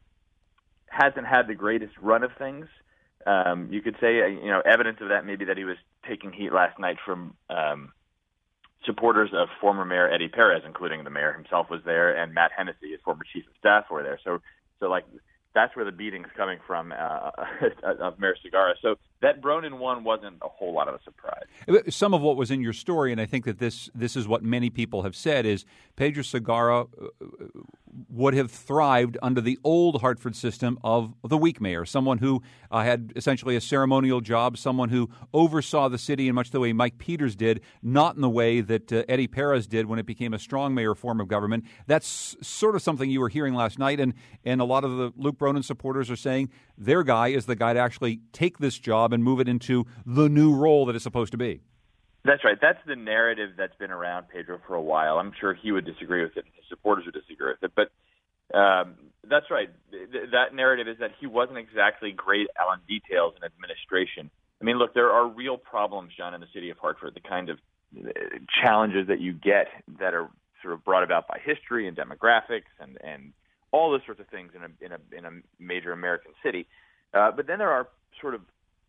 hasn't 0.88 1.26
had 1.26 1.46
the 1.46 1.54
greatest 1.54 1.94
run 2.00 2.22
of 2.22 2.30
things. 2.38 2.66
Um, 3.26 3.68
you 3.70 3.82
could 3.82 3.96
say, 4.00 4.22
uh, 4.22 4.26
you 4.26 4.50
know, 4.50 4.62
evidence 4.64 4.98
of 5.00 5.08
that 5.08 5.24
maybe 5.24 5.46
that 5.46 5.56
he 5.56 5.64
was 5.64 5.76
taking 6.08 6.32
heat 6.32 6.52
last 6.52 6.78
night 6.78 6.96
from 7.04 7.34
um, 7.50 7.92
supporters 8.86 9.30
of 9.34 9.48
former 9.60 9.84
Mayor 9.84 10.10
Eddie 10.10 10.28
Perez, 10.28 10.62
including 10.64 11.04
the 11.04 11.10
mayor 11.10 11.32
himself 11.32 11.68
was 11.68 11.80
there, 11.84 12.16
and 12.16 12.32
Matt 12.32 12.52
Hennessy, 12.56 12.92
his 12.92 13.00
former 13.04 13.24
chief 13.30 13.46
of 13.46 13.52
staff, 13.58 13.84
were 13.90 14.02
there. 14.02 14.18
So, 14.24 14.40
so 14.80 14.88
like 14.88 15.04
that's 15.56 15.74
where 15.74 15.86
the 15.86 15.92
beating's 15.92 16.28
coming 16.36 16.58
from 16.66 16.92
uh, 16.92 17.30
of 17.82 18.20
Mayor 18.20 18.36
Segarra. 18.44 18.74
So 18.82 18.96
that 19.22 19.40
Bronin 19.40 19.78
one 19.78 20.04
wasn't 20.04 20.36
a 20.42 20.48
whole 20.48 20.74
lot 20.74 20.86
of 20.86 20.94
a 20.94 21.02
surprise. 21.02 21.44
Some 21.88 22.12
of 22.12 22.20
what 22.20 22.36
was 22.36 22.50
in 22.50 22.60
your 22.60 22.74
story, 22.74 23.10
and 23.10 23.20
I 23.20 23.26
think 23.26 23.46
that 23.46 23.58
this 23.58 23.90
this 23.94 24.16
is 24.16 24.28
what 24.28 24.42
many 24.42 24.70
people 24.70 25.02
have 25.02 25.16
said, 25.16 25.46
is 25.46 25.64
Pedro 25.96 26.22
Segarra 26.22 26.86
uh, 27.02 27.26
would 28.08 28.34
have 28.34 28.50
thrived 28.50 29.16
under 29.22 29.40
the 29.40 29.58
old 29.64 30.00
Hartford 30.00 30.36
system 30.36 30.78
of 30.84 31.14
the 31.24 31.36
weak 31.36 31.60
mayor, 31.60 31.84
someone 31.84 32.18
who 32.18 32.42
uh, 32.70 32.82
had 32.82 33.12
essentially 33.16 33.56
a 33.56 33.60
ceremonial 33.60 34.20
job, 34.20 34.58
someone 34.58 34.88
who 34.88 35.10
oversaw 35.32 35.88
the 35.88 35.98
city 35.98 36.28
in 36.28 36.34
much 36.34 36.50
the 36.50 36.60
way 36.60 36.72
Mike 36.72 36.98
Peters 36.98 37.36
did, 37.36 37.60
not 37.82 38.14
in 38.16 38.22
the 38.22 38.30
way 38.30 38.60
that 38.60 38.92
uh, 38.92 39.04
Eddie 39.08 39.28
Perez 39.28 39.66
did 39.66 39.86
when 39.86 39.98
it 39.98 40.06
became 40.06 40.34
a 40.34 40.38
strong 40.38 40.74
mayor 40.74 40.94
form 40.94 41.20
of 41.20 41.28
government. 41.28 41.64
That's 41.86 42.36
sort 42.42 42.74
of 42.74 42.82
something 42.82 43.10
you 43.10 43.20
were 43.20 43.28
hearing 43.28 43.54
last 43.54 43.78
night, 43.78 44.00
and, 44.00 44.14
and 44.44 44.60
a 44.60 44.64
lot 44.64 44.84
of 44.84 44.96
the 44.96 45.12
Luke 45.16 45.38
Bronin 45.38 45.64
supporters 45.64 46.10
are 46.10 46.16
saying 46.16 46.50
their 46.76 47.02
guy 47.02 47.28
is 47.28 47.46
the 47.46 47.56
guy 47.56 47.72
to 47.72 47.80
actually 47.80 48.20
take 48.32 48.58
this 48.58 48.78
job 48.78 49.12
and 49.12 49.22
move 49.22 49.40
it 49.40 49.48
into 49.48 49.86
the 50.04 50.28
new 50.28 50.54
role 50.54 50.86
that 50.86 50.94
it's 50.94 51.04
supposed 51.04 51.32
to 51.32 51.38
be. 51.38 51.60
That's 52.26 52.44
right. 52.44 52.58
That's 52.60 52.78
the 52.86 52.96
narrative 52.96 53.50
that's 53.56 53.76
been 53.76 53.92
around 53.92 54.28
Pedro 54.28 54.58
for 54.66 54.74
a 54.74 54.82
while. 54.82 55.18
I'm 55.18 55.32
sure 55.38 55.54
he 55.54 55.70
would 55.70 55.84
disagree 55.84 56.22
with 56.22 56.36
it. 56.36 56.44
His 56.56 56.64
supporters 56.68 57.04
would 57.04 57.14
disagree 57.14 57.52
with 57.52 57.62
it. 57.62 57.72
But 57.76 58.56
um, 58.56 58.94
that's 59.28 59.46
right. 59.50 59.70
Th- 59.92 60.30
that 60.32 60.54
narrative 60.54 60.88
is 60.88 60.98
that 60.98 61.12
he 61.20 61.26
wasn't 61.26 61.58
exactly 61.58 62.10
great 62.10 62.48
on 62.58 62.80
details 62.88 63.34
in 63.36 63.44
administration. 63.44 64.30
I 64.60 64.64
mean, 64.64 64.78
look, 64.78 64.92
there 64.94 65.10
are 65.10 65.28
real 65.28 65.56
problems, 65.56 66.12
John, 66.16 66.34
in 66.34 66.40
the 66.40 66.48
city 66.52 66.70
of 66.70 66.78
Hartford. 66.78 67.14
The 67.14 67.20
kind 67.28 67.48
of 67.48 67.58
uh, 67.96 68.10
challenges 68.62 69.06
that 69.08 69.20
you 69.20 69.32
get 69.32 69.68
that 70.00 70.14
are 70.14 70.28
sort 70.62 70.74
of 70.74 70.84
brought 70.84 71.04
about 71.04 71.28
by 71.28 71.38
history 71.44 71.86
and 71.86 71.96
demographics 71.96 72.72
and 72.80 72.98
and 73.04 73.32
all 73.72 73.90
those 73.90 74.00
sorts 74.04 74.20
of 74.20 74.26
things 74.28 74.52
in 74.56 74.62
a 74.62 74.84
in 74.84 74.92
a 74.92 75.16
in 75.16 75.24
a 75.24 75.62
major 75.62 75.92
American 75.92 76.32
city. 76.42 76.66
Uh, 77.14 77.30
but 77.30 77.46
then 77.46 77.58
there 77.58 77.70
are 77.70 77.88
sort 78.20 78.34
of 78.34 78.40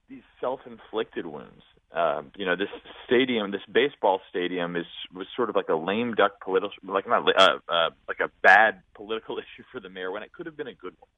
these 0.09 0.23
self-inflicted 0.39 1.25
wounds. 1.25 1.61
Um, 1.93 2.31
you 2.35 2.45
know, 2.45 2.55
this 2.55 2.69
stadium, 3.05 3.51
this 3.51 3.61
baseball 3.71 4.19
stadium, 4.29 4.75
is 4.75 4.85
was 5.13 5.25
sort 5.35 5.49
of 5.49 5.55
like 5.55 5.69
a 5.69 5.75
lame 5.75 6.15
duck 6.15 6.41
political, 6.43 6.71
like 6.83 7.07
not 7.07 7.23
uh, 7.27 7.59
uh, 7.69 7.89
like 8.07 8.19
a 8.19 8.29
bad 8.43 8.81
political 8.93 9.37
issue 9.43 9.63
for 9.71 9.79
the 9.79 9.89
mayor 9.89 10.11
when 10.11 10.23
it 10.23 10.33
could 10.33 10.45
have 10.45 10.57
been 10.57 10.67
a 10.67 10.73
good 10.73 10.93
one. 10.99 11.09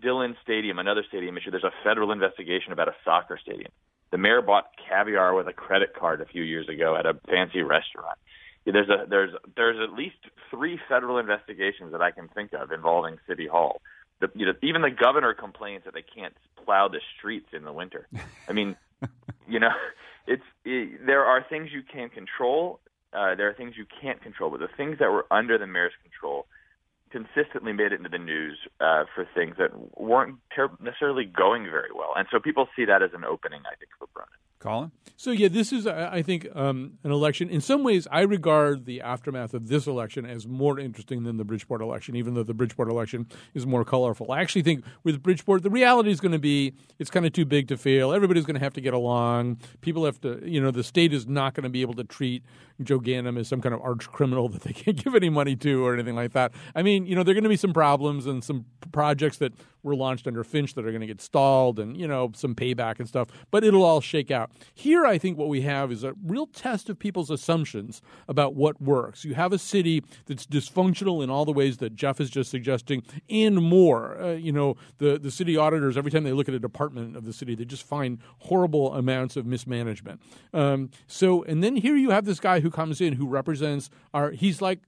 Dillon 0.00 0.36
Stadium, 0.42 0.78
another 0.78 1.04
stadium 1.08 1.36
issue. 1.38 1.50
There's 1.50 1.64
a 1.64 1.72
federal 1.84 2.12
investigation 2.12 2.72
about 2.72 2.88
a 2.88 2.94
soccer 3.04 3.38
stadium. 3.40 3.70
The 4.10 4.18
mayor 4.18 4.42
bought 4.42 4.70
caviar 4.88 5.34
with 5.34 5.48
a 5.48 5.52
credit 5.52 5.94
card 5.98 6.20
a 6.20 6.26
few 6.26 6.42
years 6.42 6.68
ago 6.68 6.96
at 6.96 7.06
a 7.06 7.14
fancy 7.28 7.62
restaurant. 7.62 8.18
There's 8.64 8.88
a 8.88 9.06
there's 9.08 9.30
there's 9.54 9.78
at 9.82 9.94
least 9.96 10.16
three 10.50 10.78
federal 10.88 11.18
investigations 11.18 11.92
that 11.92 12.02
I 12.02 12.10
can 12.10 12.28
think 12.28 12.52
of 12.52 12.72
involving 12.72 13.18
City 13.28 13.46
Hall 13.46 13.80
the, 14.20 14.30
you 14.34 14.46
know, 14.46 14.52
even 14.62 14.82
the 14.82 14.90
governor 14.90 15.34
complains 15.34 15.84
that 15.84 15.94
they 15.94 16.02
can't 16.02 16.34
plow 16.64 16.88
the 16.88 17.00
streets 17.16 17.48
in 17.52 17.64
the 17.64 17.72
winter. 17.72 18.08
I 18.48 18.52
mean, 18.52 18.76
you 19.48 19.60
know, 19.60 19.70
it's 20.26 20.42
it, 20.64 21.06
there 21.06 21.24
are 21.24 21.44
things 21.48 21.70
you 21.72 21.82
can 21.82 22.08
control. 22.08 22.80
Uh, 23.12 23.34
there 23.34 23.48
are 23.48 23.54
things 23.54 23.74
you 23.76 23.86
can't 24.00 24.22
control, 24.22 24.50
but 24.50 24.60
the 24.60 24.68
things 24.76 24.98
that 24.98 25.10
were 25.10 25.26
under 25.30 25.56
the 25.58 25.66
mayor's 25.66 25.92
control 26.02 26.46
consistently 27.10 27.72
made 27.72 27.92
it 27.92 27.94
into 27.94 28.08
the 28.08 28.18
news 28.18 28.58
uh, 28.80 29.04
for 29.14 29.26
things 29.34 29.54
that 29.58 29.70
weren't 29.98 30.36
ter- 30.54 30.76
necessarily 30.80 31.24
going 31.24 31.64
very 31.64 31.90
well, 31.94 32.12
and 32.16 32.26
so 32.30 32.38
people 32.40 32.68
see 32.76 32.84
that 32.84 33.02
as 33.02 33.10
an 33.14 33.24
opening, 33.24 33.60
I 33.64 33.76
think, 33.76 33.90
for 33.98 34.06
Bronin. 34.08 34.45
Colin? 34.58 34.90
So, 35.18 35.30
yeah, 35.30 35.48
this 35.48 35.72
is, 35.72 35.86
I 35.86 36.22
think, 36.22 36.46
um, 36.54 36.98
an 37.02 37.10
election. 37.10 37.48
In 37.48 37.60
some 37.60 37.82
ways, 37.82 38.06
I 38.10 38.20
regard 38.20 38.84
the 38.84 39.00
aftermath 39.00 39.54
of 39.54 39.68
this 39.68 39.86
election 39.86 40.26
as 40.26 40.46
more 40.46 40.78
interesting 40.78 41.24
than 41.24 41.36
the 41.36 41.44
Bridgeport 41.44 41.80
election, 41.80 42.16
even 42.16 42.34
though 42.34 42.42
the 42.42 42.52
Bridgeport 42.52 42.90
election 42.90 43.26
is 43.54 43.66
more 43.66 43.84
colorful. 43.84 44.30
I 44.32 44.40
actually 44.40 44.62
think 44.62 44.84
with 45.04 45.22
Bridgeport, 45.22 45.62
the 45.62 45.70
reality 45.70 46.10
is 46.10 46.20
going 46.20 46.32
to 46.32 46.38
be 46.38 46.74
it's 46.98 47.10
kind 47.10 47.24
of 47.24 47.32
too 47.32 47.44
big 47.46 47.68
to 47.68 47.76
fail. 47.76 48.12
Everybody's 48.12 48.44
going 48.44 48.56
to 48.56 48.60
have 48.60 48.74
to 48.74 48.80
get 48.80 48.92
along. 48.92 49.58
People 49.80 50.04
have 50.04 50.20
to, 50.20 50.40
you 50.44 50.60
know, 50.60 50.70
the 50.70 50.84
state 50.84 51.12
is 51.12 51.26
not 51.26 51.54
going 51.54 51.64
to 51.64 51.70
be 51.70 51.80
able 51.80 51.94
to 51.94 52.04
treat 52.04 52.44
Joe 52.82 53.00
Ganim 53.00 53.38
is 53.38 53.48
some 53.48 53.60
kind 53.60 53.74
of 53.74 53.80
arch 53.80 54.08
criminal 54.08 54.48
that 54.50 54.62
they 54.62 54.72
can't 54.72 55.02
give 55.02 55.14
any 55.14 55.28
money 55.28 55.56
to 55.56 55.84
or 55.84 55.94
anything 55.94 56.16
like 56.16 56.32
that. 56.32 56.52
I 56.74 56.82
mean, 56.82 57.06
you 57.06 57.14
know, 57.14 57.22
there 57.22 57.32
are 57.32 57.34
going 57.34 57.44
to 57.44 57.50
be 57.50 57.56
some 57.56 57.72
problems 57.72 58.26
and 58.26 58.42
some 58.42 58.66
projects 58.92 59.38
that 59.38 59.52
were 59.82 59.94
launched 59.94 60.26
under 60.26 60.42
Finch 60.42 60.74
that 60.74 60.84
are 60.84 60.90
going 60.90 61.00
to 61.00 61.06
get 61.06 61.20
stalled 61.20 61.78
and, 61.78 61.96
you 61.96 62.08
know, 62.08 62.32
some 62.34 62.54
payback 62.54 62.98
and 62.98 63.08
stuff, 63.08 63.28
but 63.50 63.62
it'll 63.62 63.84
all 63.84 64.00
shake 64.00 64.30
out. 64.30 64.50
Here, 64.74 65.06
I 65.06 65.16
think 65.16 65.38
what 65.38 65.48
we 65.48 65.60
have 65.62 65.92
is 65.92 66.02
a 66.02 66.14
real 66.24 66.46
test 66.46 66.90
of 66.90 66.98
people's 66.98 67.30
assumptions 67.30 68.02
about 68.26 68.54
what 68.54 68.82
works. 68.82 69.24
You 69.24 69.34
have 69.34 69.52
a 69.52 69.58
city 69.58 70.02
that's 70.26 70.44
dysfunctional 70.44 71.22
in 71.22 71.30
all 71.30 71.44
the 71.44 71.52
ways 71.52 71.76
that 71.78 71.94
Jeff 71.94 72.20
is 72.20 72.30
just 72.30 72.50
suggesting 72.50 73.04
and 73.30 73.62
more. 73.62 74.20
Uh, 74.20 74.32
you 74.32 74.50
know, 74.50 74.76
the, 74.98 75.18
the 75.18 75.30
city 75.30 75.56
auditors, 75.56 75.96
every 75.96 76.10
time 76.10 76.24
they 76.24 76.32
look 76.32 76.48
at 76.48 76.54
a 76.54 76.58
department 76.58 77.16
of 77.16 77.24
the 77.24 77.32
city, 77.32 77.54
they 77.54 77.64
just 77.64 77.84
find 77.84 78.18
horrible 78.40 78.92
amounts 78.94 79.36
of 79.36 79.46
mismanagement. 79.46 80.20
Um, 80.52 80.90
so, 81.06 81.44
and 81.44 81.62
then 81.62 81.76
here 81.76 81.96
you 81.96 82.10
have 82.10 82.24
this 82.24 82.40
guy 82.40 82.58
who 82.58 82.65
comes 82.70 83.00
in 83.00 83.14
who 83.14 83.26
represents 83.26 83.90
our, 84.12 84.30
he's 84.30 84.60
like, 84.60 84.80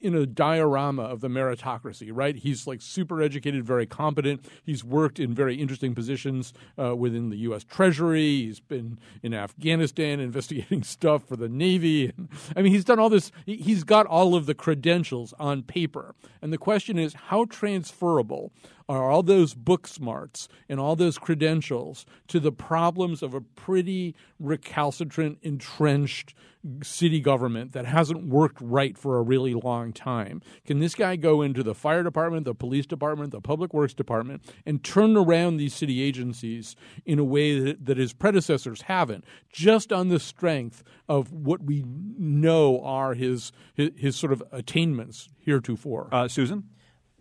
in 0.00 0.14
a 0.14 0.24
diorama 0.24 1.02
of 1.02 1.20
the 1.20 1.28
meritocracy, 1.28 2.10
right? 2.12 2.36
He's 2.36 2.66
like 2.66 2.80
super 2.80 3.22
educated, 3.22 3.64
very 3.64 3.86
competent. 3.86 4.44
He's 4.64 4.82
worked 4.82 5.20
in 5.20 5.34
very 5.34 5.56
interesting 5.56 5.94
positions 5.94 6.54
uh, 6.78 6.96
within 6.96 7.28
the 7.28 7.36
U.S. 7.38 7.64
Treasury. 7.64 8.44
He's 8.44 8.60
been 8.60 8.98
in 9.22 9.34
Afghanistan 9.34 10.20
investigating 10.20 10.82
stuff 10.82 11.24
for 11.24 11.36
the 11.36 11.48
Navy. 11.48 12.12
I 12.56 12.62
mean, 12.62 12.72
he's 12.72 12.84
done 12.84 12.98
all 12.98 13.10
this. 13.10 13.30
He's 13.44 13.84
got 13.84 14.06
all 14.06 14.34
of 14.34 14.46
the 14.46 14.54
credentials 14.54 15.34
on 15.38 15.62
paper. 15.62 16.14
And 16.40 16.52
the 16.52 16.58
question 16.58 16.98
is, 16.98 17.12
how 17.14 17.44
transferable 17.44 18.52
are 18.96 19.10
all 19.10 19.22
those 19.22 19.54
book 19.54 19.86
smarts 19.86 20.48
and 20.68 20.80
all 20.80 20.96
those 20.96 21.16
credentials 21.16 22.04
to 22.26 22.40
the 22.40 22.50
problems 22.50 23.22
of 23.22 23.34
a 23.34 23.40
pretty 23.40 24.16
recalcitrant, 24.40 25.38
entrenched 25.42 26.34
city 26.82 27.20
government 27.20 27.72
that 27.72 27.86
hasn't 27.86 28.26
worked 28.26 28.60
right 28.60 28.98
for 28.98 29.16
a 29.16 29.22
really 29.22 29.54
long 29.54 29.92
time. 29.92 30.42
Can 30.66 30.80
this 30.80 30.94
guy 30.94 31.14
go 31.14 31.40
into 31.40 31.62
the 31.62 31.74
fire 31.74 32.02
department, 32.02 32.44
the 32.44 32.54
police 32.54 32.84
department, 32.84 33.30
the 33.30 33.40
public 33.40 33.72
works 33.72 33.94
department, 33.94 34.42
and 34.66 34.82
turn 34.82 35.16
around 35.16 35.56
these 35.56 35.72
city 35.72 36.02
agencies 36.02 36.74
in 37.06 37.18
a 37.18 37.24
way 37.24 37.58
that, 37.60 37.86
that 37.86 37.96
his 37.96 38.12
predecessors 38.12 38.82
haven't, 38.82 39.24
just 39.52 39.92
on 39.92 40.08
the 40.08 40.18
strength 40.18 40.82
of 41.08 41.32
what 41.32 41.62
we 41.62 41.84
know 41.86 42.80
are 42.82 43.14
his 43.14 43.52
his, 43.74 43.90
his 43.96 44.16
sort 44.16 44.32
of 44.32 44.42
attainments 44.50 45.28
heretofore? 45.38 46.08
Uh, 46.12 46.26
Susan? 46.26 46.64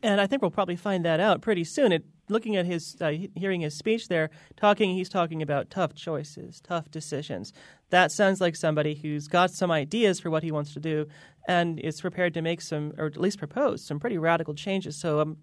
And 0.01 0.21
I 0.21 0.27
think 0.27 0.41
we'll 0.41 0.51
probably 0.51 0.75
find 0.75 1.03
that 1.05 1.19
out 1.19 1.41
pretty 1.41 1.63
soon. 1.63 1.91
It, 1.91 2.05
looking 2.29 2.55
at 2.55 2.65
his, 2.65 2.95
uh, 3.01 3.13
hearing 3.35 3.61
his 3.61 3.75
speech 3.77 4.07
there, 4.07 4.29
talking, 4.55 4.93
he's 4.93 5.09
talking 5.09 5.41
about 5.41 5.69
tough 5.69 5.93
choices, 5.93 6.61
tough 6.61 6.89
decisions. 6.91 7.51
That 7.89 8.11
sounds 8.11 8.39
like 8.39 8.55
somebody 8.55 8.95
who's 8.95 9.27
got 9.27 9.51
some 9.51 9.71
ideas 9.71 10.19
for 10.19 10.29
what 10.29 10.43
he 10.43 10.51
wants 10.51 10.73
to 10.73 10.79
do 10.79 11.07
and 11.47 11.79
is 11.79 11.99
prepared 12.01 12.33
to 12.35 12.41
make 12.41 12.61
some, 12.61 12.93
or 12.97 13.07
at 13.07 13.17
least 13.17 13.39
propose 13.39 13.83
some 13.83 13.99
pretty 13.99 14.17
radical 14.17 14.53
changes. 14.53 14.95
So 14.95 15.19
I'm 15.19 15.37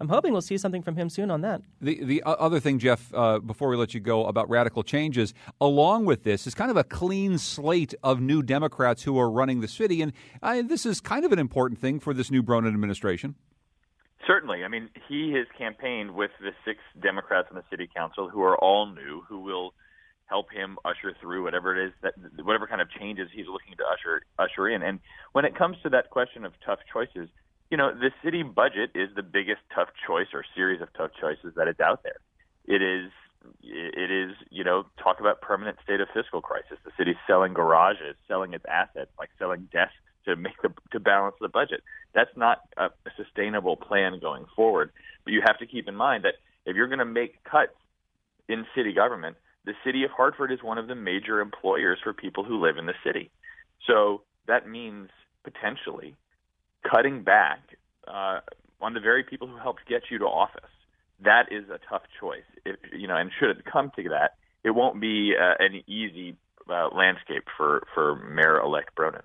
I'm 0.00 0.08
hoping 0.08 0.32
we'll 0.32 0.42
see 0.42 0.58
something 0.58 0.82
from 0.82 0.96
him 0.96 1.08
soon 1.08 1.30
on 1.30 1.40
that. 1.40 1.60
The 1.80 2.04
the 2.04 2.22
other 2.24 2.60
thing, 2.60 2.78
Jeff, 2.78 3.12
uh, 3.12 3.40
before 3.40 3.68
we 3.68 3.76
let 3.76 3.94
you 3.94 4.00
go 4.00 4.26
about 4.26 4.48
radical 4.48 4.82
changes, 4.82 5.34
along 5.60 6.04
with 6.04 6.22
this 6.22 6.46
is 6.46 6.54
kind 6.54 6.70
of 6.70 6.76
a 6.76 6.84
clean 6.84 7.38
slate 7.38 7.94
of 8.02 8.20
new 8.20 8.42
Democrats 8.42 9.02
who 9.02 9.18
are 9.18 9.30
running 9.30 9.60
the 9.60 9.68
city, 9.68 10.00
and 10.00 10.12
uh, 10.42 10.62
this 10.62 10.86
is 10.86 11.00
kind 11.00 11.24
of 11.24 11.32
an 11.32 11.38
important 11.38 11.80
thing 11.80 11.98
for 11.98 12.14
this 12.14 12.30
new 12.30 12.42
Bronin 12.42 12.68
administration. 12.68 13.34
Certainly. 14.28 14.62
I 14.62 14.68
mean, 14.68 14.90
he 15.08 15.32
has 15.32 15.46
campaigned 15.56 16.14
with 16.14 16.30
the 16.38 16.50
six 16.64 16.80
Democrats 17.02 17.48
on 17.50 17.56
the 17.56 17.64
city 17.70 17.88
council 17.96 18.28
who 18.28 18.42
are 18.42 18.58
all 18.58 18.86
new, 18.86 19.22
who 19.26 19.40
will 19.40 19.72
help 20.26 20.52
him 20.52 20.76
usher 20.84 21.16
through 21.18 21.42
whatever 21.42 21.74
it 21.74 21.86
is 21.86 21.92
that 22.02 22.12
whatever 22.44 22.66
kind 22.66 22.82
of 22.82 22.90
changes 22.90 23.30
he's 23.34 23.46
looking 23.46 23.74
to 23.78 23.84
usher 23.84 24.20
usher 24.38 24.68
in. 24.68 24.82
And 24.82 25.00
when 25.32 25.46
it 25.46 25.56
comes 25.56 25.78
to 25.82 25.88
that 25.88 26.10
question 26.10 26.44
of 26.44 26.52
tough 26.64 26.80
choices, 26.92 27.30
you 27.70 27.78
know, 27.78 27.90
the 27.94 28.10
city 28.22 28.42
budget 28.42 28.90
is 28.94 29.08
the 29.16 29.22
biggest 29.22 29.62
tough 29.74 29.88
choice 30.06 30.28
or 30.34 30.44
series 30.54 30.82
of 30.82 30.92
tough 30.92 31.12
choices 31.18 31.54
that 31.56 31.66
is 31.66 31.80
out 31.80 32.02
there. 32.02 32.20
It 32.66 32.82
is 32.82 33.10
it 33.62 34.10
is, 34.10 34.36
you 34.50 34.64
know, 34.64 34.84
talk 35.02 35.20
about 35.20 35.40
permanent 35.40 35.78
state 35.82 36.02
of 36.02 36.08
fiscal 36.12 36.42
crisis. 36.42 36.76
The 36.84 36.90
city's 36.98 37.16
selling 37.26 37.54
garages, 37.54 38.16
selling 38.26 38.52
its 38.52 38.64
assets, 38.68 39.10
like 39.18 39.30
selling 39.38 39.68
desks 39.72 39.94
to 40.24 40.36
make 40.36 40.60
the, 40.62 40.70
to 40.92 41.00
balance 41.00 41.36
the 41.40 41.48
budget. 41.48 41.82
That's 42.14 42.34
not 42.36 42.58
a, 42.76 42.90
sustainable 43.16 43.76
plan 43.76 44.18
going 44.20 44.44
forward. 44.54 44.90
But 45.24 45.32
you 45.32 45.42
have 45.46 45.58
to 45.58 45.66
keep 45.66 45.88
in 45.88 45.94
mind 45.94 46.24
that 46.24 46.34
if 46.66 46.76
you're 46.76 46.88
going 46.88 46.98
to 46.98 47.04
make 47.04 47.42
cuts 47.44 47.72
in 48.48 48.66
city 48.74 48.92
government, 48.92 49.36
the 49.64 49.74
city 49.84 50.04
of 50.04 50.10
Hartford 50.10 50.52
is 50.52 50.62
one 50.62 50.78
of 50.78 50.86
the 50.86 50.94
major 50.94 51.40
employers 51.40 51.98
for 52.02 52.12
people 52.12 52.44
who 52.44 52.60
live 52.60 52.78
in 52.78 52.86
the 52.86 52.94
city. 53.04 53.30
So 53.86 54.22
that 54.46 54.68
means 54.68 55.10
potentially 55.44 56.14
cutting 56.88 57.22
back 57.22 57.60
uh, 58.06 58.40
on 58.80 58.94
the 58.94 59.00
very 59.00 59.24
people 59.24 59.48
who 59.48 59.56
helped 59.56 59.86
get 59.88 60.02
you 60.10 60.18
to 60.18 60.24
office. 60.24 60.70
That 61.24 61.46
is 61.50 61.64
a 61.68 61.78
tough 61.90 62.02
choice. 62.20 62.44
If, 62.64 62.76
you 62.96 63.08
know, 63.08 63.16
and 63.16 63.30
should 63.38 63.50
it 63.50 63.64
come 63.64 63.90
to 63.96 64.08
that, 64.10 64.36
it 64.64 64.70
won't 64.70 65.00
be 65.00 65.34
uh, 65.38 65.54
an 65.58 65.82
easy 65.86 66.36
uh, 66.68 66.88
landscape 66.94 67.44
for 67.56 67.82
for 67.94 68.16
Mayor-elect 68.16 68.94
Bronin. 68.94 69.22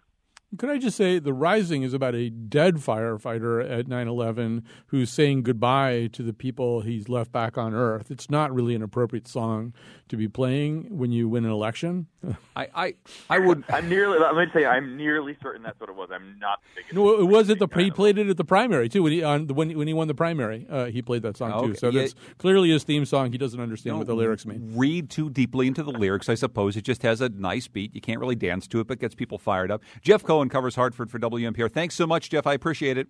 Could 0.57 0.69
I 0.69 0.77
just 0.77 0.97
say 0.97 1.19
the 1.19 1.33
Rising 1.33 1.83
is 1.83 1.93
about 1.93 2.15
a 2.15 2.29
dead 2.29 2.75
firefighter 2.75 3.63
at 3.69 3.87
9/11 3.87 4.63
who's 4.87 5.09
saying 5.09 5.43
goodbye 5.43 6.09
to 6.13 6.23
the 6.23 6.33
people 6.33 6.81
he's 6.81 7.09
left 7.09 7.31
back 7.31 7.57
on 7.57 7.73
Earth. 7.73 8.11
It's 8.11 8.29
not 8.29 8.53
really 8.53 8.75
an 8.75 8.83
appropriate 8.83 9.27
song 9.27 9.73
to 10.09 10.17
be 10.17 10.27
playing 10.27 10.95
when 10.95 11.11
you 11.11 11.27
win 11.27 11.45
an 11.45 11.51
election. 11.51 12.07
I 12.55 12.67
I, 12.75 12.93
I 13.29 13.39
would. 13.39 13.63
I'm 13.69 13.89
nearly. 13.89 14.19
Let 14.19 14.35
me 14.35 14.45
say, 14.53 14.65
I'm 14.65 14.95
nearly 14.95 15.37
certain 15.41 15.63
that's 15.63 15.79
what 15.79 15.89
it 15.89 15.95
was. 15.95 16.09
I'm 16.13 16.37
not. 16.39 16.59
No, 16.91 17.19
it 17.19 17.25
was 17.25 17.49
at 17.49 17.59
the. 17.59 17.67
He 17.75 17.91
played 17.91 18.17
it 18.17 18.29
at 18.29 18.37
the 18.37 18.45
primary 18.45 18.89
too. 18.89 19.03
When 19.03 19.11
he 19.11 19.23
on 19.23 19.47
when 19.47 19.75
when 19.77 19.87
he 19.87 19.93
won 19.93 20.07
the 20.07 20.13
primary, 20.13 20.67
uh, 20.69 20.85
he 20.85 21.01
played 21.01 21.23
that 21.23 21.37
song 21.37 21.51
okay. 21.53 21.67
too. 21.67 21.75
So 21.75 21.89
yeah. 21.89 22.01
that's 22.01 22.15
clearly 22.37 22.69
his 22.69 22.83
theme 22.83 23.05
song. 23.05 23.31
He 23.31 23.37
doesn't 23.37 23.59
understand 23.59 23.97
what 23.97 24.07
the 24.07 24.15
lyrics 24.15 24.45
mean. 24.45 24.73
Read 24.75 25.09
too 25.09 25.29
deeply 25.29 25.67
into 25.67 25.83
the 25.83 25.91
lyrics, 25.91 26.29
I 26.29 26.35
suppose. 26.35 26.77
It 26.77 26.83
just 26.83 27.01
has 27.01 27.21
a 27.21 27.29
nice 27.29 27.67
beat. 27.67 27.95
You 27.95 28.01
can't 28.01 28.19
really 28.19 28.35
dance 28.35 28.67
to 28.67 28.79
it, 28.79 28.87
but 28.87 28.99
gets 28.99 29.15
people 29.15 29.37
fired 29.37 29.71
up. 29.71 29.81
Jeff 30.01 30.23
Cohen 30.23 30.42
covers 30.49 30.75
Hartford 30.75 31.11
for 31.11 31.19
WNPR. 31.19 31.71
Thanks 31.71 31.95
so 31.95 32.07
much, 32.07 32.29
Jeff. 32.29 32.47
I 32.47 32.53
appreciate 32.53 32.97
it. 32.97 33.07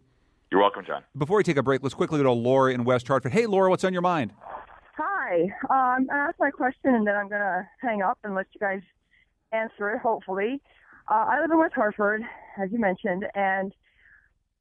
You're 0.52 0.62
welcome, 0.62 0.86
John. 0.86 1.04
Before 1.18 1.38
we 1.38 1.44
take 1.44 1.58
a 1.58 1.64
break, 1.64 1.82
let's 1.82 1.96
quickly 1.96 2.20
go 2.20 2.24
to 2.24 2.32
Laura 2.32 2.74
in 2.74 2.84
West 2.84 3.08
Hartford. 3.08 3.32
Hey, 3.32 3.48
Laura, 3.48 3.70
what's 3.70 3.84
on 3.84 3.94
your 3.94 4.02
mind? 4.04 4.34
Hi. 4.98 5.44
Um, 5.70 6.08
I 6.12 6.18
asked 6.18 6.40
my 6.40 6.52
question, 6.52 6.94
and 6.94 7.08
then 7.08 7.16
I'm 7.16 7.28
going 7.28 7.42
to 7.42 7.68
hang 7.82 8.02
up 8.02 8.20
and 8.24 8.36
let 8.36 8.46
you 8.54 8.60
guys 8.60 8.82
answer 9.52 9.90
it, 9.96 10.00
hopefully. 10.00 10.62
Uh, 11.10 11.26
I 11.28 11.42
live 11.42 11.50
in 11.52 11.58
West 11.58 11.74
Hartford, 11.74 12.22
as 12.62 12.72
you 12.72 12.80
mentioned, 12.80 13.26
and 13.34 13.74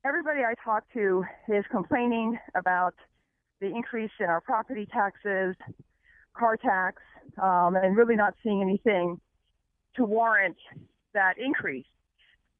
everybody 0.05 0.41
I 0.41 0.55
talk 0.65 0.85
to 0.95 1.25
is 1.49 1.65
complaining 1.71 2.39
about 2.55 2.95
the 3.61 3.67
increase 3.67 4.11
in 4.19 4.27
our 4.27 4.41
property 4.41 4.87
taxes, 4.93 5.55
car 6.35 6.57
tax, 6.57 7.03
um, 7.41 7.77
and 7.77 7.97
really 7.97 8.17
not 8.17 8.35
seeing 8.43 8.61
anything 8.63 9.21
to 9.97 10.05
warrant 10.05 10.57
that 11.15 11.35
increase. 11.39 11.87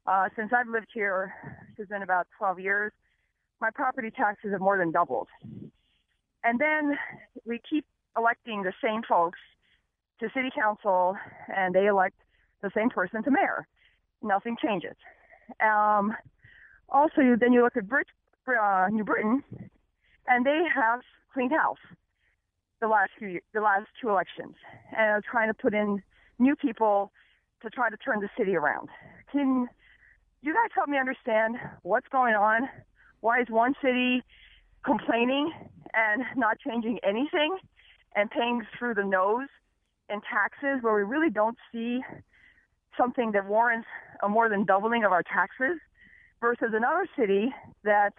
Uh, 0.07 0.29
since 0.37 0.51
I've 0.53 0.69
lived 0.69 0.89
here, 0.93 1.33
it's 1.79 1.89
been 1.89 2.03
about 2.03 2.27
12 2.39 2.61
years, 2.61 2.93
my 3.61 3.71
property 3.71 4.11
taxes 4.11 4.51
have 4.51 4.61
more 4.61 4.77
than 4.77 4.91
doubled. 4.91 5.29
And 6.45 6.59
then 6.59 6.99
we 7.47 7.61
keep 7.69 7.87
electing 8.17 8.63
the 8.63 8.73
same 8.83 9.03
folks 9.09 9.39
to 10.21 10.29
city 10.35 10.51
council, 10.55 11.17
and 11.55 11.75
they 11.75 11.87
elect 11.87 12.17
the 12.63 12.71
same 12.75 12.91
person 12.91 13.23
to 13.23 13.31
mayor. 13.31 13.67
Nothing 14.23 14.57
changes. 14.63 14.97
Um, 15.61 16.17
also, 16.89 17.37
then 17.39 17.53
you 17.53 17.63
look 17.63 17.77
at 17.77 17.89
Brit- 17.89 18.07
uh, 18.49 18.89
New 18.91 19.05
Britain, 19.05 19.43
and 20.27 20.45
they 20.45 20.63
have 20.75 21.01
cleaned 21.33 21.53
house 21.53 21.79
the 22.81 22.89
last 22.89 23.11
few 23.19 23.41
the 23.55 23.61
last 23.61 23.87
two 24.01 24.09
elections, 24.09 24.55
and 24.91 25.09
are 25.09 25.23
trying 25.29 25.49
to 25.49 25.55
put 25.55 25.73
in 25.73 26.03
new 26.41 26.57
people 26.57 27.13
to 27.63 27.71
try 27.71 27.89
to 27.89 27.97
turn 27.97 28.21
the 28.21 28.29
city 28.37 28.57
around. 28.57 28.89
Can 29.31 29.69
you 30.43 30.53
guys 30.53 30.71
help 30.75 30.89
me 30.89 30.99
understand 30.99 31.57
what's 31.83 32.09
going 32.09 32.35
on? 32.35 32.69
Why 33.21 33.41
is 33.41 33.47
one 33.49 33.75
city 33.83 34.23
complaining 34.85 35.53
and 35.95 36.25
not 36.37 36.59
changing 36.59 36.99
anything 37.05 37.57
and 38.17 38.29
paying 38.31 38.63
through 38.77 38.95
the 38.95 39.05
nose 39.05 39.49
in 40.11 40.21
taxes 40.23 40.83
where 40.83 40.95
we 40.95 41.03
really 41.03 41.31
don't 41.31 41.57
see 41.71 42.01
something 42.99 43.33
that 43.33 43.47
warrants 43.47 43.87
a 44.23 44.29
more 44.29 44.49
than 44.49 44.65
doubling 44.65 45.05
of 45.05 45.13
our 45.13 45.23
taxes 45.23 45.79
versus 46.41 46.71
another 46.75 47.07
city 47.17 47.55
that 47.85 48.13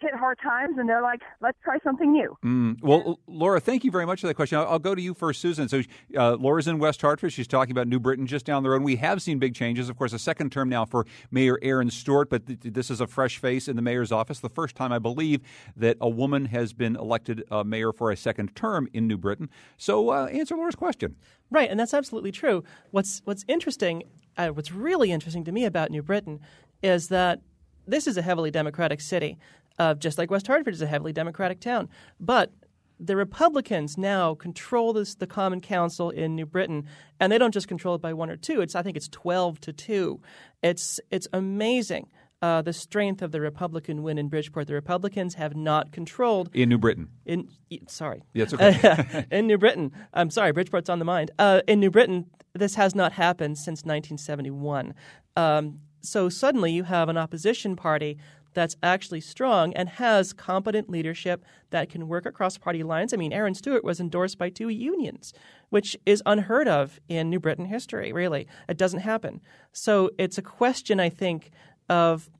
hit 0.00 0.14
hard 0.14 0.38
times 0.42 0.76
and 0.78 0.88
they're 0.88 1.02
like, 1.02 1.22
let's 1.40 1.58
try 1.64 1.78
something 1.82 2.12
new. 2.12 2.36
Mm. 2.44 2.82
Well, 2.82 3.18
Laura, 3.26 3.60
thank 3.60 3.84
you 3.84 3.90
very 3.90 4.06
much 4.06 4.20
for 4.20 4.26
that 4.26 4.34
question. 4.34 4.58
I'll, 4.58 4.66
I'll 4.66 4.78
go 4.78 4.94
to 4.94 5.00
you 5.00 5.14
first, 5.14 5.40
Susan. 5.40 5.68
So, 5.68 5.82
uh, 6.16 6.36
Laura's 6.36 6.68
in 6.68 6.78
West 6.78 7.00
Hartford. 7.00 7.32
She's 7.32 7.46
talking 7.46 7.72
about 7.72 7.88
New 7.88 7.98
Britain 7.98 8.26
just 8.26 8.44
down 8.44 8.62
the 8.62 8.70
road. 8.70 8.82
We 8.82 8.96
have 8.96 9.22
seen 9.22 9.38
big 9.38 9.54
changes. 9.54 9.88
Of 9.88 9.96
course, 9.96 10.12
a 10.12 10.18
second 10.18 10.52
term 10.52 10.68
now 10.68 10.84
for 10.84 11.06
Mayor 11.30 11.58
Erin 11.62 11.90
Stewart, 11.90 12.28
but 12.28 12.46
th- 12.46 12.58
this 12.62 12.90
is 12.90 13.00
a 13.00 13.06
fresh 13.06 13.38
face 13.38 13.68
in 13.68 13.76
the 13.76 13.82
mayor's 13.82 14.12
office. 14.12 14.40
The 14.40 14.48
first 14.48 14.76
time, 14.76 14.92
I 14.92 14.98
believe, 14.98 15.40
that 15.76 15.96
a 16.00 16.08
woman 16.08 16.46
has 16.46 16.72
been 16.72 16.96
elected 16.96 17.44
uh, 17.50 17.64
mayor 17.64 17.92
for 17.92 18.10
a 18.10 18.16
second 18.16 18.54
term 18.54 18.88
in 18.92 19.06
New 19.06 19.18
Britain. 19.18 19.48
So, 19.76 20.10
uh, 20.10 20.26
answer 20.26 20.56
Laura's 20.56 20.74
question. 20.74 21.16
Right, 21.50 21.70
and 21.70 21.78
that's 21.78 21.94
absolutely 21.94 22.32
true. 22.32 22.64
What's 22.90 23.22
what's 23.24 23.44
interesting, 23.48 24.02
uh, 24.36 24.48
what's 24.48 24.72
really 24.72 25.12
interesting 25.12 25.44
to 25.44 25.52
me 25.52 25.64
about 25.64 25.90
New 25.90 26.02
Britain 26.02 26.40
is 26.82 27.08
that 27.08 27.40
this 27.86 28.06
is 28.06 28.16
a 28.16 28.22
heavily 28.22 28.50
Democratic 28.50 29.00
city 29.00 29.38
uh, 29.78 29.94
just 29.94 30.18
like 30.18 30.30
West 30.30 30.46
Hartford 30.46 30.74
is 30.74 30.82
a 30.82 30.86
heavily 30.86 31.12
Democratic 31.12 31.60
town. 31.60 31.88
But 32.20 32.52
the 32.98 33.16
Republicans 33.16 33.98
now 33.98 34.34
control 34.34 34.92
this, 34.92 35.14
the 35.14 35.26
Common 35.26 35.60
Council 35.60 36.10
in 36.10 36.34
New 36.34 36.46
Britain, 36.46 36.86
and 37.20 37.30
they 37.30 37.38
don't 37.38 37.52
just 37.52 37.68
control 37.68 37.94
it 37.94 38.00
by 38.00 38.12
one 38.12 38.30
or 38.30 38.36
two. 38.36 38.60
It's 38.60 38.74
I 38.74 38.82
think 38.82 38.96
it's 38.96 39.08
twelve 39.08 39.60
to 39.62 39.72
two. 39.72 40.20
It's 40.62 41.00
it's 41.10 41.28
amazing. 41.32 42.08
Uh, 42.42 42.60
the 42.60 42.72
strength 42.72 43.22
of 43.22 43.32
the 43.32 43.40
Republican 43.40 44.02
win 44.02 44.18
in 44.18 44.28
Bridgeport. 44.28 44.66
The 44.66 44.74
Republicans 44.74 45.34
have 45.34 45.56
not 45.56 45.90
controlled 45.90 46.50
in 46.52 46.68
New 46.68 46.78
Britain. 46.78 47.08
In 47.24 47.48
sorry, 47.88 48.22
yeah, 48.34 48.44
okay. 48.52 49.26
in 49.30 49.46
New 49.46 49.58
Britain, 49.58 49.90
I'm 50.12 50.30
sorry, 50.30 50.52
Bridgeport's 50.52 50.90
on 50.90 50.98
the 50.98 51.04
mind. 51.04 51.30
Uh, 51.38 51.62
in 51.66 51.80
New 51.80 51.90
Britain, 51.90 52.26
this 52.54 52.74
has 52.74 52.94
not 52.94 53.12
happened 53.12 53.56
since 53.56 53.80
1971. 53.80 54.94
Um, 55.34 55.80
so 56.02 56.28
suddenly, 56.28 56.72
you 56.72 56.84
have 56.84 57.08
an 57.08 57.16
opposition 57.16 57.74
party 57.74 58.18
that's 58.56 58.74
actually 58.82 59.20
strong 59.20 59.74
and 59.74 59.86
has 59.90 60.32
competent 60.32 60.88
leadership 60.88 61.44
that 61.70 61.90
can 61.90 62.08
work 62.08 62.24
across 62.24 62.56
party 62.56 62.82
lines. 62.82 63.12
I 63.12 63.18
mean, 63.18 63.30
Erin 63.30 63.54
Stewart 63.54 63.84
was 63.84 64.00
endorsed 64.00 64.38
by 64.38 64.48
two 64.48 64.70
unions, 64.70 65.34
which 65.68 65.94
is 66.06 66.22
unheard 66.24 66.66
of 66.66 66.98
in 67.06 67.28
New 67.28 67.38
Britain 67.38 67.66
history, 67.66 68.14
really. 68.14 68.48
It 68.66 68.78
doesn't 68.78 69.00
happen. 69.00 69.42
So 69.72 70.10
it's 70.18 70.38
a 70.38 70.42
question, 70.42 70.98
I 70.98 71.10
think, 71.10 71.50
of 71.90 72.30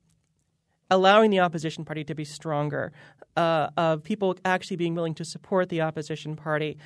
allowing 0.91 1.31
the 1.31 1.41
opposition 1.41 1.85
party 1.85 2.03
to 2.05 2.15
be 2.15 2.25
stronger, 2.25 2.93
uh, 3.37 3.69
of 3.77 4.03
people 4.03 4.39
actually 4.43 4.77
being 4.77 4.95
willing 4.95 5.15
to 5.17 5.25
support 5.25 5.69
the 5.69 5.83
opposition 5.83 6.35
party. 6.35 6.79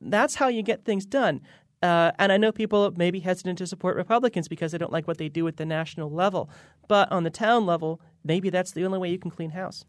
That's 0.00 0.36
how 0.36 0.48
you 0.48 0.62
get 0.62 0.86
things 0.86 1.04
done. 1.04 1.42
Uh, 1.82 2.10
and 2.18 2.32
I 2.32 2.36
know 2.36 2.52
people 2.52 2.90
may 2.96 3.10
be 3.10 3.20
hesitant 3.20 3.58
to 3.58 3.66
support 3.66 3.96
Republicans 3.96 4.48
because 4.48 4.72
they 4.72 4.78
don't 4.78 4.92
like 4.92 5.06
what 5.06 5.18
they 5.18 5.28
do 5.28 5.46
at 5.46 5.56
the 5.56 5.66
national 5.66 6.10
level. 6.10 6.48
But 6.88 7.12
on 7.12 7.24
the 7.24 7.30
town 7.30 7.66
level, 7.66 8.00
maybe 8.26 8.50
that's 8.50 8.72
the 8.72 8.84
only 8.84 8.98
way 8.98 9.10
you 9.10 9.18
can 9.18 9.30
clean 9.30 9.50
house. 9.50 9.84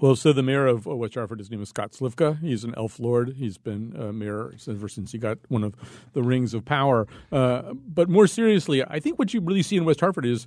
Well, 0.00 0.16
so 0.16 0.32
the 0.32 0.42
mayor 0.42 0.66
of 0.66 0.86
West 0.86 1.14
Hartford, 1.14 1.40
his 1.40 1.50
name 1.50 1.60
is 1.60 1.68
Scott 1.68 1.92
Slifka. 1.92 2.40
He's 2.40 2.64
an 2.64 2.74
elf 2.74 2.98
lord. 2.98 3.34
He's 3.36 3.58
been 3.58 3.94
uh, 3.94 4.12
mayor 4.12 4.54
ever 4.66 4.88
since 4.88 5.12
he 5.12 5.18
got 5.18 5.36
one 5.48 5.62
of 5.62 5.74
the 6.14 6.22
rings 6.22 6.54
of 6.54 6.64
power. 6.64 7.06
Uh, 7.30 7.74
but 7.74 8.08
more 8.08 8.26
seriously, 8.26 8.82
I 8.82 8.98
think 8.98 9.18
what 9.18 9.34
you 9.34 9.42
really 9.42 9.62
see 9.62 9.76
in 9.76 9.84
West 9.84 10.00
Hartford 10.00 10.24
is 10.24 10.46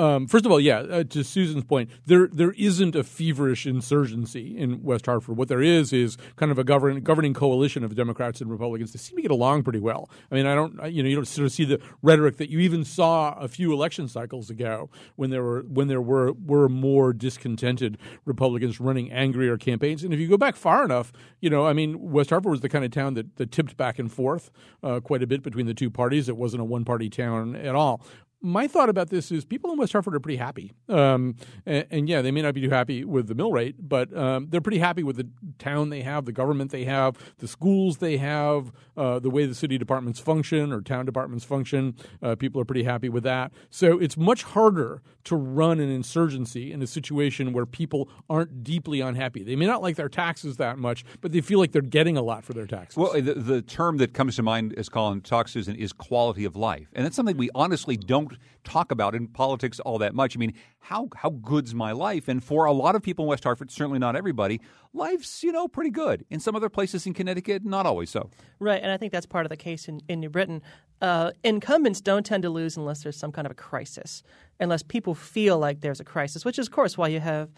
Um, 0.00 0.26
first 0.26 0.46
of 0.46 0.52
all, 0.52 0.58
yeah, 0.58 0.78
uh, 0.78 1.04
to 1.04 1.22
Susan's 1.22 1.64
point, 1.64 1.90
there 2.06 2.26
there 2.32 2.52
isn't 2.52 2.96
a 2.96 3.04
feverish 3.04 3.66
insurgency 3.66 4.56
in 4.56 4.82
West 4.82 5.04
Hartford. 5.04 5.36
What 5.36 5.48
there 5.48 5.60
is 5.60 5.92
is 5.92 6.16
kind 6.36 6.50
of 6.50 6.58
a 6.58 6.64
govern, 6.64 7.02
governing 7.02 7.34
coalition 7.34 7.84
of 7.84 7.94
Democrats 7.94 8.40
and 8.40 8.50
Republicans. 8.50 8.94
They 8.94 8.98
seem 8.98 9.16
to 9.16 9.22
get 9.22 9.30
along 9.30 9.62
pretty 9.62 9.78
well. 9.78 10.08
I 10.30 10.36
mean, 10.36 10.46
I 10.46 10.54
don't, 10.54 10.72
you 10.90 11.02
know, 11.02 11.08
you 11.10 11.16
don't 11.16 11.26
sort 11.26 11.44
of 11.44 11.52
see 11.52 11.66
the 11.66 11.82
rhetoric 12.00 12.38
that 12.38 12.48
you 12.48 12.60
even 12.60 12.82
saw 12.82 13.34
a 13.34 13.46
few 13.46 13.74
election 13.74 14.08
cycles 14.08 14.48
ago 14.48 14.88
when 15.16 15.28
there 15.28 15.42
were 15.42 15.64
when 15.68 15.88
there 15.88 16.00
were 16.00 16.32
were 16.32 16.70
more 16.70 17.12
discontented 17.12 17.98
Republicans 18.24 18.80
running 18.80 19.12
angrier 19.12 19.58
campaigns. 19.58 20.02
And 20.02 20.14
if 20.14 20.18
you 20.18 20.28
go 20.28 20.38
back 20.38 20.56
far 20.56 20.82
enough, 20.82 21.12
you 21.42 21.50
know, 21.50 21.66
I 21.66 21.74
mean, 21.74 22.10
West 22.10 22.30
Hartford 22.30 22.52
was 22.52 22.62
the 22.62 22.70
kind 22.70 22.86
of 22.86 22.90
town 22.90 23.12
that, 23.14 23.36
that 23.36 23.52
tipped 23.52 23.76
back 23.76 23.98
and 23.98 24.10
forth 24.10 24.50
uh, 24.82 25.00
quite 25.00 25.22
a 25.22 25.26
bit 25.26 25.42
between 25.42 25.66
the 25.66 25.74
two 25.74 25.90
parties. 25.90 26.26
It 26.26 26.38
wasn't 26.38 26.62
a 26.62 26.64
one 26.64 26.86
party 26.86 27.10
town 27.10 27.54
at 27.54 27.74
all 27.74 28.00
my 28.42 28.66
thought 28.66 28.88
about 28.88 29.10
this 29.10 29.30
is 29.30 29.44
people 29.44 29.70
in 29.70 29.78
West 29.78 29.92
Hartford 29.92 30.14
are 30.14 30.20
pretty 30.20 30.38
happy. 30.38 30.72
Um, 30.88 31.36
and, 31.66 31.86
and, 31.90 32.08
yeah, 32.08 32.22
they 32.22 32.30
may 32.30 32.42
not 32.42 32.54
be 32.54 32.60
too 32.60 32.70
happy 32.70 33.04
with 33.04 33.28
the 33.28 33.34
mill 33.34 33.52
rate, 33.52 33.76
but 33.78 34.16
um, 34.16 34.48
they're 34.48 34.60
pretty 34.60 34.78
happy 34.78 35.02
with 35.02 35.16
the 35.16 35.28
town 35.58 35.90
they 35.90 36.02
have, 36.02 36.24
the 36.24 36.32
government 36.32 36.70
they 36.70 36.84
have, 36.84 37.16
the 37.38 37.48
schools 37.48 37.98
they 37.98 38.16
have, 38.16 38.72
uh, 38.96 39.18
the 39.18 39.30
way 39.30 39.46
the 39.46 39.54
city 39.54 39.76
departments 39.76 40.20
function 40.20 40.72
or 40.72 40.80
town 40.80 41.04
departments 41.04 41.44
function. 41.44 41.94
Uh, 42.22 42.34
people 42.34 42.60
are 42.60 42.64
pretty 42.64 42.84
happy 42.84 43.08
with 43.08 43.24
that. 43.24 43.52
So 43.68 43.98
it's 43.98 44.16
much 44.16 44.42
harder 44.42 45.02
to 45.24 45.36
run 45.36 45.80
an 45.80 45.90
insurgency 45.90 46.72
in 46.72 46.82
a 46.82 46.86
situation 46.86 47.52
where 47.52 47.66
people 47.66 48.08
aren't 48.28 48.64
deeply 48.64 49.00
unhappy. 49.00 49.42
They 49.42 49.56
may 49.56 49.66
not 49.66 49.82
like 49.82 49.96
their 49.96 50.08
taxes 50.08 50.56
that 50.56 50.78
much, 50.78 51.04
but 51.20 51.32
they 51.32 51.42
feel 51.42 51.58
like 51.58 51.72
they're 51.72 51.82
getting 51.82 52.16
a 52.16 52.22
lot 52.22 52.44
for 52.44 52.54
their 52.54 52.66
taxes. 52.66 52.96
Well, 52.96 53.12
the, 53.12 53.34
the 53.34 53.62
term 53.62 53.98
that 53.98 54.14
comes 54.14 54.36
to 54.36 54.42
mind 54.42 54.74
as 54.78 54.88
Colin 54.88 55.20
talks, 55.20 55.52
Susan, 55.52 55.76
is 55.76 55.92
quality 55.92 56.44
of 56.44 56.56
life. 56.56 56.88
And 56.94 57.04
that's 57.04 57.16
something 57.16 57.36
we 57.36 57.50
honestly 57.54 57.96
don't 57.96 58.29
don't 58.30 58.40
talk 58.64 58.90
about 58.90 59.14
in 59.14 59.26
politics 59.26 59.80
all 59.80 59.98
that 59.98 60.14
much. 60.14 60.36
I 60.36 60.38
mean, 60.38 60.54
how 60.80 61.08
how 61.16 61.30
good's 61.30 61.74
my 61.74 61.92
life? 61.92 62.28
And 62.28 62.42
for 62.42 62.64
a 62.64 62.72
lot 62.72 62.94
of 62.94 63.02
people 63.02 63.24
in 63.24 63.28
West 63.28 63.44
Hartford, 63.44 63.70
certainly 63.70 63.98
not 63.98 64.16
everybody, 64.16 64.60
life's 64.92 65.42
you 65.42 65.52
know 65.52 65.68
pretty 65.68 65.90
good. 65.90 66.24
In 66.30 66.40
some 66.40 66.56
other 66.56 66.68
places 66.68 67.06
in 67.06 67.14
Connecticut, 67.14 67.64
not 67.64 67.86
always 67.86 68.10
so. 68.10 68.30
Right, 68.58 68.82
and 68.82 68.90
I 68.90 68.96
think 68.96 69.12
that's 69.12 69.26
part 69.26 69.46
of 69.46 69.50
the 69.50 69.56
case 69.56 69.88
in, 69.88 70.00
in 70.08 70.20
New 70.20 70.30
Britain. 70.30 70.62
Uh, 71.00 71.32
incumbents 71.42 72.00
don't 72.00 72.26
tend 72.26 72.42
to 72.42 72.50
lose 72.50 72.76
unless 72.76 73.02
there's 73.02 73.16
some 73.16 73.32
kind 73.32 73.46
of 73.46 73.52
a 73.52 73.54
crisis, 73.54 74.22
unless 74.58 74.82
people 74.82 75.14
feel 75.14 75.58
like 75.58 75.80
there's 75.80 76.00
a 76.00 76.04
crisis, 76.04 76.44
which 76.44 76.58
is 76.58 76.66
of 76.66 76.72
course 76.72 76.96
why 76.96 77.08
you 77.08 77.20
have. 77.20 77.50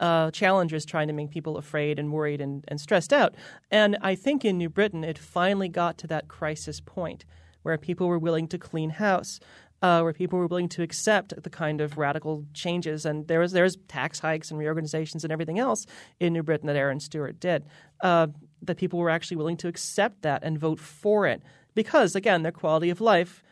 Uh, 0.00 0.30
challengers 0.30 0.84
trying 0.86 1.08
to 1.08 1.12
make 1.12 1.28
people 1.28 1.56
afraid 1.56 1.98
and 1.98 2.12
worried 2.12 2.40
and, 2.40 2.64
and 2.68 2.80
stressed 2.80 3.12
out. 3.12 3.34
And 3.68 3.98
I 4.00 4.14
think 4.14 4.44
in 4.44 4.56
New 4.56 4.68
Britain, 4.68 5.02
it 5.02 5.18
finally 5.18 5.68
got 5.68 5.98
to 5.98 6.06
that 6.06 6.28
crisis 6.28 6.78
point 6.80 7.24
where 7.62 7.76
people 7.76 8.08
were 8.08 8.18
willing 8.18 8.48
to 8.48 8.58
clean 8.58 8.90
house 8.90 9.40
uh, 9.82 10.00
where 10.00 10.12
people 10.12 10.38
were 10.38 10.46
willing 10.46 10.68
to 10.70 10.82
accept 10.82 11.40
the 11.42 11.50
kind 11.50 11.80
of 11.80 11.98
radical 11.98 12.44
changes. 12.54 13.04
And 13.04 13.26
there 13.28 13.40
was 13.40 13.52
there's 13.52 13.76
tax 13.88 14.18
hikes 14.18 14.50
and 14.50 14.58
reorganizations 14.58 15.24
and 15.24 15.32
everything 15.32 15.58
else 15.58 15.86
in 16.20 16.32
New 16.32 16.42
Britain 16.42 16.66
that 16.66 16.76
Erin 16.76 17.00
Stewart 17.00 17.38
did. 17.40 17.64
Uh, 18.00 18.28
that 18.62 18.76
people 18.76 18.98
were 18.98 19.10
actually 19.10 19.36
willing 19.36 19.56
to 19.56 19.68
accept 19.68 20.22
that 20.22 20.42
and 20.42 20.58
vote 20.58 20.80
for 20.80 21.26
it 21.26 21.42
because, 21.74 22.16
again, 22.16 22.42
their 22.42 22.52
quality 22.52 22.90
of 22.90 23.00
life 23.00 23.42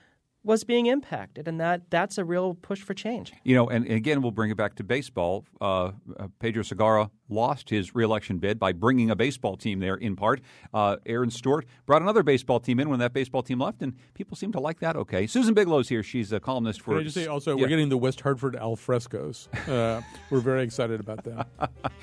was 0.46 0.62
being 0.62 0.86
impacted, 0.86 1.48
and 1.48 1.60
that 1.60 1.90
that's 1.90 2.18
a 2.18 2.24
real 2.24 2.54
push 2.54 2.80
for 2.80 2.94
change. 2.94 3.32
You 3.42 3.56
know, 3.56 3.68
and, 3.68 3.84
and 3.84 3.96
again, 3.96 4.22
we'll 4.22 4.30
bring 4.30 4.50
it 4.50 4.56
back 4.56 4.76
to 4.76 4.84
baseball. 4.84 5.44
Uh, 5.60 5.90
uh, 6.18 6.28
Pedro 6.38 6.62
Segarra 6.62 7.10
lost 7.28 7.68
his 7.68 7.94
reelection 7.96 8.38
bid 8.38 8.58
by 8.58 8.72
bringing 8.72 9.10
a 9.10 9.16
baseball 9.16 9.56
team 9.56 9.80
there 9.80 9.96
in 9.96 10.14
part. 10.14 10.40
Uh, 10.72 10.96
Erin 11.04 11.30
Stewart 11.30 11.66
brought 11.84 12.00
another 12.00 12.22
baseball 12.22 12.60
team 12.60 12.78
in 12.78 12.88
when 12.88 13.00
that 13.00 13.12
baseball 13.12 13.42
team 13.42 13.58
left, 13.58 13.82
and 13.82 13.94
people 14.14 14.36
seem 14.36 14.52
to 14.52 14.60
like 14.60 14.78
that. 14.78 14.96
Okay, 14.96 15.26
Susan 15.26 15.52
Bigelow's 15.52 15.88
here. 15.88 16.04
She's 16.04 16.32
a 16.32 16.38
columnist 16.38 16.80
for. 16.80 16.92
Can 16.92 17.00
I 17.00 17.02
just 17.02 17.16
say 17.16 17.26
also, 17.26 17.56
yeah. 17.56 17.62
we're 17.62 17.68
getting 17.68 17.88
the 17.88 17.98
West 17.98 18.20
Hartford 18.20 18.54
alfrescos. 18.54 19.48
Uh, 19.68 20.00
we're 20.30 20.40
very 20.40 20.62
excited 20.62 21.00
about 21.00 21.24
that. 21.24 21.48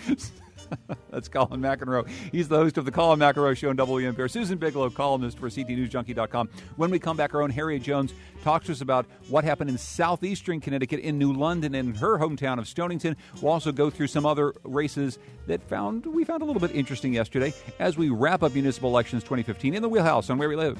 That's 1.09 1.27
Colin 1.27 1.61
McEnroe. 1.61 2.07
He's 2.31 2.47
the 2.47 2.57
host 2.57 2.77
of 2.77 2.85
the 2.85 2.91
Colin 2.91 3.19
McEnroe 3.19 3.55
Show 3.55 3.69
on 3.69 3.77
WNPR. 3.77 4.29
Susan 4.29 4.57
Bigelow, 4.57 4.89
columnist 4.89 5.39
for 5.39 5.49
CTNewsJunkie.com. 5.49 6.49
When 6.75 6.89
we 6.89 6.99
come 6.99 7.17
back, 7.17 7.33
our 7.33 7.41
own 7.41 7.49
Harriet 7.49 7.83
Jones 7.83 8.13
talks 8.43 8.67
to 8.67 8.71
us 8.71 8.81
about 8.81 9.05
what 9.29 9.43
happened 9.43 9.69
in 9.69 9.77
southeastern 9.77 10.59
Connecticut, 10.59 10.99
in 10.99 11.17
New 11.17 11.33
London, 11.33 11.75
and 11.75 11.95
her 11.97 12.17
hometown 12.17 12.59
of 12.59 12.67
Stonington. 12.67 13.15
We'll 13.41 13.51
also 13.51 13.71
go 13.71 13.89
through 13.89 14.07
some 14.07 14.25
other 14.25 14.53
races 14.63 15.19
that 15.47 15.61
found 15.63 16.05
we 16.05 16.23
found 16.23 16.41
a 16.41 16.45
little 16.45 16.61
bit 16.61 16.71
interesting 16.71 17.13
yesterday 17.13 17.53
as 17.79 17.97
we 17.97 18.09
wrap 18.09 18.43
up 18.43 18.53
municipal 18.53 18.89
elections 18.89 19.23
2015 19.23 19.73
in 19.75 19.81
the 19.81 19.89
Wheelhouse 19.89 20.29
on 20.29 20.37
Where 20.37 20.49
We 20.49 20.55
Live. 20.55 20.79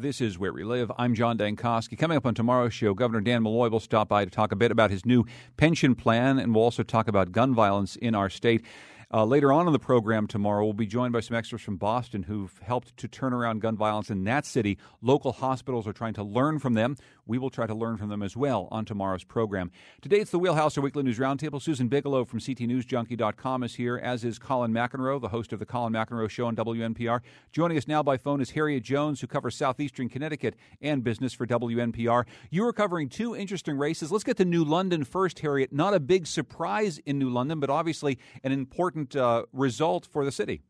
This 0.00 0.22
is 0.22 0.38
Where 0.38 0.54
We 0.54 0.64
Live. 0.64 0.90
I'm 0.96 1.14
John 1.14 1.36
Dankosky. 1.36 1.98
Coming 1.98 2.16
up 2.16 2.24
on 2.24 2.34
tomorrow's 2.34 2.72
show, 2.72 2.94
Governor 2.94 3.20
Dan 3.20 3.42
Malloy 3.42 3.68
will 3.68 3.80
stop 3.80 4.08
by 4.08 4.24
to 4.24 4.30
talk 4.30 4.50
a 4.50 4.56
bit 4.56 4.70
about 4.70 4.90
his 4.90 5.04
new 5.04 5.26
pension 5.58 5.94
plan, 5.94 6.38
and 6.38 6.54
we'll 6.54 6.64
also 6.64 6.82
talk 6.82 7.06
about 7.06 7.32
gun 7.32 7.54
violence 7.54 7.96
in 7.96 8.14
our 8.14 8.30
state. 8.30 8.64
Uh, 9.12 9.26
later 9.26 9.52
on 9.52 9.66
in 9.66 9.74
the 9.74 9.78
program 9.78 10.26
tomorrow, 10.26 10.64
we'll 10.64 10.72
be 10.72 10.86
joined 10.86 11.12
by 11.12 11.20
some 11.20 11.36
experts 11.36 11.62
from 11.62 11.76
Boston 11.76 12.22
who've 12.22 12.58
helped 12.62 12.96
to 12.96 13.08
turn 13.08 13.34
around 13.34 13.60
gun 13.60 13.76
violence 13.76 14.08
in 14.08 14.24
that 14.24 14.46
city. 14.46 14.78
Local 15.02 15.32
hospitals 15.32 15.86
are 15.86 15.92
trying 15.92 16.14
to 16.14 16.22
learn 16.22 16.60
from 16.60 16.72
them. 16.72 16.96
We 17.30 17.38
will 17.38 17.48
try 17.48 17.68
to 17.68 17.74
learn 17.74 17.96
from 17.96 18.08
them 18.08 18.22
as 18.22 18.36
well 18.36 18.66
on 18.72 18.84
tomorrow's 18.84 19.22
program. 19.22 19.70
Today, 20.02 20.18
it's 20.18 20.32
the 20.32 20.38
Wheelhouse, 20.40 20.76
our 20.76 20.82
weekly 20.82 21.04
news 21.04 21.18
roundtable. 21.18 21.62
Susan 21.62 21.86
Bigelow 21.86 22.24
from 22.24 22.40
CTNewsJunkie.com 22.40 23.62
is 23.62 23.76
here, 23.76 23.96
as 23.96 24.24
is 24.24 24.38
Colin 24.38 24.72
McEnroe, 24.72 25.20
the 25.20 25.28
host 25.28 25.52
of 25.52 25.60
the 25.60 25.66
Colin 25.66 25.92
McEnroe 25.92 26.28
Show 26.28 26.46
on 26.46 26.56
WNPR. 26.56 27.20
Joining 27.52 27.78
us 27.78 27.86
now 27.86 28.02
by 28.02 28.16
phone 28.16 28.40
is 28.40 28.50
Harriet 28.50 28.82
Jones, 28.82 29.20
who 29.20 29.28
covers 29.28 29.54
southeastern 29.54 30.08
Connecticut 30.08 30.56
and 30.82 31.04
business 31.04 31.32
for 31.32 31.46
WNPR. 31.46 32.26
You 32.50 32.66
are 32.66 32.72
covering 32.72 33.08
two 33.08 33.36
interesting 33.36 33.78
races. 33.78 34.10
Let's 34.10 34.24
get 34.24 34.36
to 34.38 34.44
New 34.44 34.64
London 34.64 35.04
first, 35.04 35.38
Harriet. 35.38 35.72
Not 35.72 35.94
a 35.94 36.00
big 36.00 36.26
surprise 36.26 36.98
in 37.06 37.18
New 37.18 37.30
London, 37.30 37.60
but 37.60 37.70
obviously 37.70 38.18
an 38.42 38.50
important 38.50 38.90
important 38.90 39.16
uh, 39.16 39.44
result 39.52 40.08
for 40.10 40.24
the 40.24 40.32
city. 40.32 40.62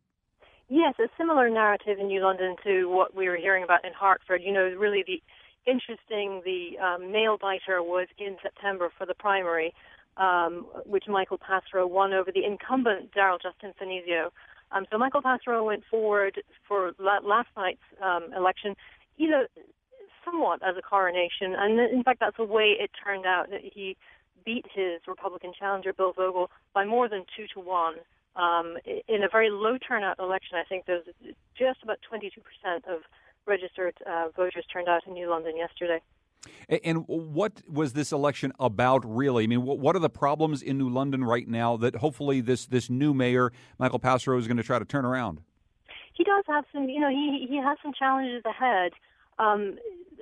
Yes, 0.68 0.94
a 1.00 1.08
similar 1.18 1.48
narrative 1.50 1.98
in 1.98 2.06
New 2.06 2.22
London 2.22 2.54
to 2.64 2.88
what 2.88 3.14
we 3.14 3.28
were 3.28 3.36
hearing 3.36 3.64
about 3.64 3.84
in 3.84 3.92
Hartford. 3.92 4.40
You 4.44 4.52
know, 4.52 4.72
really 4.78 5.02
the 5.06 5.22
interesting, 5.70 6.42
the 6.44 6.78
um, 6.84 7.12
nail 7.12 7.38
biter 7.40 7.82
was 7.82 8.08
in 8.18 8.36
September 8.42 8.90
for 8.96 9.06
the 9.06 9.14
primary, 9.14 9.72
um, 10.16 10.66
which 10.84 11.04
Michael 11.08 11.38
Passero 11.38 11.88
won 11.88 12.12
over 12.12 12.30
the 12.32 12.44
incumbent 12.44 13.12
Daryl 13.12 13.38
Justin 13.40 13.72
Finizio. 13.80 14.30
Um, 14.72 14.86
so 14.90 14.98
Michael 14.98 15.22
Passero 15.22 15.64
went 15.64 15.82
forward 15.90 16.42
for 16.66 16.92
la- 16.98 17.24
last 17.24 17.48
night's 17.56 17.80
um, 18.02 18.32
election, 18.36 18.76
you 19.16 19.28
know, 19.28 19.44
somewhat 20.24 20.60
as 20.62 20.76
a 20.76 20.82
coronation, 20.82 21.54
and 21.56 21.78
in 21.78 22.02
fact 22.02 22.20
that's 22.20 22.36
the 22.36 22.44
way 22.44 22.76
it 22.78 22.90
turned 23.02 23.26
out. 23.26 23.50
That 23.50 23.62
he 23.62 23.96
beat 24.44 24.66
his 24.72 25.00
Republican 25.06 25.52
challenger 25.58 25.92
Bill 25.92 26.12
Vogel 26.12 26.50
by 26.72 26.84
more 26.84 27.08
than 27.08 27.24
two 27.36 27.46
to 27.54 27.60
one 27.60 27.94
um, 28.36 28.76
in 29.08 29.22
a 29.22 29.28
very 29.30 29.50
low 29.50 29.76
turnout 29.78 30.18
election. 30.18 30.56
I 30.56 30.64
think 30.68 30.86
there's 30.86 31.06
just 31.58 31.82
about 31.82 31.98
22% 32.10 32.30
of 32.88 33.00
registered 33.50 33.94
uh, 34.06 34.28
voters 34.34 34.64
turned 34.72 34.88
out 34.88 35.06
in 35.06 35.12
New 35.12 35.28
London 35.28 35.56
yesterday. 35.56 36.00
And 36.84 37.04
what 37.06 37.60
was 37.68 37.92
this 37.92 38.12
election 38.12 38.52
about, 38.58 39.04
really? 39.04 39.44
I 39.44 39.46
mean, 39.46 39.62
what 39.62 39.94
are 39.94 39.98
the 39.98 40.08
problems 40.08 40.62
in 40.62 40.78
New 40.78 40.88
London 40.88 41.22
right 41.22 41.46
now 41.46 41.76
that 41.76 41.96
hopefully 41.96 42.40
this 42.40 42.64
this 42.64 42.88
new 42.88 43.12
mayor, 43.12 43.52
Michael 43.78 43.98
Passero, 43.98 44.38
is 44.38 44.46
going 44.46 44.56
to 44.56 44.62
try 44.62 44.78
to 44.78 44.86
turn 44.86 45.04
around? 45.04 45.42
He 46.14 46.24
does 46.24 46.44
have 46.46 46.64
some, 46.72 46.88
you 46.88 47.00
know, 47.00 47.10
he 47.10 47.46
he 47.46 47.56
has 47.56 47.76
some 47.82 47.92
challenges 47.92 48.42
ahead. 48.46 48.92
Um, 49.38 49.78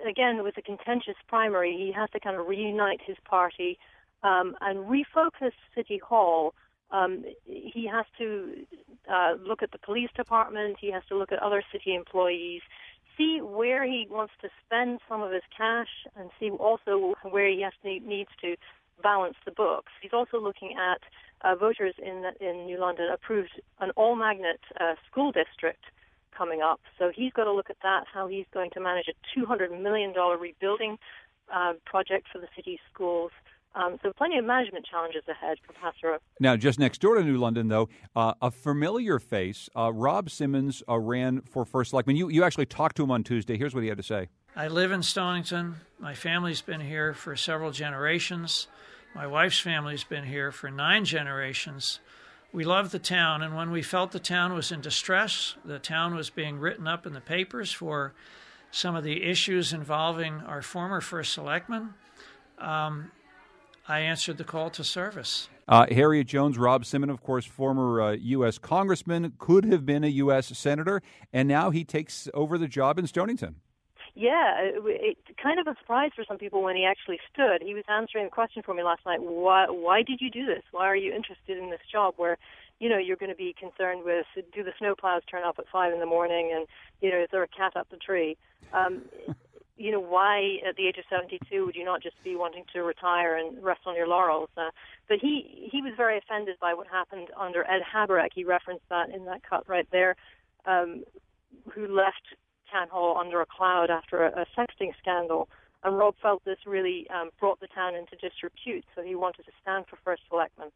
again, 0.08 0.42
with 0.42 0.56
a 0.56 0.62
contentious 0.62 1.14
primary, 1.28 1.76
he 1.76 1.92
has 1.92 2.10
to 2.10 2.18
kind 2.18 2.36
of 2.36 2.48
reunite 2.48 3.00
his 3.06 3.16
party 3.24 3.78
um, 4.24 4.56
and 4.60 4.78
refocus 4.90 5.52
City 5.76 5.98
Hall 5.98 6.54
um, 6.90 7.24
he 7.44 7.86
has 7.90 8.06
to 8.18 8.66
uh, 9.10 9.34
look 9.46 9.62
at 9.62 9.72
the 9.72 9.78
police 9.78 10.10
department. 10.16 10.76
He 10.80 10.90
has 10.90 11.02
to 11.08 11.16
look 11.16 11.32
at 11.32 11.42
other 11.42 11.62
city 11.72 11.94
employees, 11.94 12.62
see 13.18 13.40
where 13.42 13.84
he 13.84 14.06
wants 14.08 14.32
to 14.40 14.48
spend 14.64 15.00
some 15.08 15.20
of 15.20 15.32
his 15.32 15.42
cash, 15.54 15.88
and 16.16 16.30
see 16.40 16.50
also 16.50 17.14
where 17.22 17.50
he 17.50 17.60
has 17.62 17.72
to, 17.82 18.00
needs 18.00 18.30
to 18.40 18.56
balance 19.02 19.36
the 19.44 19.50
books. 19.50 19.92
He's 20.00 20.12
also 20.12 20.40
looking 20.40 20.74
at 20.78 21.02
uh, 21.42 21.54
voters 21.54 21.94
in 21.98 22.24
in 22.40 22.66
New 22.66 22.80
London 22.80 23.08
approved 23.12 23.60
an 23.80 23.90
all 23.96 24.16
magnet 24.16 24.60
uh, 24.80 24.94
school 25.10 25.32
district 25.32 25.84
coming 26.38 26.62
up. 26.62 26.80
So 26.98 27.10
he's 27.14 27.32
got 27.32 27.44
to 27.44 27.52
look 27.52 27.68
at 27.68 27.76
that, 27.82 28.04
how 28.12 28.28
he's 28.28 28.46
going 28.54 28.70
to 28.70 28.80
manage 28.80 29.06
a 29.08 29.38
$200 29.38 29.82
million 29.82 30.14
rebuilding 30.40 30.96
uh, 31.52 31.72
project 31.84 32.28
for 32.32 32.38
the 32.38 32.46
city's 32.54 32.78
schools. 32.92 33.32
Um, 33.78 33.96
so 34.02 34.12
plenty 34.12 34.38
of 34.38 34.44
management 34.44 34.84
challenges 34.86 35.22
ahead 35.28 35.58
for 35.64 35.72
Passero. 35.72 36.18
Now, 36.40 36.56
just 36.56 36.80
next 36.80 37.00
door 37.00 37.14
to 37.14 37.22
New 37.22 37.38
London, 37.38 37.68
though, 37.68 37.88
uh, 38.16 38.34
a 38.42 38.50
familiar 38.50 39.20
face, 39.20 39.68
uh, 39.76 39.92
Rob 39.92 40.30
Simmons 40.30 40.82
uh, 40.88 40.98
ran 40.98 41.42
for 41.42 41.64
first 41.64 41.90
selectman. 41.90 42.16
You, 42.16 42.28
you 42.28 42.42
actually 42.42 42.66
talked 42.66 42.96
to 42.96 43.04
him 43.04 43.12
on 43.12 43.22
Tuesday. 43.22 43.56
Here's 43.56 43.74
what 43.74 43.84
he 43.84 43.88
had 43.88 43.98
to 43.98 44.02
say. 44.02 44.28
I 44.56 44.66
live 44.66 44.90
in 44.90 45.04
Stonington. 45.04 45.76
My 46.00 46.14
family's 46.14 46.60
been 46.60 46.80
here 46.80 47.14
for 47.14 47.36
several 47.36 47.70
generations. 47.70 48.66
My 49.14 49.28
wife's 49.28 49.60
family's 49.60 50.02
been 50.02 50.24
here 50.24 50.50
for 50.50 50.70
nine 50.70 51.04
generations. 51.04 52.00
we 52.52 52.64
love 52.64 52.90
the 52.90 52.98
town, 52.98 53.42
and 53.42 53.54
when 53.54 53.70
we 53.70 53.82
felt 53.82 54.10
the 54.10 54.18
town 54.18 54.54
was 54.54 54.72
in 54.72 54.80
distress, 54.80 55.54
the 55.64 55.78
town 55.78 56.14
was 56.14 56.30
being 56.30 56.58
written 56.58 56.88
up 56.88 57.06
in 57.06 57.12
the 57.12 57.20
papers 57.20 57.70
for 57.70 58.14
some 58.70 58.96
of 58.96 59.04
the 59.04 59.22
issues 59.22 59.72
involving 59.72 60.40
our 60.40 60.62
former 60.62 61.00
first 61.00 61.34
selectman, 61.34 61.94
um, 62.58 63.10
I 63.88 64.00
answered 64.00 64.36
the 64.36 64.44
call 64.44 64.68
to 64.70 64.84
service. 64.84 65.48
Uh, 65.66 65.86
Harriet 65.90 66.26
Jones, 66.26 66.58
Rob 66.58 66.84
Simmons, 66.84 67.10
of 67.10 67.22
course, 67.22 67.46
former 67.46 68.02
uh, 68.02 68.12
U.S. 68.12 68.58
congressman, 68.58 69.32
could 69.38 69.64
have 69.64 69.86
been 69.86 70.04
a 70.04 70.08
U.S. 70.08 70.46
senator, 70.58 71.00
and 71.32 71.48
now 71.48 71.70
he 71.70 71.84
takes 71.84 72.28
over 72.34 72.58
the 72.58 72.68
job 72.68 72.98
in 72.98 73.06
Stonington. 73.06 73.56
Yeah, 74.14 74.60
it, 74.60 74.82
it 74.84 75.36
kind 75.42 75.58
of 75.58 75.66
a 75.66 75.74
surprise 75.78 76.10
for 76.14 76.24
some 76.28 76.36
people 76.36 76.62
when 76.62 76.76
he 76.76 76.84
actually 76.84 77.18
stood. 77.32 77.62
He 77.62 77.72
was 77.72 77.84
answering 77.88 78.24
the 78.24 78.30
question 78.30 78.62
for 78.62 78.74
me 78.74 78.82
last 78.82 79.06
night. 79.06 79.22
Why? 79.22 79.66
Why 79.70 80.02
did 80.02 80.20
you 80.20 80.30
do 80.30 80.44
this? 80.44 80.62
Why 80.70 80.86
are 80.86 80.96
you 80.96 81.12
interested 81.14 81.56
in 81.56 81.70
this 81.70 81.80
job 81.90 82.14
where, 82.16 82.36
you 82.80 82.88
know, 82.88 82.98
you're 82.98 83.16
going 83.16 83.30
to 83.30 83.36
be 83.36 83.54
concerned 83.58 84.04
with 84.04 84.26
do 84.52 84.64
the 84.64 84.72
snowplows 84.80 85.20
turn 85.30 85.44
up 85.44 85.58
at 85.58 85.64
five 85.72 85.94
in 85.94 86.00
the 86.00 86.06
morning, 86.06 86.52
and 86.54 86.66
you 87.00 87.10
know, 87.10 87.22
is 87.22 87.28
there 87.32 87.42
a 87.42 87.48
cat 87.48 87.76
up 87.76 87.88
the 87.90 87.96
tree? 87.96 88.36
Um, 88.72 89.02
you 89.78 89.92
know, 89.92 90.00
why 90.00 90.58
at 90.68 90.76
the 90.76 90.88
age 90.88 90.98
of 90.98 91.04
72 91.08 91.64
would 91.64 91.76
you 91.76 91.84
not 91.84 92.02
just 92.02 92.16
be 92.24 92.34
wanting 92.34 92.64
to 92.72 92.82
retire 92.82 93.36
and 93.36 93.62
rest 93.62 93.80
on 93.86 93.94
your 93.94 94.08
laurels? 94.08 94.50
Uh, 94.56 94.70
but 95.08 95.18
he 95.20 95.68
he 95.72 95.80
was 95.80 95.92
very 95.96 96.18
offended 96.18 96.56
by 96.60 96.74
what 96.74 96.88
happened 96.88 97.28
under 97.38 97.62
Ed 97.62 97.82
Haberek. 97.82 98.30
He 98.34 98.44
referenced 98.44 98.88
that 98.90 99.10
in 99.10 99.24
that 99.26 99.42
cut 99.48 99.68
right 99.68 99.86
there, 99.92 100.16
um, 100.66 101.04
who 101.72 101.86
left 101.86 102.34
town 102.70 102.88
hall 102.88 103.16
under 103.18 103.40
a 103.40 103.46
cloud 103.46 103.88
after 103.88 104.26
a, 104.26 104.42
a 104.42 104.46
sexting 104.58 104.92
scandal. 104.98 105.48
And 105.84 105.96
Rob 105.96 106.16
felt 106.20 106.44
this 106.44 106.58
really 106.66 107.06
um, 107.10 107.30
brought 107.38 107.60
the 107.60 107.68
town 107.68 107.94
into 107.94 108.16
disrepute, 108.16 108.84
so 108.96 109.02
he 109.02 109.14
wanted 109.14 109.44
to 109.44 109.52
stand 109.62 109.86
for 109.88 109.96
first 110.04 110.22
selectman. 110.28 110.70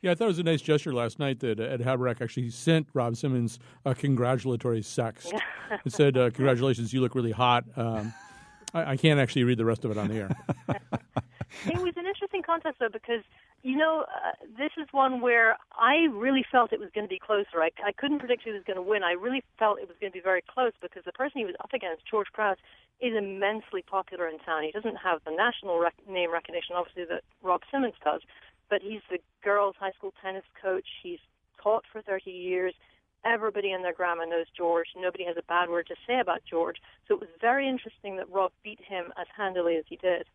Yeah, 0.00 0.12
I 0.12 0.14
thought 0.14 0.24
it 0.24 0.28
was 0.28 0.38
a 0.38 0.44
nice 0.44 0.62
gesture 0.62 0.94
last 0.94 1.18
night 1.18 1.40
that 1.40 1.60
Ed 1.60 1.80
Haberek 1.82 2.22
actually 2.22 2.48
sent 2.48 2.88
Rob 2.94 3.16
Simmons 3.16 3.58
a 3.84 3.94
congratulatory 3.94 4.80
sext. 4.80 5.38
it 5.84 5.92
said, 5.92 6.16
uh, 6.16 6.30
"Congratulations, 6.34 6.94
you 6.94 7.02
look 7.02 7.14
really 7.14 7.32
hot." 7.32 7.64
Um, 7.76 8.14
I, 8.74 8.92
I, 8.92 8.96
can't 8.96 9.20
actually 9.20 9.44
read 9.44 9.58
the 9.58 9.64
rest 9.64 9.84
of 9.84 9.90
it 9.90 9.98
on 9.98 10.08
the 10.08 10.14
air. 10.14 10.36
it 11.66 11.80
was 11.80 11.94
an 11.96 12.06
interesting 12.06 12.42
contest 12.42 12.76
though 12.78 12.88
because 12.92 13.22
you 13.62 13.76
know 13.76 14.04
uh, 14.08 14.32
this 14.56 14.70
is 14.80 14.86
one 14.92 15.20
where 15.20 15.56
I 15.72 16.06
really 16.12 16.44
felt 16.50 16.72
it 16.72 16.80
was 16.80 16.90
going 16.94 17.06
to 17.06 17.08
be 17.08 17.18
closer. 17.18 17.62
I, 17.62 17.70
I 17.84 17.92
couldn't 17.92 18.18
predict 18.18 18.44
who 18.44 18.52
was 18.52 18.62
going 18.66 18.76
to 18.76 18.82
win. 18.82 19.02
I 19.02 19.12
really 19.12 19.42
felt 19.58 19.78
it 19.78 19.88
was 19.88 19.96
going 20.00 20.12
to 20.12 20.16
be 20.16 20.22
very 20.22 20.42
close 20.42 20.72
because 20.80 21.04
the 21.04 21.12
person 21.12 21.40
he 21.40 21.44
was 21.44 21.56
up 21.60 21.72
against, 21.72 22.06
George 22.08 22.28
Crouse, 22.32 22.58
is 23.00 23.16
immensely 23.16 23.82
popular 23.82 24.28
in 24.28 24.38
town. 24.40 24.62
He 24.62 24.72
doesn't 24.72 24.96
have 24.96 25.20
the 25.24 25.32
national 25.32 25.78
rec- 25.78 26.06
name 26.08 26.32
recognition, 26.32 26.76
obviously, 26.76 27.04
that 27.06 27.22
Rob 27.42 27.62
Simmons 27.70 27.94
does, 28.04 28.20
but 28.68 28.82
he's 28.82 29.00
the 29.10 29.18
girls' 29.42 29.74
high 29.78 29.92
school 29.92 30.12
tennis 30.22 30.44
coach. 30.60 30.86
He's 31.02 31.18
taught 31.62 31.84
for 31.90 32.02
30 32.02 32.30
years. 32.30 32.74
Everybody 33.24 33.72
and 33.72 33.84
their 33.84 33.92
grandma 33.92 34.24
knows 34.24 34.46
George. 34.56 34.88
Nobody 34.96 35.24
has 35.24 35.36
a 35.36 35.42
bad 35.42 35.68
word 35.68 35.86
to 35.88 35.94
say 36.06 36.20
about 36.20 36.40
George. 36.48 36.76
So 37.06 37.14
it 37.14 37.20
was 37.20 37.28
very 37.40 37.68
interesting 37.68 38.16
that 38.16 38.30
Rob 38.30 38.52
beat 38.62 38.80
him 38.80 39.12
as 39.20 39.26
handily 39.36 39.76
as 39.76 39.84
he 39.88 39.96
did. 39.96 40.26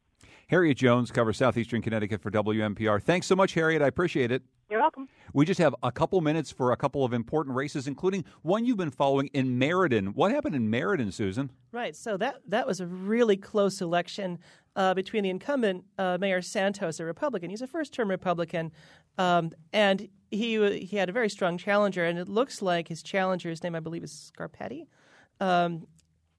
Harriet 0.47 0.77
Jones 0.77 1.11
covers 1.11 1.37
southeastern 1.37 1.81
Connecticut 1.81 2.21
for 2.21 2.29
WNPR. 2.29 3.01
Thanks 3.01 3.25
so 3.27 3.35
much, 3.35 3.53
Harriet. 3.55 3.81
I 3.81 3.87
appreciate 3.87 4.31
it. 4.31 4.43
You're 4.69 4.79
welcome. 4.79 5.07
We 5.33 5.45
just 5.45 5.59
have 5.59 5.75
a 5.83 5.91
couple 5.91 6.21
minutes 6.21 6.51
for 6.51 6.71
a 6.71 6.77
couple 6.77 7.03
of 7.03 7.13
important 7.13 7.55
races, 7.55 7.87
including 7.87 8.25
one 8.41 8.65
you've 8.65 8.77
been 8.77 8.91
following 8.91 9.29
in 9.33 9.59
Meriden. 9.59 10.07
What 10.07 10.31
happened 10.31 10.55
in 10.55 10.69
Meriden, 10.69 11.11
Susan? 11.11 11.51
Right. 11.71 11.95
So 11.95 12.17
that 12.17 12.41
that 12.47 12.65
was 12.65 12.79
a 12.79 12.87
really 12.87 13.37
close 13.37 13.81
election 13.81 14.39
uh, 14.75 14.93
between 14.93 15.23
the 15.23 15.29
incumbent 15.29 15.85
uh, 15.97 16.17
Mayor 16.19 16.41
Santos, 16.41 16.99
a 16.99 17.05
Republican. 17.05 17.49
He's 17.49 17.61
a 17.61 17.67
first-term 17.67 18.09
Republican, 18.09 18.71
um, 19.17 19.51
and 19.71 20.09
he 20.31 20.85
he 20.85 20.97
had 20.97 21.09
a 21.09 21.13
very 21.13 21.29
strong 21.29 21.57
challenger. 21.57 22.05
And 22.05 22.19
it 22.19 22.27
looks 22.27 22.61
like 22.61 22.87
his 22.87 23.01
challenger's 23.01 23.63
name, 23.63 23.75
I 23.75 23.79
believe, 23.79 24.03
is 24.03 24.31
Scarpati. 24.35 24.87
Um, 25.39 25.87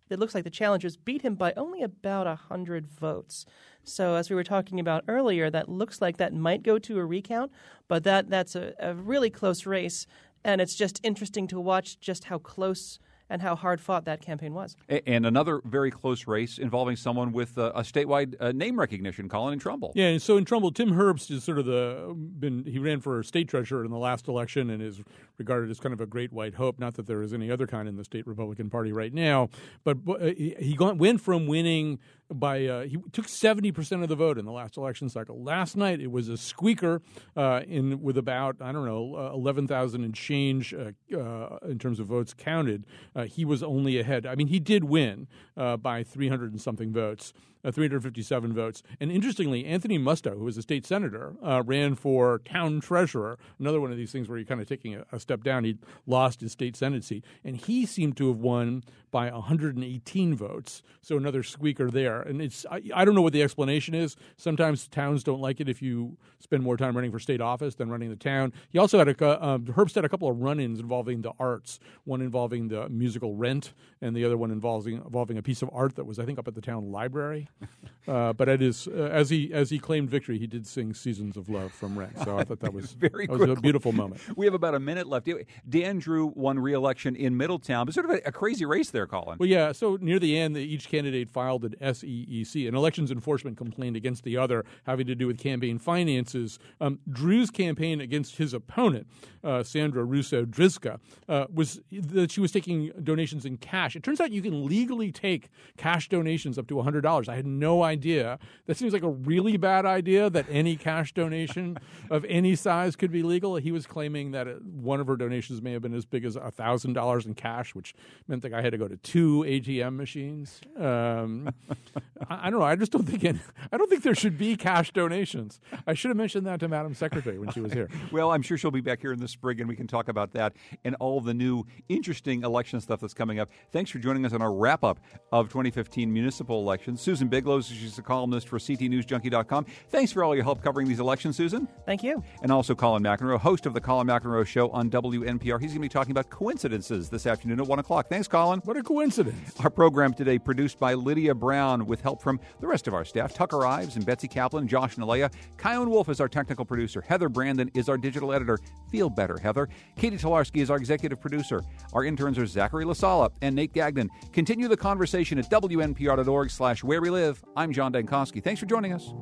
it 0.08 0.18
looks 0.18 0.34
like 0.34 0.44
the 0.44 0.50
challengers 0.50 0.96
beat 0.96 1.22
him 1.22 1.34
by 1.34 1.52
only 1.56 1.82
about 1.82 2.26
100 2.26 2.86
votes. 2.86 3.44
So, 3.82 4.14
as 4.14 4.30
we 4.30 4.36
were 4.36 4.44
talking 4.44 4.78
about 4.78 5.04
earlier, 5.08 5.50
that 5.50 5.68
looks 5.68 6.00
like 6.00 6.16
that 6.18 6.32
might 6.32 6.62
go 6.62 6.78
to 6.78 6.98
a 6.98 7.04
recount, 7.04 7.52
but 7.88 8.04
that, 8.04 8.30
that's 8.30 8.54
a, 8.54 8.72
a 8.78 8.94
really 8.94 9.30
close 9.30 9.66
race. 9.66 10.06
And 10.44 10.60
it's 10.60 10.74
just 10.74 11.00
interesting 11.02 11.46
to 11.48 11.60
watch 11.60 11.98
just 11.98 12.24
how 12.24 12.38
close 12.38 12.98
and 13.28 13.42
how 13.42 13.56
hard 13.56 13.80
fought 13.80 14.04
that 14.04 14.20
campaign 14.20 14.54
was. 14.54 14.76
And 15.06 15.26
another 15.26 15.60
very 15.64 15.90
close 15.90 16.26
race 16.26 16.58
involving 16.58 16.96
someone 16.96 17.32
with 17.32 17.58
a, 17.58 17.70
a 17.70 17.82
statewide 17.82 18.36
uh, 18.40 18.52
name 18.52 18.78
recognition, 18.78 19.28
Colin 19.28 19.52
in 19.54 19.58
Trumbull. 19.58 19.92
Yeah, 19.94 20.08
and 20.08 20.22
so 20.22 20.36
in 20.36 20.44
Trumbull, 20.44 20.70
Tim 20.70 20.90
Herbst 20.90 21.30
is 21.30 21.44
sort 21.44 21.58
of 21.58 21.66
the 21.66 22.14
been 22.16 22.64
he 22.64 22.78
ran 22.78 23.00
for 23.00 23.22
state 23.22 23.48
treasurer 23.48 23.84
in 23.84 23.90
the 23.90 23.98
last 23.98 24.28
election 24.28 24.70
and 24.70 24.82
is 24.82 25.00
regarded 25.38 25.70
as 25.70 25.80
kind 25.80 25.92
of 25.92 26.00
a 26.00 26.06
great 26.06 26.32
white 26.32 26.54
hope. 26.54 26.78
Not 26.78 26.94
that 26.94 27.06
there 27.06 27.22
is 27.22 27.32
any 27.32 27.50
other 27.50 27.66
kind 27.66 27.88
in 27.88 27.96
the 27.96 28.04
state 28.04 28.26
Republican 28.26 28.70
Party 28.70 28.92
right 28.92 29.12
now, 29.12 29.50
but 29.84 29.98
uh, 30.08 30.26
he 30.36 30.76
went 30.78 31.20
from 31.20 31.46
winning 31.46 31.98
by 32.32 32.66
uh, 32.66 32.82
he 32.84 32.96
took 33.12 33.26
70% 33.26 34.02
of 34.02 34.08
the 34.08 34.16
vote 34.16 34.38
in 34.38 34.44
the 34.44 34.52
last 34.52 34.76
election 34.76 35.08
cycle. 35.08 35.42
Last 35.42 35.76
night 35.76 36.00
it 36.00 36.10
was 36.10 36.28
a 36.28 36.36
squeaker 36.36 37.02
uh, 37.36 37.62
in 37.66 38.02
with 38.02 38.18
about 38.18 38.56
I 38.60 38.72
don't 38.72 38.84
know 38.84 39.14
uh, 39.16 39.34
11,000 39.34 40.04
and 40.04 40.14
change 40.14 40.74
uh, 40.74 40.92
uh, 41.16 41.58
in 41.68 41.78
terms 41.78 42.00
of 42.00 42.06
votes 42.06 42.34
counted. 42.34 42.84
Uh, 43.14 43.24
he 43.24 43.44
was 43.44 43.62
only 43.62 43.98
ahead. 43.98 44.26
I 44.26 44.34
mean, 44.34 44.48
he 44.48 44.60
did 44.60 44.84
win 44.84 45.28
by 45.56 46.02
300 46.02 46.52
and 46.52 46.60
something 46.60 46.92
votes 46.92 47.32
uh, 47.66 47.70
357 47.72 48.52
votes. 48.52 48.82
And 49.00 49.10
interestingly, 49.10 49.64
Anthony 49.64 49.98
Musto, 49.98 50.36
who 50.36 50.44
was 50.44 50.56
a 50.56 50.62
state 50.62 50.86
senator, 50.86 51.34
uh, 51.44 51.62
ran 51.64 51.96
for 51.96 52.38
town 52.44 52.80
treasurer. 52.80 53.38
Another 53.58 53.80
one 53.80 53.90
of 53.90 53.96
these 53.96 54.12
things 54.12 54.28
where 54.28 54.38
you're 54.38 54.46
kind 54.46 54.60
of 54.60 54.68
taking 54.68 54.94
a, 54.94 55.04
a 55.12 55.18
step 55.18 55.42
down. 55.42 55.64
He 55.64 55.78
lost 56.06 56.40
his 56.40 56.52
state 56.52 56.76
senate 56.76 57.04
seat, 57.04 57.24
and 57.44 57.56
he 57.56 57.84
seemed 57.86 58.16
to 58.18 58.28
have 58.28 58.38
won 58.38 58.84
by 59.10 59.30
118 59.30 60.34
votes. 60.34 60.82
So 61.00 61.16
another 61.16 61.42
squeaker 61.42 61.90
there. 61.90 62.20
And 62.20 62.42
it's 62.42 62.66
I, 62.70 62.82
I, 62.94 63.04
don't 63.04 63.14
know 63.14 63.22
what 63.22 63.32
the 63.32 63.42
explanation 63.42 63.94
is. 63.94 64.14
Sometimes 64.36 64.88
towns 64.88 65.24
don't 65.24 65.40
like 65.40 65.58
it 65.58 65.70
if 65.70 65.80
you 65.80 66.18
spend 66.38 66.62
more 66.62 66.76
time 66.76 66.94
running 66.94 67.12
for 67.12 67.18
state 67.18 67.40
office 67.40 67.76
than 67.76 67.88
running 67.88 68.10
the 68.10 68.16
town. 68.16 68.52
He 68.68 68.78
also 68.78 68.98
had 68.98 69.08
a 69.08 69.44
um, 69.44 69.64
Herbst 69.64 69.94
had 69.94 70.04
a 70.04 70.08
couple 70.10 70.28
of 70.28 70.38
run-ins 70.40 70.80
involving 70.80 71.22
the 71.22 71.32
arts. 71.38 71.80
One 72.04 72.20
involving 72.20 72.68
the 72.68 72.88
musical 72.90 73.34
Rent, 73.34 73.72
and 74.02 74.14
the 74.14 74.24
other 74.24 74.36
one 74.36 74.50
involving 74.50 74.96
involving 74.96 75.38
a 75.38 75.42
piece 75.42 75.62
of 75.62 75.70
art 75.72 75.96
that 75.96 76.04
was 76.04 76.18
I 76.18 76.24
think 76.24 76.38
up 76.38 76.46
at 76.46 76.54
the 76.54 76.60
town 76.60 76.92
library. 76.92 77.48
Uh, 78.08 78.32
but 78.32 78.48
it 78.48 78.62
is 78.62 78.86
uh, 78.88 79.08
as 79.12 79.30
he 79.30 79.52
as 79.52 79.70
he 79.70 79.78
claimed 79.78 80.08
victory, 80.08 80.38
he 80.38 80.46
did 80.46 80.66
sing 80.66 80.94
"Seasons 80.94 81.36
of 81.36 81.48
Love" 81.48 81.72
from 81.72 81.98
Rent. 81.98 82.16
So 82.22 82.38
I 82.38 82.44
thought 82.44 82.60
that 82.60 82.72
was 82.72 82.92
very 82.92 83.26
that 83.26 83.36
was 83.36 83.50
a 83.50 83.56
beautiful 83.56 83.92
moment. 83.92 84.20
We 84.36 84.46
have 84.46 84.54
about 84.54 84.74
a 84.74 84.80
minute 84.80 85.08
left. 85.08 85.28
Dan 85.68 85.98
Drew 85.98 86.32
won 86.36 86.58
re-election 86.58 87.16
in 87.16 87.36
Middletown, 87.36 87.86
but 87.86 87.94
sort 87.94 88.08
of 88.08 88.12
a, 88.12 88.20
a 88.28 88.32
crazy 88.32 88.64
race 88.64 88.90
there, 88.90 89.06
Colin. 89.06 89.38
Well, 89.38 89.48
yeah. 89.48 89.72
So 89.72 89.98
near 90.00 90.18
the 90.18 90.38
end, 90.38 90.56
each 90.56 90.88
candidate 90.88 91.30
filed 91.30 91.64
an 91.64 91.74
SEEC, 91.80 92.68
an 92.68 92.76
elections 92.76 93.10
enforcement 93.10 93.56
complaint 93.56 93.96
against 93.96 94.22
the 94.22 94.36
other, 94.36 94.64
having 94.84 95.06
to 95.08 95.14
do 95.14 95.26
with 95.26 95.38
campaign 95.38 95.78
finances. 95.78 96.58
Um, 96.80 97.00
Drew's 97.10 97.50
campaign 97.50 98.00
against 98.00 98.36
his 98.36 98.54
opponent, 98.54 99.08
uh, 99.42 99.64
Sandra 99.64 100.04
Russo 100.04 100.44
Driska, 100.44 101.00
uh, 101.28 101.46
was 101.52 101.80
that 101.90 102.30
she 102.30 102.40
was 102.40 102.52
taking 102.52 102.92
donations 103.02 103.44
in 103.44 103.56
cash. 103.56 103.96
It 103.96 104.04
turns 104.04 104.20
out 104.20 104.30
you 104.30 104.42
can 104.42 104.64
legally 104.64 105.10
take 105.10 105.50
cash 105.76 106.08
donations 106.08 106.56
up 106.56 106.68
to 106.68 106.80
hundred 106.82 107.00
dollars. 107.00 107.28
I 107.28 107.34
had 107.36 107.46
no 107.46 107.82
idea. 107.82 108.38
That 108.66 108.76
seems 108.76 108.92
like 108.92 109.02
a 109.02 109.10
really 109.10 109.56
bad 109.56 109.86
idea 109.86 110.28
that 110.30 110.46
any 110.50 110.76
cash 110.76 111.12
donation 111.12 111.78
of 112.10 112.24
any 112.24 112.54
size 112.56 112.96
could 112.96 113.12
be 113.12 113.22
legal. 113.22 113.56
He 113.56 113.72
was 113.72 113.86
claiming 113.86 114.32
that 114.32 114.62
one 114.62 115.00
of 115.00 115.06
her 115.06 115.16
donations 115.16 115.62
may 115.62 115.72
have 115.72 115.82
been 115.82 115.94
as 115.94 116.04
big 116.04 116.24
as 116.24 116.36
thousand 116.54 116.94
dollars 116.94 117.26
in 117.26 117.34
cash, 117.34 117.74
which 117.74 117.94
meant 118.26 118.42
that 118.42 118.52
I 118.54 118.62
had 118.62 118.72
to 118.72 118.78
go 118.78 118.88
to 118.88 118.96
two 118.96 119.44
ATM 119.46 119.96
machines. 119.96 120.60
Um, 120.78 121.50
I, 122.28 122.46
I, 122.46 122.50
don't 122.50 122.60
know. 122.60 122.66
I 122.66 122.76
just 122.76 122.92
don't 122.92 123.06
think 123.06 123.24
any, 123.24 123.40
I 123.72 123.76
don't 123.76 123.88
think 123.88 124.02
there 124.02 124.14
should 124.14 124.38
be 124.38 124.56
cash 124.56 124.92
donations. 124.92 125.60
I 125.86 125.94
should 125.94 126.08
have 126.08 126.16
mentioned 126.16 126.46
that 126.46 126.60
to 126.60 126.68
Madam 126.68 126.94
Secretary 126.94 127.38
when 127.38 127.50
she 127.52 127.60
was 127.60 127.72
here. 127.72 127.88
well, 128.10 128.32
I'm 128.32 128.42
sure 128.42 128.56
she'll 128.56 128.70
be 128.70 128.80
back 128.80 129.00
here 129.00 129.12
in 129.12 129.20
the 129.20 129.28
spring, 129.28 129.60
and 129.60 129.68
we 129.68 129.76
can 129.76 129.86
talk 129.86 130.08
about 130.08 130.32
that 130.32 130.54
and 130.84 130.94
all 131.00 131.20
the 131.20 131.34
new 131.34 131.64
interesting 131.88 132.42
election 132.42 132.80
stuff 132.80 133.00
that's 133.00 133.14
coming 133.14 133.38
up. 133.38 133.50
Thanks 133.72 133.90
for 133.90 133.98
joining 133.98 134.24
us 134.24 134.32
on 134.32 134.42
our 134.42 134.52
wrap 134.52 134.82
up 134.82 134.98
of 135.32 135.48
2015 135.48 136.12
municipal 136.12 136.60
elections. 136.60 137.00
Susan 137.00 137.25
Bigelow, 137.28 137.60
she's 137.60 137.98
a 137.98 138.02
columnist 138.02 138.48
for 138.48 138.58
CTNewsJunkie.com. 138.58 139.66
Thanks 139.90 140.12
for 140.12 140.24
all 140.24 140.34
your 140.34 140.44
help 140.44 140.62
covering 140.62 140.88
these 140.88 141.00
elections, 141.00 141.36
Susan. 141.36 141.68
Thank 141.84 142.02
you. 142.02 142.22
And 142.42 142.52
also 142.52 142.74
Colin 142.74 143.02
McEnroe, 143.02 143.38
host 143.38 143.66
of 143.66 143.74
the 143.74 143.80
Colin 143.80 144.06
McEnroe 144.06 144.46
Show 144.46 144.70
on 144.70 144.90
WNPR. 144.90 145.60
He's 145.60 145.70
going 145.70 145.74
to 145.74 145.80
be 145.80 145.88
talking 145.88 146.12
about 146.12 146.30
coincidences 146.30 147.08
this 147.08 147.26
afternoon 147.26 147.60
at 147.60 147.66
1 147.66 147.78
o'clock. 147.78 148.08
Thanks, 148.08 148.28
Colin. 148.28 148.60
What 148.64 148.76
a 148.76 148.82
coincidence. 148.82 149.54
Our 149.60 149.70
program 149.70 150.14
today 150.14 150.38
produced 150.38 150.78
by 150.78 150.94
Lydia 150.94 151.34
Brown 151.34 151.86
with 151.86 152.00
help 152.00 152.22
from 152.22 152.40
the 152.60 152.66
rest 152.66 152.86
of 152.86 152.94
our 152.94 153.04
staff, 153.04 153.34
Tucker 153.34 153.66
Ives 153.66 153.96
and 153.96 154.04
Betsy 154.06 154.28
Kaplan, 154.28 154.68
Josh 154.68 154.96
Nilaya. 154.96 155.32
Chion 155.60 155.90
Wolf 155.90 156.08
is 156.08 156.20
our 156.20 156.28
technical 156.28 156.64
producer. 156.64 157.00
Heather 157.00 157.28
Brandon 157.28 157.70
is 157.74 157.88
our 157.88 157.98
digital 157.98 158.32
editor. 158.32 158.58
Feel 158.90 159.10
better, 159.10 159.38
Heather. 159.38 159.68
Catie 159.96 160.18
Talarski 160.18 160.60
is 160.60 160.70
our 160.70 160.76
executive 160.76 161.20
producer. 161.20 161.62
Our 161.92 162.04
interns 162.04 162.38
are 162.38 162.46
Zachary 162.46 162.84
Lasala 162.84 163.30
and 163.42 163.54
Nate 163.54 163.72
Gagnon. 163.72 164.08
Continue 164.32 164.68
the 164.68 164.76
conversation 164.76 165.38
at 165.38 165.50
WNPR.org 165.50 166.50
slash 166.50 166.84
where 166.84 167.00
we 167.00 167.10
live. 167.10 167.15
I'm 167.56 167.72
John 167.72 167.92
Dankosky. 167.92 168.42
Thanks 168.42 168.60
for 168.60 168.66
joining 168.66 168.92
us. 168.92 169.12